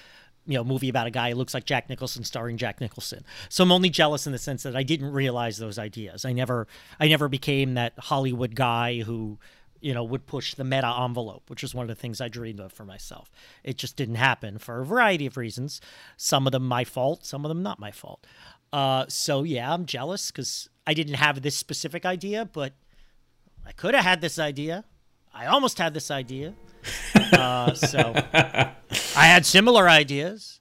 you 0.50 0.56
know, 0.56 0.64
movie 0.64 0.88
about 0.88 1.06
a 1.06 1.12
guy 1.12 1.30
who 1.30 1.36
looks 1.36 1.54
like 1.54 1.64
Jack 1.64 1.88
Nicholson, 1.88 2.24
starring 2.24 2.56
Jack 2.56 2.80
Nicholson. 2.80 3.24
So 3.48 3.62
I'm 3.62 3.70
only 3.70 3.88
jealous 3.88 4.26
in 4.26 4.32
the 4.32 4.38
sense 4.38 4.64
that 4.64 4.74
I 4.74 4.82
didn't 4.82 5.12
realize 5.12 5.58
those 5.58 5.78
ideas. 5.78 6.24
I 6.24 6.32
never, 6.32 6.66
I 6.98 7.06
never 7.06 7.28
became 7.28 7.74
that 7.74 7.92
Hollywood 7.96 8.56
guy 8.56 9.02
who, 9.02 9.38
you 9.80 9.94
know, 9.94 10.02
would 10.02 10.26
push 10.26 10.54
the 10.54 10.64
meta 10.64 10.92
envelope, 11.02 11.48
which 11.48 11.62
was 11.62 11.72
one 11.72 11.84
of 11.84 11.88
the 11.88 11.94
things 11.94 12.20
I 12.20 12.26
dreamed 12.26 12.58
of 12.58 12.72
for 12.72 12.84
myself. 12.84 13.30
It 13.62 13.78
just 13.78 13.94
didn't 13.94 14.16
happen 14.16 14.58
for 14.58 14.80
a 14.80 14.84
variety 14.84 15.24
of 15.26 15.36
reasons. 15.36 15.80
Some 16.16 16.48
of 16.48 16.50
them 16.50 16.66
my 16.66 16.82
fault, 16.82 17.24
some 17.24 17.44
of 17.44 17.48
them 17.48 17.62
not 17.62 17.78
my 17.78 17.92
fault. 17.92 18.26
Uh, 18.72 19.04
so 19.08 19.44
yeah, 19.44 19.72
I'm 19.72 19.86
jealous 19.86 20.32
because 20.32 20.68
I 20.84 20.94
didn't 20.94 21.14
have 21.14 21.42
this 21.42 21.56
specific 21.56 22.04
idea, 22.04 22.44
but 22.44 22.72
I 23.64 23.70
could 23.70 23.94
have 23.94 24.04
had 24.04 24.20
this 24.20 24.40
idea. 24.40 24.84
I 25.34 25.46
almost 25.46 25.78
had 25.78 25.94
this 25.94 26.10
idea. 26.10 26.54
Uh, 27.32 27.74
so 27.74 28.12
I 28.34 28.72
had 29.26 29.44
similar 29.46 29.88
ideas. 29.88 30.60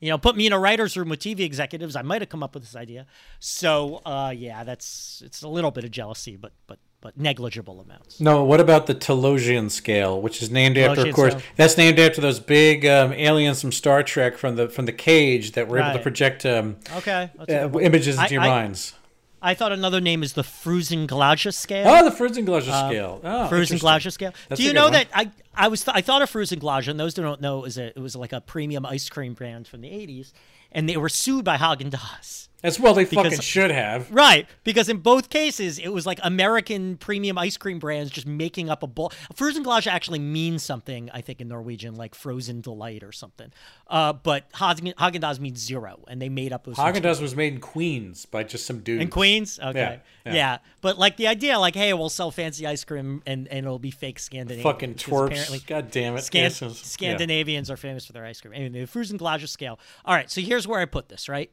You 0.00 0.08
know, 0.10 0.18
put 0.18 0.34
me 0.36 0.46
in 0.46 0.52
a 0.52 0.58
writer's 0.58 0.96
room 0.96 1.10
with 1.10 1.20
TV 1.20 1.40
executives, 1.40 1.94
I 1.94 2.02
might 2.02 2.22
have 2.22 2.28
come 2.30 2.42
up 2.42 2.54
with 2.54 2.62
this 2.62 2.74
idea. 2.74 3.06
So 3.38 4.00
uh, 4.06 4.32
yeah, 4.36 4.64
that's 4.64 5.22
it's 5.24 5.42
a 5.42 5.48
little 5.48 5.70
bit 5.70 5.84
of 5.84 5.90
jealousy, 5.90 6.36
but 6.36 6.52
but 6.66 6.78
but 7.02 7.16
negligible 7.18 7.80
amounts. 7.80 8.20
No, 8.20 8.44
what 8.44 8.60
about 8.60 8.86
the 8.86 8.94
Talosian 8.94 9.70
scale, 9.70 10.20
which 10.20 10.42
is 10.42 10.50
named 10.50 10.76
after, 10.78 11.06
of 11.08 11.14
course, 11.14 11.32
scale. 11.32 11.44
that's 11.56 11.76
named 11.78 11.98
after 11.98 12.20
those 12.20 12.40
big 12.40 12.84
um, 12.86 13.12
aliens 13.12 13.60
from 13.60 13.72
Star 13.72 14.02
Trek 14.02 14.36
from 14.38 14.56
the 14.56 14.68
from 14.68 14.86
the 14.86 14.92
cage 14.92 15.52
that 15.52 15.68
were 15.68 15.78
able 15.78 15.92
to 15.92 15.98
project 16.02 16.44
um, 16.46 16.76
Okay, 16.96 17.30
uh, 17.48 17.78
images 17.78 18.16
into 18.16 18.22
I- 18.22 18.28
your 18.28 18.42
I- 18.42 18.48
minds. 18.48 18.94
I 19.42 19.54
thought 19.54 19.72
another 19.72 20.00
name 20.00 20.22
is 20.22 20.34
the 20.34 20.42
Frusen 20.42 21.06
Glädjé 21.06 21.52
scale. 21.54 21.86
Oh, 21.88 22.04
the 22.04 22.14
Frusen 22.14 22.44
Glädjé 22.46 22.68
uh, 22.68 22.88
scale. 22.88 23.20
Oh. 23.24 23.48
Frusen 23.48 23.78
Glädjé 23.78 24.12
scale. 24.12 24.34
That's 24.48 24.60
Do 24.60 24.66
you 24.66 24.72
know 24.72 24.84
one. 24.84 24.92
that 24.92 25.08
I 25.14 25.30
I 25.54 25.68
was 25.68 25.86
I 25.88 26.02
thought 26.02 26.22
of 26.22 26.30
Frusen 26.30 26.60
Glädjé, 26.60 26.88
and 26.88 27.00
those 27.00 27.16
who 27.16 27.22
don't 27.22 27.40
know, 27.40 27.58
it 27.60 27.62
was 27.62 27.78
a 27.78 27.86
it 27.86 27.98
was 27.98 28.14
like 28.14 28.32
a 28.32 28.40
premium 28.40 28.84
ice 28.84 29.08
cream 29.08 29.34
brand 29.34 29.66
from 29.66 29.80
the 29.80 29.88
'80s, 29.88 30.32
and 30.72 30.88
they 30.88 30.96
were 30.96 31.08
sued 31.08 31.44
by 31.44 31.56
Häagen-Dazs. 31.56 32.48
As 32.62 32.78
well, 32.78 32.94
they 32.94 33.04
Because- 33.04 33.24
fucking 33.24 33.40
should 33.40 33.70
have. 33.70 34.10
Right, 34.10 34.46
because 34.64 34.88
in 34.88 34.98
both 34.98 35.30
cases 35.30 35.78
it 35.78 35.88
was 35.88 36.04
like 36.06 36.18
American 36.22 36.96
premium 36.96 37.38
ice 37.38 37.56
cream 37.56 37.78
brands 37.78 38.10
just 38.10 38.26
making 38.26 38.68
up 38.68 38.82
a 38.82 38.86
bowl. 38.86 39.10
Frusen 39.34 39.64
Glädjé 39.64 39.86
actually 39.88 40.18
means 40.18 40.62
something, 40.62 41.10
I 41.12 41.20
think, 41.20 41.40
in 41.40 41.48
Norwegian, 41.48 41.94
like 41.96 42.14
frozen 42.14 42.60
delight 42.60 43.02
or 43.02 43.12
something. 43.12 43.52
Uh, 43.86 44.12
but 44.12 44.50
Häagen-Dazs 44.52 45.40
means 45.40 45.58
zero, 45.58 46.04
and 46.08 46.20
they 46.20 46.28
made 46.28 46.52
up 46.52 46.64
those. 46.64 46.76
Häagen-Dazs 46.76 47.20
was 47.20 47.34
made 47.34 47.54
in 47.54 47.60
Queens 47.60 48.26
by 48.26 48.42
just 48.44 48.66
some 48.66 48.80
dude. 48.80 49.00
in 49.00 49.08
Queens. 49.08 49.58
Okay, 49.62 49.78
Yeah, 49.78 49.98
yeah, 50.26 50.32
yeah. 50.34 50.58
But 50.80 50.98
like 50.98 51.16
the 51.16 51.26
idea, 51.26 51.58
like, 51.58 51.74
hey, 51.74 51.92
we'll 51.94 52.08
sell 52.08 52.30
fancy 52.30 52.66
ice 52.66 52.84
cream 52.84 53.22
and 53.26 53.48
and 53.48 53.64
it'll 53.66 53.78
be 53.78 53.90
fake 53.90 54.18
Scandinavian. 54.18 54.62
Fucking 54.62 54.94
twerps. 54.94 55.26
apparently 55.32 55.58
God 55.66 55.90
damn 55.90 56.16
it. 56.16 56.22
Scan- 56.22 56.42
yes, 56.44 56.60
yeah. 56.62 56.68
Scandinavians 56.72 57.70
are 57.70 57.76
famous 57.76 58.06
for 58.06 58.12
their 58.12 58.24
ice 58.24 58.40
cream. 58.40 58.54
Anyway, 58.54 58.80
the 58.80 58.86
frozen 58.86 59.18
Frusen 59.18 59.20
Glädjé 59.20 59.48
scale. 59.48 59.78
All 60.04 60.14
right, 60.14 60.30
so 60.30 60.40
here's 60.40 60.66
where 60.68 60.80
I 60.80 60.84
put 60.84 61.08
this, 61.08 61.28
right? 61.28 61.50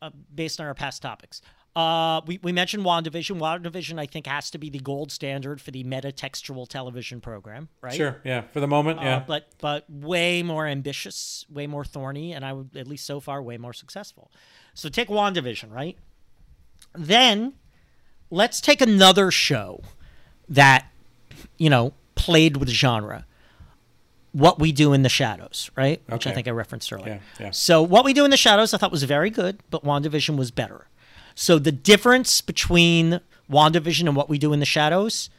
Uh, 0.00 0.10
based 0.32 0.60
on 0.60 0.66
our 0.66 0.74
past 0.74 1.02
topics. 1.02 1.42
Uh, 1.74 2.20
we, 2.24 2.38
we 2.42 2.52
mentioned 2.52 2.84
WandaVision. 2.84 3.38
WandaVision, 3.38 3.98
I 3.98 4.06
think, 4.06 4.26
has 4.26 4.48
to 4.50 4.58
be 4.58 4.70
the 4.70 4.78
gold 4.78 5.10
standard 5.10 5.60
for 5.60 5.72
the 5.72 5.82
metatextual 5.82 6.68
television 6.68 7.20
program, 7.20 7.68
right? 7.80 7.94
Sure, 7.94 8.20
yeah. 8.24 8.42
For 8.52 8.60
the 8.60 8.68
moment, 8.68 9.00
yeah. 9.00 9.16
Uh, 9.16 9.24
but 9.26 9.48
but 9.60 9.90
way 9.90 10.42
more 10.44 10.66
ambitious, 10.66 11.44
way 11.50 11.66
more 11.66 11.84
thorny, 11.84 12.32
and 12.32 12.44
I 12.44 12.52
would 12.52 12.76
at 12.76 12.86
least 12.86 13.06
so 13.06 13.18
far 13.18 13.42
way 13.42 13.58
more 13.58 13.72
successful. 13.72 14.30
So 14.74 14.88
take 14.88 15.08
WandaVision, 15.08 15.72
right? 15.72 15.96
Then 16.94 17.54
let's 18.30 18.60
take 18.60 18.80
another 18.80 19.30
show 19.32 19.82
that 20.48 20.92
you 21.58 21.70
know 21.70 21.92
played 22.14 22.56
with 22.56 22.68
genre. 22.68 23.26
What 24.32 24.58
we 24.58 24.72
do 24.72 24.92
in 24.92 25.02
the 25.02 25.08
shadows, 25.08 25.70
right? 25.76 26.02
Which 26.08 26.26
I 26.26 26.32
think 26.32 26.46
I 26.48 26.50
referenced 26.50 26.92
earlier. 26.92 27.20
Yeah, 27.40 27.46
yeah. 27.46 27.50
So 27.50 27.82
what 27.82 28.04
we 28.04 28.12
do 28.12 28.24
in 28.24 28.30
the 28.30 28.36
shadows, 28.36 28.74
I 28.74 28.78
thought 28.78 28.92
was 28.92 29.04
very 29.04 29.30
good, 29.30 29.60
but 29.70 29.84
WandaVision 29.84 30.36
was 30.36 30.50
better. 30.50 30.86
So 31.34 31.58
the 31.58 31.72
difference 31.72 32.40
between 32.40 33.20
WandaVision 33.50 34.06
and 34.06 34.14
what 34.16 34.28
we 34.28 34.38
do 34.38 34.52
in 34.52 34.60
the 34.60 34.66
shadows, 34.66 35.30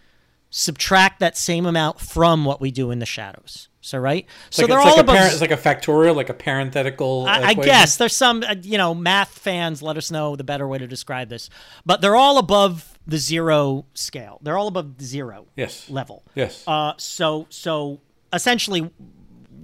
subtract 0.49 1.19
that 1.19 1.37
same 1.37 1.65
amount 1.65 1.99
from 1.99 2.45
what 2.45 2.59
we 2.59 2.71
do 2.71 2.89
in 2.91 2.99
the 2.99 3.05
shadows. 3.05 3.67
So 3.81 3.97
right. 3.97 4.25
so 4.49 4.63
Like, 4.63 4.69
they're 4.69 4.79
it's 4.79 4.85
all 4.87 4.97
like 4.97 5.07
a 5.07 5.11
above. 5.11 5.31
it's 5.31 5.41
like 5.41 5.51
a 5.51 5.57
factorial, 5.57 6.15
like 6.15 6.29
a 6.29 6.33
parenthetical. 6.33 7.25
I, 7.27 7.49
I 7.49 7.53
guess 7.53 7.97
there's 7.97 8.15
some, 8.15 8.43
uh, 8.43 8.55
you 8.61 8.77
know, 8.77 8.93
math 8.93 9.37
fans. 9.37 9.81
Let 9.81 9.95
us 9.97 10.11
know 10.11 10.35
the 10.35 10.43
better 10.43 10.67
way 10.67 10.77
to 10.79 10.87
describe 10.87 11.29
this. 11.29 11.49
But 11.85 12.01
they're 12.01 12.15
all 12.15 12.37
above 12.39 12.97
the 13.07 13.17
zero 13.17 13.85
scale. 13.93 14.39
They're 14.41 14.57
all 14.57 14.67
above 14.67 14.97
the 14.97 15.05
zero 15.05 15.47
Yes. 15.55 15.89
level. 15.89 16.23
Yes. 16.35 16.63
Uh, 16.67 16.93
so 16.97 17.45
so 17.49 18.01
essentially, 18.33 18.89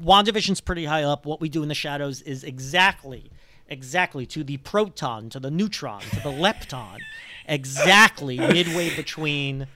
WandaVision's 0.02 0.62
pretty 0.62 0.86
high 0.86 1.04
up. 1.04 1.26
What 1.26 1.42
we 1.42 1.50
do 1.50 1.64
in 1.64 1.70
the 1.70 1.76
shadows 1.76 2.22
is 2.22 2.44
exactly, 2.44 3.32
exactly 3.68 4.26
to 4.28 4.44
the 4.44 4.58
proton, 4.58 5.30
to 5.30 5.40
the 5.40 5.50
neutron, 5.52 6.02
to 6.02 6.16
the 6.18 6.32
lepton, 6.32 7.00
exactly 7.48 8.38
midway 8.40 8.96
between 8.96 9.68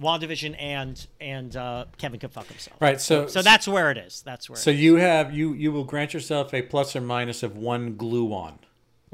WandaVision 0.00 0.56
and 0.58 1.06
and 1.20 1.56
uh, 1.56 1.84
Kevin 1.98 2.18
can 2.18 2.30
fuck 2.30 2.46
himself. 2.46 2.76
Right, 2.80 3.00
so- 3.00 3.26
so 3.28 3.42
that's 3.42 3.68
where 3.68 3.90
it 3.92 3.98
is. 3.98 4.22
That's 4.22 4.50
where. 4.50 4.56
So 4.56 4.70
it 4.70 4.74
is. 4.74 4.80
you 4.80 4.96
have 4.96 5.32
you 5.32 5.52
you 5.52 5.70
will 5.70 5.84
grant 5.84 6.12
yourself 6.14 6.52
a 6.52 6.62
plus 6.62 6.96
or 6.96 7.00
minus 7.00 7.42
of 7.42 7.56
one 7.56 7.94
gluon. 7.94 8.54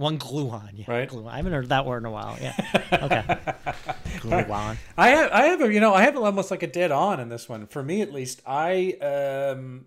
One 0.00 0.18
gluon, 0.18 0.70
yeah. 0.72 0.86
Right. 0.88 1.06
Gluon. 1.06 1.30
I 1.30 1.36
haven't 1.36 1.52
heard 1.52 1.68
that 1.68 1.84
word 1.84 1.98
in 1.98 2.06
a 2.06 2.10
while. 2.10 2.38
Yeah. 2.40 2.56
Okay. 2.90 3.22
gluon. 4.20 4.78
I 4.96 5.08
have 5.10 5.30
I 5.30 5.42
have 5.42 5.60
a 5.60 5.72
you 5.72 5.78
know 5.78 5.92
I 5.92 6.02
have 6.02 6.16
almost 6.16 6.50
like 6.50 6.62
a 6.62 6.66
dead 6.66 6.90
on 6.90 7.20
in 7.20 7.28
this 7.28 7.50
one 7.50 7.66
for 7.66 7.82
me 7.82 8.00
at 8.00 8.10
least. 8.10 8.40
I 8.46 8.92
um 9.02 9.84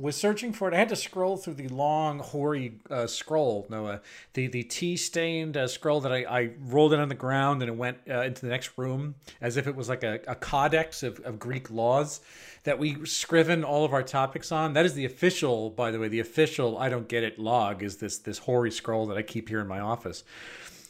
was 0.00 0.16
searching 0.16 0.52
for 0.52 0.66
it. 0.68 0.74
I 0.74 0.78
had 0.78 0.88
to 0.88 0.96
scroll 0.96 1.36
through 1.36 1.54
the 1.54 1.68
long 1.68 2.18
hoary 2.18 2.80
uh, 2.90 3.06
scroll, 3.06 3.66
Noah, 3.68 4.00
the 4.34 4.48
the 4.48 4.64
tea 4.64 4.96
stained 4.96 5.56
uh, 5.56 5.68
scroll 5.68 6.00
that 6.00 6.12
I, 6.12 6.24
I 6.24 6.50
rolled 6.58 6.92
it 6.92 6.98
on 6.98 7.08
the 7.08 7.14
ground 7.14 7.62
and 7.62 7.70
it 7.70 7.76
went 7.76 7.98
uh, 8.10 8.22
into 8.22 8.42
the 8.42 8.50
next 8.50 8.72
room 8.76 9.14
as 9.40 9.56
if 9.56 9.68
it 9.68 9.76
was 9.76 9.88
like 9.88 10.02
a, 10.02 10.18
a 10.26 10.34
codex 10.34 11.04
of, 11.04 11.20
of 11.20 11.38
Greek 11.38 11.70
laws 11.70 12.20
that 12.64 12.78
we 12.78 13.04
scriven 13.04 13.64
all 13.64 13.84
of 13.84 13.92
our 13.92 14.02
topics 14.02 14.52
on. 14.52 14.72
That 14.72 14.84
is 14.84 14.94
the 14.94 15.04
official, 15.04 15.70
by 15.70 15.90
the 15.90 15.98
way, 15.98 16.08
the 16.08 16.20
official 16.20 16.78
I 16.78 16.88
don't 16.88 17.08
get 17.08 17.22
it 17.24 17.38
log 17.38 17.82
is 17.82 17.96
this 17.96 18.18
this 18.18 18.38
hoary 18.38 18.70
scroll 18.70 19.06
that 19.06 19.16
I 19.18 19.22
keep 19.22 19.48
here 19.48 19.60
in 19.60 19.66
my 19.66 19.80
office. 19.80 20.24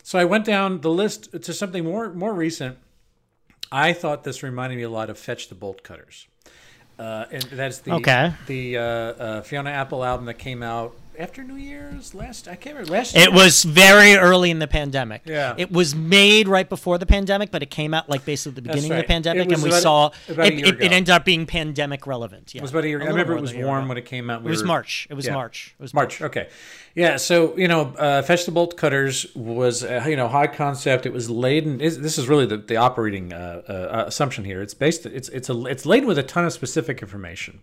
So 0.02 0.18
I 0.18 0.24
went 0.24 0.44
down 0.44 0.80
the 0.80 0.90
list 0.90 1.30
to 1.42 1.52
something 1.52 1.84
more 1.84 2.12
more 2.12 2.34
recent. 2.34 2.78
I 3.70 3.92
thought 3.94 4.24
this 4.24 4.42
reminded 4.42 4.76
me 4.76 4.82
a 4.82 4.90
lot 4.90 5.08
of 5.08 5.18
Fetch 5.18 5.48
the 5.48 5.54
Bolt 5.54 5.82
Cutters. 5.82 6.26
Uh, 6.98 7.24
and 7.32 7.42
that's 7.44 7.78
the 7.78 7.92
Okay. 7.92 8.32
the 8.46 8.76
uh, 8.76 8.82
uh, 8.82 9.42
Fiona 9.42 9.70
Apple 9.70 10.04
album 10.04 10.26
that 10.26 10.38
came 10.38 10.62
out 10.62 10.94
after 11.18 11.42
New 11.44 11.56
Year's 11.56 12.14
last. 12.14 12.48
I 12.48 12.54
can't 12.54 12.76
remember 12.76 12.92
last. 12.92 13.16
It 13.16 13.32
was 13.32 13.64
very 13.64 14.16
early 14.16 14.50
in 14.50 14.58
the 14.58 14.66
pandemic. 14.66 15.22
Yeah. 15.24 15.54
It 15.56 15.70
was 15.70 15.94
made 15.94 16.48
right 16.48 16.68
before 16.68 16.98
the 16.98 17.06
pandemic, 17.06 17.50
but 17.50 17.62
it 17.62 17.70
came 17.70 17.94
out 17.94 18.08
like 18.08 18.24
basically 18.24 18.54
the 18.56 18.62
beginning 18.62 18.90
of 18.92 18.98
the 18.98 19.04
pandemic, 19.04 19.50
and 19.50 19.62
we 19.62 19.68
about- 19.70 19.82
saw 19.82 20.10
about 20.28 20.46
it, 20.46 20.60
it, 20.60 20.82
it 20.82 20.92
ended 20.92 21.10
up 21.10 21.24
being 21.24 21.46
pandemic 21.46 22.06
relevant. 22.06 22.54
Yeah. 22.54 22.60
It 22.60 22.62
was 22.62 22.70
about 22.70 22.84
a 22.84 22.88
year. 22.88 23.02
I 23.02 23.06
remember 23.06 23.36
it 23.36 23.40
was 23.40 23.52
a 23.52 23.56
year 23.56 23.66
warm 23.66 23.80
ago. 23.80 23.88
when 23.88 23.98
it 23.98 24.06
came 24.06 24.30
out. 24.30 24.40
It 24.44 24.48
was 24.48 24.62
were- 24.62 24.68
March. 24.68 25.06
It 25.10 25.14
was 25.14 25.26
yeah. 25.26 25.34
March. 25.34 25.74
It 25.78 25.82
was 25.82 25.94
March. 25.94 26.20
Okay. 26.20 26.48
Yeah. 26.94 27.16
So 27.16 27.56
you 27.56 27.68
know, 27.68 27.94
uh, 27.98 28.22
Fetch 28.22 28.44
the 28.46 28.52
Bolt 28.52 28.76
Cutters 28.76 29.26
was 29.34 29.84
uh, 29.84 30.04
you 30.08 30.16
know 30.16 30.28
high 30.28 30.46
concept. 30.46 31.06
It 31.06 31.12
was 31.12 31.30
laden. 31.30 31.78
This 31.78 32.18
is 32.18 32.28
really 32.28 32.46
the, 32.46 32.58
the 32.58 32.76
operating 32.76 33.32
uh, 33.32 33.62
uh, 33.68 34.04
assumption 34.06 34.44
here. 34.44 34.62
It's 34.62 34.74
based. 34.74 35.06
It's 35.06 35.28
it's 35.30 35.48
a 35.48 35.66
it's 35.66 35.86
laden 35.86 36.08
with 36.08 36.18
a 36.18 36.22
ton 36.22 36.44
of 36.44 36.52
specific 36.52 37.00
information. 37.02 37.60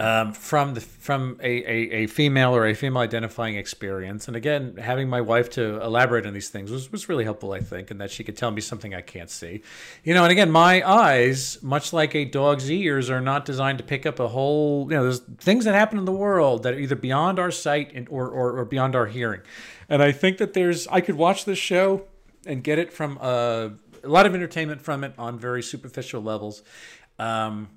Um, 0.00 0.32
from 0.32 0.74
the 0.74 0.80
from 0.80 1.40
a, 1.42 1.48
a, 1.48 2.04
a 2.04 2.06
female 2.06 2.54
or 2.54 2.68
a 2.68 2.74
female 2.74 3.02
identifying 3.02 3.56
experience, 3.56 4.28
and 4.28 4.36
again, 4.36 4.76
having 4.76 5.08
my 5.08 5.20
wife 5.20 5.50
to 5.50 5.82
elaborate 5.82 6.24
on 6.24 6.34
these 6.34 6.50
things 6.50 6.70
was, 6.70 6.92
was 6.92 7.08
really 7.08 7.24
helpful, 7.24 7.50
I 7.50 7.58
think, 7.58 7.90
and 7.90 8.00
that 8.00 8.12
she 8.12 8.22
could 8.22 8.36
tell 8.36 8.52
me 8.52 8.60
something 8.60 8.94
I 8.94 9.00
can't 9.00 9.28
see, 9.28 9.60
you 10.04 10.14
know. 10.14 10.22
And 10.22 10.30
again, 10.30 10.52
my 10.52 10.88
eyes, 10.88 11.60
much 11.62 11.92
like 11.92 12.14
a 12.14 12.24
dog's 12.24 12.70
ears, 12.70 13.10
are 13.10 13.20
not 13.20 13.44
designed 13.44 13.78
to 13.78 13.84
pick 13.84 14.06
up 14.06 14.20
a 14.20 14.28
whole, 14.28 14.86
you 14.88 14.96
know, 14.96 15.02
there's 15.02 15.18
things 15.18 15.64
that 15.64 15.74
happen 15.74 15.98
in 15.98 16.04
the 16.04 16.12
world 16.12 16.62
that 16.62 16.74
are 16.74 16.78
either 16.78 16.94
beyond 16.94 17.40
our 17.40 17.50
sight 17.50 17.90
and 17.92 18.08
or, 18.08 18.28
or, 18.28 18.56
or 18.56 18.64
beyond 18.64 18.94
our 18.94 19.06
hearing. 19.06 19.40
And 19.88 20.00
I 20.00 20.12
think 20.12 20.38
that 20.38 20.52
there's, 20.52 20.86
I 20.86 21.00
could 21.00 21.16
watch 21.16 21.44
this 21.44 21.58
show 21.58 22.04
and 22.46 22.62
get 22.62 22.78
it 22.78 22.92
from 22.92 23.18
uh, 23.20 23.70
a 24.04 24.08
lot 24.08 24.26
of 24.26 24.34
entertainment 24.36 24.80
from 24.80 25.02
it 25.02 25.12
on 25.18 25.40
very 25.40 25.62
superficial 25.62 26.22
levels. 26.22 26.62
Um, 27.18 27.68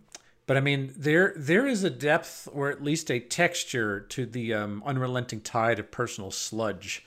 but 0.51 0.57
I 0.57 0.59
mean, 0.59 0.93
there 0.97 1.31
there 1.37 1.65
is 1.65 1.85
a 1.85 1.89
depth 1.89 2.45
or 2.51 2.69
at 2.69 2.83
least 2.83 3.09
a 3.09 3.21
texture 3.21 4.01
to 4.09 4.25
the 4.25 4.53
um, 4.53 4.83
unrelenting 4.85 5.39
tide 5.39 5.79
of 5.79 5.91
personal 5.91 6.29
sludge. 6.29 7.05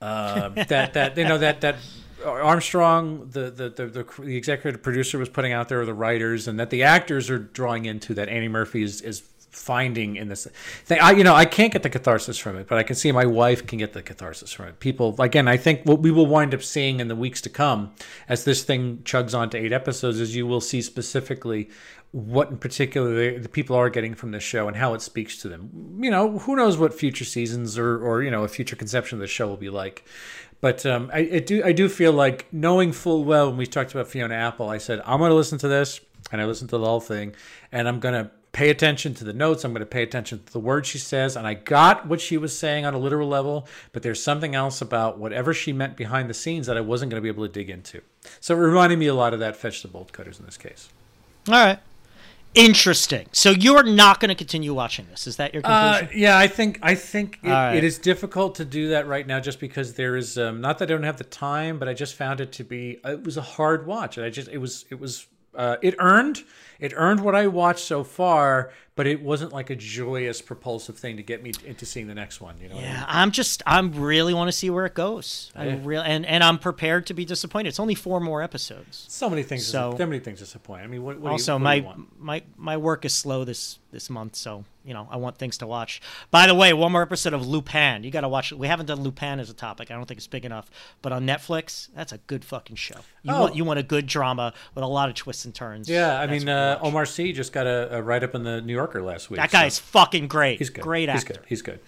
Uh, 0.00 0.50
that 0.68 0.92
that 0.92 1.18
you 1.18 1.24
know 1.24 1.36
that 1.36 1.62
that 1.62 1.78
Armstrong, 2.24 3.28
the 3.32 3.50
the, 3.50 3.68
the 3.70 4.06
the 4.22 4.36
executive 4.36 4.84
producer, 4.84 5.18
was 5.18 5.28
putting 5.28 5.52
out 5.52 5.68
there, 5.68 5.80
or 5.80 5.84
the 5.84 5.94
writers, 5.94 6.46
and 6.46 6.60
that 6.60 6.70
the 6.70 6.84
actors 6.84 7.28
are 7.28 7.40
drawing 7.40 7.86
into 7.86 8.14
that 8.14 8.28
Annie 8.28 8.46
Murphy 8.46 8.84
is 8.84 9.00
is 9.00 9.24
finding 9.56 10.16
in 10.16 10.28
this 10.28 10.46
thing. 10.84 11.00
I 11.00 11.12
you 11.12 11.24
know 11.24 11.34
I 11.34 11.44
can't 11.44 11.72
get 11.72 11.82
the 11.82 11.90
catharsis 11.90 12.38
from 12.38 12.56
it, 12.56 12.68
but 12.68 12.78
I 12.78 12.82
can 12.82 12.94
see 12.94 13.10
my 13.10 13.26
wife 13.26 13.66
can 13.66 13.78
get 13.78 13.92
the 13.92 14.02
catharsis 14.02 14.52
from 14.52 14.66
it. 14.66 14.80
People 14.80 15.14
again, 15.20 15.48
I 15.48 15.56
think 15.56 15.82
what 15.84 16.00
we 16.00 16.10
will 16.10 16.26
wind 16.26 16.54
up 16.54 16.62
seeing 16.62 17.00
in 17.00 17.08
the 17.08 17.16
weeks 17.16 17.40
to 17.42 17.48
come 17.48 17.92
as 18.28 18.44
this 18.44 18.62
thing 18.62 18.98
chugs 18.98 19.36
on 19.36 19.50
to 19.50 19.58
eight 19.58 19.72
episodes 19.72 20.20
is 20.20 20.36
you 20.36 20.46
will 20.46 20.60
see 20.60 20.82
specifically 20.82 21.70
what 22.12 22.50
in 22.50 22.58
particular 22.58 23.14
the, 23.14 23.38
the 23.38 23.48
people 23.48 23.74
are 23.76 23.90
getting 23.90 24.14
from 24.14 24.30
this 24.30 24.42
show 24.42 24.68
and 24.68 24.76
how 24.76 24.94
it 24.94 25.02
speaks 25.02 25.40
to 25.42 25.48
them. 25.48 25.98
You 26.00 26.10
know, 26.10 26.38
who 26.38 26.56
knows 26.56 26.78
what 26.78 26.94
future 26.94 27.24
seasons 27.24 27.78
or 27.78 27.98
or 27.98 28.22
you 28.22 28.30
know 28.30 28.44
a 28.44 28.48
future 28.48 28.76
conception 28.76 29.16
of 29.16 29.20
the 29.20 29.26
show 29.26 29.48
will 29.48 29.56
be 29.56 29.70
like. 29.70 30.04
But 30.60 30.86
um, 30.86 31.10
I, 31.12 31.18
I 31.34 31.38
do 31.40 31.62
I 31.64 31.72
do 31.72 31.88
feel 31.88 32.12
like 32.12 32.46
knowing 32.52 32.92
full 32.92 33.24
well 33.24 33.48
when 33.48 33.58
we 33.58 33.66
talked 33.66 33.92
about 33.92 34.08
Fiona 34.08 34.34
Apple, 34.34 34.68
I 34.68 34.78
said 34.78 35.02
I'm 35.04 35.18
going 35.18 35.30
to 35.30 35.34
listen 35.34 35.58
to 35.58 35.68
this 35.68 36.00
and 36.32 36.40
I 36.40 36.44
listened 36.44 36.70
to 36.70 36.78
the 36.78 36.86
whole 36.86 37.00
thing 37.00 37.34
and 37.72 37.88
I'm 37.88 38.00
going 38.00 38.24
to 38.24 38.30
pay 38.56 38.70
attention 38.70 39.12
to 39.12 39.22
the 39.22 39.34
notes. 39.34 39.64
I'm 39.64 39.72
going 39.72 39.80
to 39.80 39.86
pay 39.86 40.02
attention 40.02 40.42
to 40.42 40.50
the 40.50 40.58
words 40.58 40.88
she 40.88 40.96
says. 40.96 41.36
And 41.36 41.46
I 41.46 41.52
got 41.52 42.06
what 42.06 42.22
she 42.22 42.38
was 42.38 42.58
saying 42.58 42.86
on 42.86 42.94
a 42.94 42.98
literal 42.98 43.28
level, 43.28 43.68
but 43.92 44.02
there's 44.02 44.22
something 44.22 44.54
else 44.54 44.80
about 44.80 45.18
whatever 45.18 45.52
she 45.52 45.74
meant 45.74 45.94
behind 45.94 46.30
the 46.30 46.34
scenes 46.34 46.66
that 46.66 46.74
I 46.74 46.80
wasn't 46.80 47.10
going 47.10 47.18
to 47.18 47.22
be 47.22 47.28
able 47.28 47.46
to 47.46 47.52
dig 47.52 47.68
into. 47.68 48.00
So 48.40 48.54
it 48.54 48.58
reminded 48.60 48.98
me 48.98 49.08
a 49.08 49.14
lot 49.14 49.34
of 49.34 49.40
that 49.40 49.56
Fetch 49.56 49.82
the 49.82 49.88
Bolt 49.88 50.10
Cutters 50.10 50.40
in 50.40 50.46
this 50.46 50.56
case. 50.56 50.88
All 51.48 51.54
right. 51.54 51.78
Interesting. 52.54 53.26
So 53.32 53.50
you're 53.50 53.82
not 53.82 54.20
going 54.20 54.30
to 54.30 54.34
continue 54.34 54.72
watching 54.72 55.06
this? 55.10 55.26
Is 55.26 55.36
that 55.36 55.52
your 55.52 55.60
Uh, 55.66 55.98
conclusion? 55.98 56.18
yeah, 56.22 56.38
I 56.38 56.46
think 56.48 56.78
I 56.82 56.94
think 56.94 57.38
it, 57.42 57.50
right. 57.50 57.74
it 57.76 57.84
is 57.84 57.98
difficult 57.98 58.54
to 58.54 58.64
do 58.64 58.88
that 58.88 59.06
right 59.06 59.26
now, 59.26 59.38
just 59.38 59.60
because 59.60 59.92
there 59.92 60.16
is 60.16 60.38
um, 60.38 60.62
not 60.62 60.78
that 60.78 60.90
I 60.90 60.94
don't 60.94 61.02
have 61.02 61.18
the 61.18 61.24
time, 61.24 61.78
but 61.78 61.88
I 61.88 61.92
just 61.92 62.14
found 62.14 62.40
it 62.40 62.52
to 62.52 62.64
be 62.64 62.98
it 63.04 63.22
was 63.22 63.36
a 63.36 63.42
hard 63.42 63.86
watch, 63.86 64.16
and 64.16 64.24
I 64.24 64.30
just 64.30 64.48
it 64.48 64.56
was 64.56 64.86
it 64.88 64.98
was 64.98 65.26
uh, 65.54 65.76
it 65.82 65.94
earned 65.98 66.44
it 66.80 66.92
earned 66.96 67.20
what 67.20 67.34
I 67.34 67.46
watched 67.46 67.84
so 67.84 68.04
far, 68.04 68.72
but 68.94 69.06
it 69.06 69.22
wasn't 69.22 69.52
like 69.52 69.68
a 69.70 69.76
joyous, 69.76 70.40
propulsive 70.40 70.96
thing 70.98 71.16
to 71.18 71.22
get 71.22 71.42
me 71.42 71.52
into 71.66 71.84
seeing 71.84 72.06
the 72.06 72.14
next 72.14 72.40
one. 72.40 72.56
You 72.60 72.68
know? 72.68 72.74
what 72.76 72.84
I 72.84 72.86
mean? 72.86 72.94
yeah, 72.96 73.04
I'm 73.06 73.30
just 73.30 73.62
I'm 73.66 73.92
really 74.00 74.32
want 74.34 74.48
to 74.48 74.52
see 74.52 74.70
where 74.70 74.86
it 74.86 74.94
goes. 74.94 75.52
I 75.54 75.66
Yeah. 75.66 75.78
really 75.82 76.04
and 76.06 76.24
and 76.26 76.42
I'm 76.42 76.58
prepared 76.58 77.06
to 77.06 77.14
be 77.14 77.24
disappointed. 77.24 77.68
It's 77.68 77.80
only 77.80 77.94
four 77.94 78.20
more 78.20 78.42
episodes. 78.42 79.04
So 79.08 79.28
many 79.30 79.42
things. 79.42 79.66
So- 79.66 79.94
So 79.98 80.06
many 80.06 80.20
things 80.20 80.38
disappoint. 80.40 80.82
I 80.82 80.86
mean, 80.86 81.02
what, 81.02 81.18
what 81.20 81.32
also 81.32 81.58
do 81.58 81.62
you, 81.62 81.64
what 81.64 81.72
do 81.74 81.76
you 82.00 82.06
my 82.18 82.40
my 82.40 82.42
my 82.56 82.76
work 82.76 83.04
is 83.04 83.12
slow 83.14 83.44
this 83.44 83.78
this 83.92 84.10
month 84.10 84.36
so 84.36 84.62
you 84.84 84.92
know 84.92 85.08
i 85.10 85.16
want 85.16 85.38
things 85.38 85.56
to 85.56 85.66
watch 85.66 86.02
by 86.30 86.46
the 86.46 86.54
way 86.54 86.70
one 86.74 86.92
more 86.92 87.00
episode 87.00 87.32
of 87.32 87.46
lupin 87.46 88.04
you 88.04 88.10
gotta 88.10 88.28
watch 88.28 88.52
we 88.52 88.66
haven't 88.66 88.84
done 88.84 89.00
lupin 89.00 89.40
as 89.40 89.48
a 89.48 89.54
topic 89.54 89.90
i 89.90 89.94
don't 89.94 90.04
think 90.04 90.18
it's 90.18 90.26
big 90.26 90.44
enough 90.44 90.70
but 91.00 91.12
on 91.12 91.24
netflix 91.26 91.88
that's 91.94 92.12
a 92.12 92.18
good 92.26 92.44
fucking 92.44 92.76
show 92.76 92.96
you 93.22 93.32
Oh. 93.32 93.40
want 93.42 93.56
you 93.56 93.64
want 93.64 93.78
a 93.78 93.82
good 93.82 94.06
drama 94.06 94.52
with 94.74 94.84
a 94.84 94.86
lot 94.86 95.08
of 95.08 95.14
twists 95.14 95.46
and 95.46 95.54
turns 95.54 95.88
Yeah, 95.88 96.20
I 96.20 96.26
mean, 96.26 96.40
you 96.40 96.46
uh. 96.66 96.78
Omar 96.82 97.06
Sy 97.06 97.32
just 97.32 97.52
got 97.52 97.66
a, 97.66 97.96
a 97.98 98.02
write 98.02 98.22
up 98.24 98.34
in 98.34 98.42
the 98.42 98.60
New 98.60 98.72
Yorker 98.74 99.02
last 99.02 99.30
week. 99.30 99.38
that 99.38 99.50
so- 99.50 99.58
guy's 99.58 99.78
fucking 99.78 100.28
great 100.28 100.58
He's 100.58 100.70
good. 100.70 100.82
great 100.82 101.08
actor. 101.08 101.18
He's 101.18 101.36
good. 101.36 101.46
He's 101.48 101.62
good. 101.62 101.80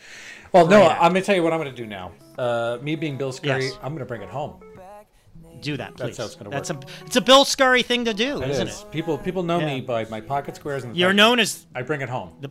Well, 0.52 0.66
no, 0.66 0.82
actor. 0.90 1.02
I'm 1.02 1.12
going 1.12 1.22
to 1.22 1.26
tell 1.26 1.36
you 1.36 1.42
what 1.42 1.52
I'm 1.52 1.60
going 1.60 1.70
to 1.74 1.76
do 1.76 1.86
now. 1.86 2.12
Uh, 2.38 2.78
me 2.80 2.94
being 2.96 3.16
Bill 3.18 3.32
Scurry, 3.32 3.64
Yes. 3.64 3.74
I'm 3.82 3.90
going 3.92 3.98
to 3.98 4.04
bring 4.06 4.22
it 4.22 4.28
home. 4.30 4.54
do 5.60 5.76
that 5.76 5.96
please 5.96 6.16
That's 6.16 6.18
how 6.18 6.24
it's 6.26 6.34
gonna 6.36 6.50
that's 6.50 6.70
work. 6.72 6.84
a 6.84 7.04
it's 7.06 7.16
a 7.16 7.20
bill 7.20 7.44
scurry 7.44 7.82
thing 7.82 8.04
to 8.04 8.14
do 8.14 8.40
It 8.42 8.50
isn't 8.50 8.68
is. 8.68 8.82
it 8.82 8.92
People 8.92 9.18
people 9.18 9.42
know 9.42 9.60
me 9.60 9.80
by 9.80 10.04
my 10.04 10.20
pocket 10.20 10.54
squares 10.54 10.84
and 10.84 10.94
the 10.94 10.98
you're 10.98 11.12
known 11.12 11.40
as 11.40 11.66
I 11.74 11.82
bring 11.82 12.00
it 12.00 12.08
home. 12.08 12.30
the 12.40 12.50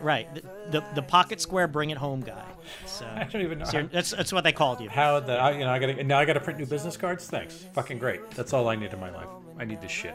right 0.00 0.32
the, 0.36 0.42
the 0.70 0.84
the 0.94 1.02
pocket 1.02 1.40
square 1.40 1.66
bring 1.66 1.90
it 1.90 1.98
home 1.98 2.20
guy 2.20 2.44
so 2.86 3.04
I 3.16 3.24
don't 3.24 3.42
even 3.42 3.58
know 3.58 3.64
so 3.64 3.82
that's 3.90 4.10
that's 4.12 4.32
what 4.32 4.44
they 4.44 4.52
called 4.52 4.80
you 4.80 4.88
how 4.88 5.18
that 5.18 5.40
I, 5.40 5.50
you 5.52 5.64
know 5.64 5.70
I 5.70 5.80
got 5.80 5.86
to 5.86 6.04
now 6.04 6.18
I 6.20 6.24
got 6.24 6.34
to 6.34 6.40
print 6.40 6.60
new 6.60 6.66
business 6.66 6.96
cards. 6.96 7.26
Thanks, 7.28 7.54
fucking 7.74 7.98
great. 7.98 8.30
That's 8.32 8.52
all 8.52 8.68
I 8.68 8.76
need 8.76 8.92
in 8.92 9.00
my 9.00 9.10
life. 9.10 9.26
I 9.58 9.64
need 9.64 9.80
this 9.80 9.90
shit. 9.90 10.14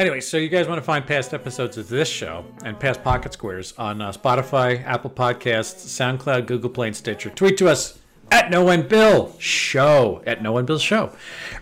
Anyway, 0.00 0.18
so 0.18 0.38
you 0.38 0.48
guys 0.48 0.66
want 0.66 0.78
to 0.78 0.82
find 0.82 1.06
past 1.06 1.34
episodes 1.34 1.76
of 1.76 1.86
this 1.90 2.08
show 2.08 2.42
and 2.64 2.80
past 2.80 3.04
pocket 3.04 3.34
squares 3.34 3.74
on 3.76 4.00
uh, 4.00 4.10
Spotify, 4.10 4.82
Apple 4.86 5.10
Podcasts, 5.10 5.84
SoundCloud, 5.84 6.46
Google 6.46 6.70
Play, 6.70 6.86
and 6.86 6.96
Stitcher. 6.96 7.28
Tweet 7.28 7.58
to 7.58 7.68
us 7.68 7.98
at 8.30 8.50
No 8.50 8.64
One 8.64 8.88
Bill 8.88 9.36
Show 9.38 10.22
at 10.26 10.42
No 10.42 10.52
One 10.52 10.64
Bill 10.64 10.78
Show. 10.78 11.14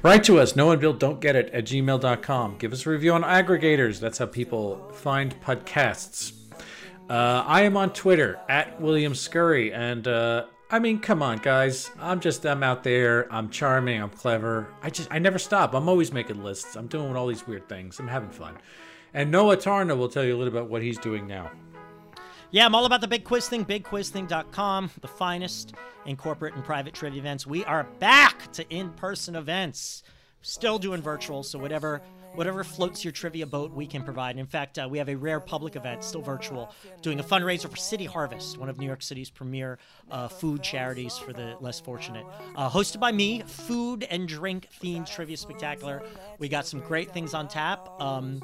Write 0.04 0.22
to 0.22 0.38
us, 0.38 0.54
No 0.54 0.66
One 0.66 0.78
Bill 0.78 0.92
Don't 0.92 1.20
Get 1.20 1.34
It 1.34 1.50
at 1.50 1.64
gmail.com. 1.64 2.58
Give 2.58 2.72
us 2.72 2.86
a 2.86 2.90
review 2.90 3.12
on 3.12 3.24
aggregators. 3.24 3.98
That's 3.98 4.18
how 4.18 4.26
people 4.26 4.88
find 4.94 5.34
podcasts. 5.40 6.30
Uh, 7.10 7.42
I 7.44 7.62
am 7.62 7.76
on 7.76 7.92
Twitter 7.92 8.38
at 8.48 8.80
William 8.80 9.16
Scurry, 9.16 9.72
and 9.72 10.06
uh, 10.06 10.44
I 10.70 10.78
mean, 10.78 10.98
come 10.98 11.22
on, 11.22 11.38
guys. 11.38 11.90
I'm 11.98 12.20
just 12.20 12.44
I'm 12.44 12.62
out 12.62 12.84
there. 12.84 13.32
I'm 13.32 13.48
charming. 13.48 14.02
I'm 14.02 14.10
clever. 14.10 14.68
I 14.82 14.90
just 14.90 15.08
I 15.10 15.18
never 15.18 15.38
stop. 15.38 15.74
I'm 15.74 15.88
always 15.88 16.12
making 16.12 16.42
lists. 16.42 16.76
I'm 16.76 16.86
doing 16.88 17.16
all 17.16 17.26
these 17.26 17.46
weird 17.46 17.68
things. 17.68 17.98
I'm 17.98 18.08
having 18.08 18.28
fun. 18.28 18.58
And 19.14 19.30
Noah 19.30 19.56
Tarnow 19.56 19.96
will 19.96 20.10
tell 20.10 20.24
you 20.24 20.36
a 20.36 20.38
little 20.38 20.52
about 20.52 20.68
what 20.68 20.82
he's 20.82 20.98
doing 20.98 21.26
now. 21.26 21.50
Yeah, 22.50 22.66
I'm 22.66 22.74
all 22.74 22.84
about 22.84 23.00
the 23.00 23.08
Big 23.08 23.24
Quiz 23.24 23.48
Thing, 23.48 23.64
bigquizthing.com, 23.64 24.90
the 25.00 25.08
finest 25.08 25.74
in 26.06 26.16
corporate 26.16 26.54
and 26.54 26.64
private 26.64 26.94
trivia 26.94 27.20
events. 27.20 27.46
We 27.46 27.64
are 27.66 27.84
back 27.98 28.50
to 28.52 28.68
in-person 28.70 29.36
events. 29.36 30.02
Still 30.40 30.78
doing 30.78 31.02
virtual, 31.02 31.42
so 31.42 31.58
whatever 31.58 32.00
whatever 32.38 32.62
floats 32.62 33.04
your 33.04 33.10
trivia 33.10 33.44
boat, 33.44 33.72
we 33.72 33.84
can 33.84 34.04
provide. 34.04 34.38
In 34.38 34.46
fact, 34.46 34.78
uh, 34.78 34.86
we 34.88 34.96
have 34.98 35.08
a 35.08 35.16
rare 35.16 35.40
public 35.40 35.74
event, 35.74 36.04
still 36.04 36.22
virtual, 36.22 36.72
doing 37.02 37.18
a 37.18 37.22
fundraiser 37.24 37.68
for 37.68 37.76
City 37.76 38.04
Harvest, 38.04 38.58
one 38.58 38.68
of 38.68 38.78
New 38.78 38.86
York 38.86 39.02
City's 39.02 39.28
premier 39.28 39.76
uh, 40.08 40.28
food 40.28 40.62
charities 40.62 41.18
for 41.18 41.32
the 41.32 41.56
less 41.60 41.80
fortunate. 41.80 42.24
Uh, 42.54 42.70
hosted 42.70 43.00
by 43.00 43.10
me, 43.10 43.42
food 43.42 44.04
and 44.04 44.28
drink 44.28 44.68
themed 44.80 45.10
trivia 45.10 45.36
spectacular. 45.36 46.00
We 46.38 46.48
got 46.48 46.64
some 46.64 46.78
great 46.78 47.10
things 47.10 47.34
on 47.34 47.48
tap. 47.48 48.00
Um, 48.00 48.40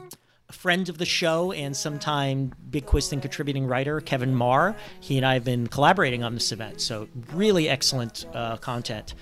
a 0.49 0.53
friend 0.53 0.89
of 0.89 0.99
the 0.99 1.07
show 1.07 1.53
and 1.53 1.77
sometime 1.77 2.53
Big 2.69 2.87
Quiz 2.87 3.13
and 3.13 3.23
contributing 3.23 3.65
writer, 3.65 4.01
Kevin 4.01 4.35
Marr. 4.35 4.75
He 4.99 5.17
and 5.19 5.25
I 5.25 5.35
have 5.35 5.45
been 5.45 5.69
collaborating 5.69 6.25
on 6.25 6.35
this 6.35 6.51
event, 6.51 6.81
so 6.81 7.07
really 7.33 7.69
excellent 7.69 8.27
uh, 8.35 8.57
content 8.57 9.15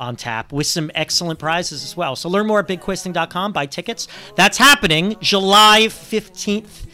on 0.00 0.16
tap 0.16 0.52
with 0.52 0.66
some 0.66 0.90
excellent 0.94 1.38
prizes 1.38 1.84
as 1.84 1.96
well. 1.96 2.16
So 2.16 2.28
learn 2.28 2.46
more 2.46 2.58
at 2.58 2.66
bigquizthing.com, 2.66 3.52
buy 3.52 3.66
tickets. 3.66 4.08
That's 4.34 4.58
happening 4.58 5.16
July 5.20 5.82
15th. 5.86 6.86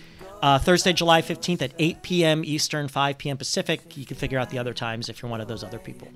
Uh, 0.42 0.59
Thursday, 0.59 0.92
July 0.92 1.22
15th 1.22 1.62
at 1.62 1.72
8 1.78 2.02
p.m. 2.02 2.44
Eastern, 2.44 2.88
5 2.88 3.16
p.m. 3.16 3.38
Pacific. 3.38 3.96
You 3.96 4.04
can 4.04 4.16
figure 4.18 4.38
out 4.38 4.50
the 4.50 4.59
other 4.59 4.74
times 4.74 5.09
if 5.09 5.22
you're 5.22 5.30
one 5.30 5.40
of 5.40 5.48
those 5.48 5.64
other 5.64 5.78
people. 5.78 6.09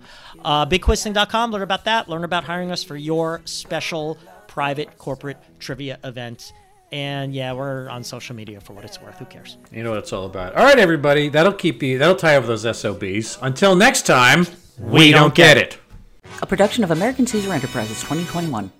Uh, 0.44 0.66
BigQuizThing.com, 0.66 1.50
learn 1.50 1.62
about 1.62 1.86
that. 1.86 2.08
Learn 2.08 2.22
about 2.24 2.44
hiring 2.44 2.70
us 2.70 2.84
for 2.84 2.96
your 2.96 3.40
special 3.46 4.18
private 4.46 4.98
corporate 4.98 5.38
trivia 5.58 5.98
event. 6.04 6.52
And 6.92 7.32
yeah, 7.32 7.52
we're 7.52 7.88
on 7.88 8.04
social 8.04 8.36
media 8.36 8.60
for 8.60 8.72
what 8.74 8.84
it's 8.84 9.00
worth. 9.00 9.16
Who 9.18 9.24
cares? 9.24 9.56
You 9.72 9.82
know 9.82 9.90
what 9.90 10.00
it's 10.00 10.12
all 10.12 10.26
about. 10.26 10.54
All 10.54 10.64
right, 10.64 10.78
everybody. 10.78 11.28
That'll 11.28 11.52
keep 11.52 11.82
you. 11.82 11.98
That'll 11.98 12.16
tie 12.16 12.36
over 12.36 12.46
those 12.46 12.62
SOBs. 12.78 13.38
Until 13.40 13.74
next 13.74 14.06
time, 14.06 14.46
we, 14.78 15.12
don't 15.12 15.34
get 15.34 15.56
it. 15.56 15.78
A 16.42 16.46
production 16.46 16.84
of 16.84 16.90
American 16.90 17.26
Caesar 17.26 17.52
Enterprises 17.52 18.00
2021. 18.00 18.79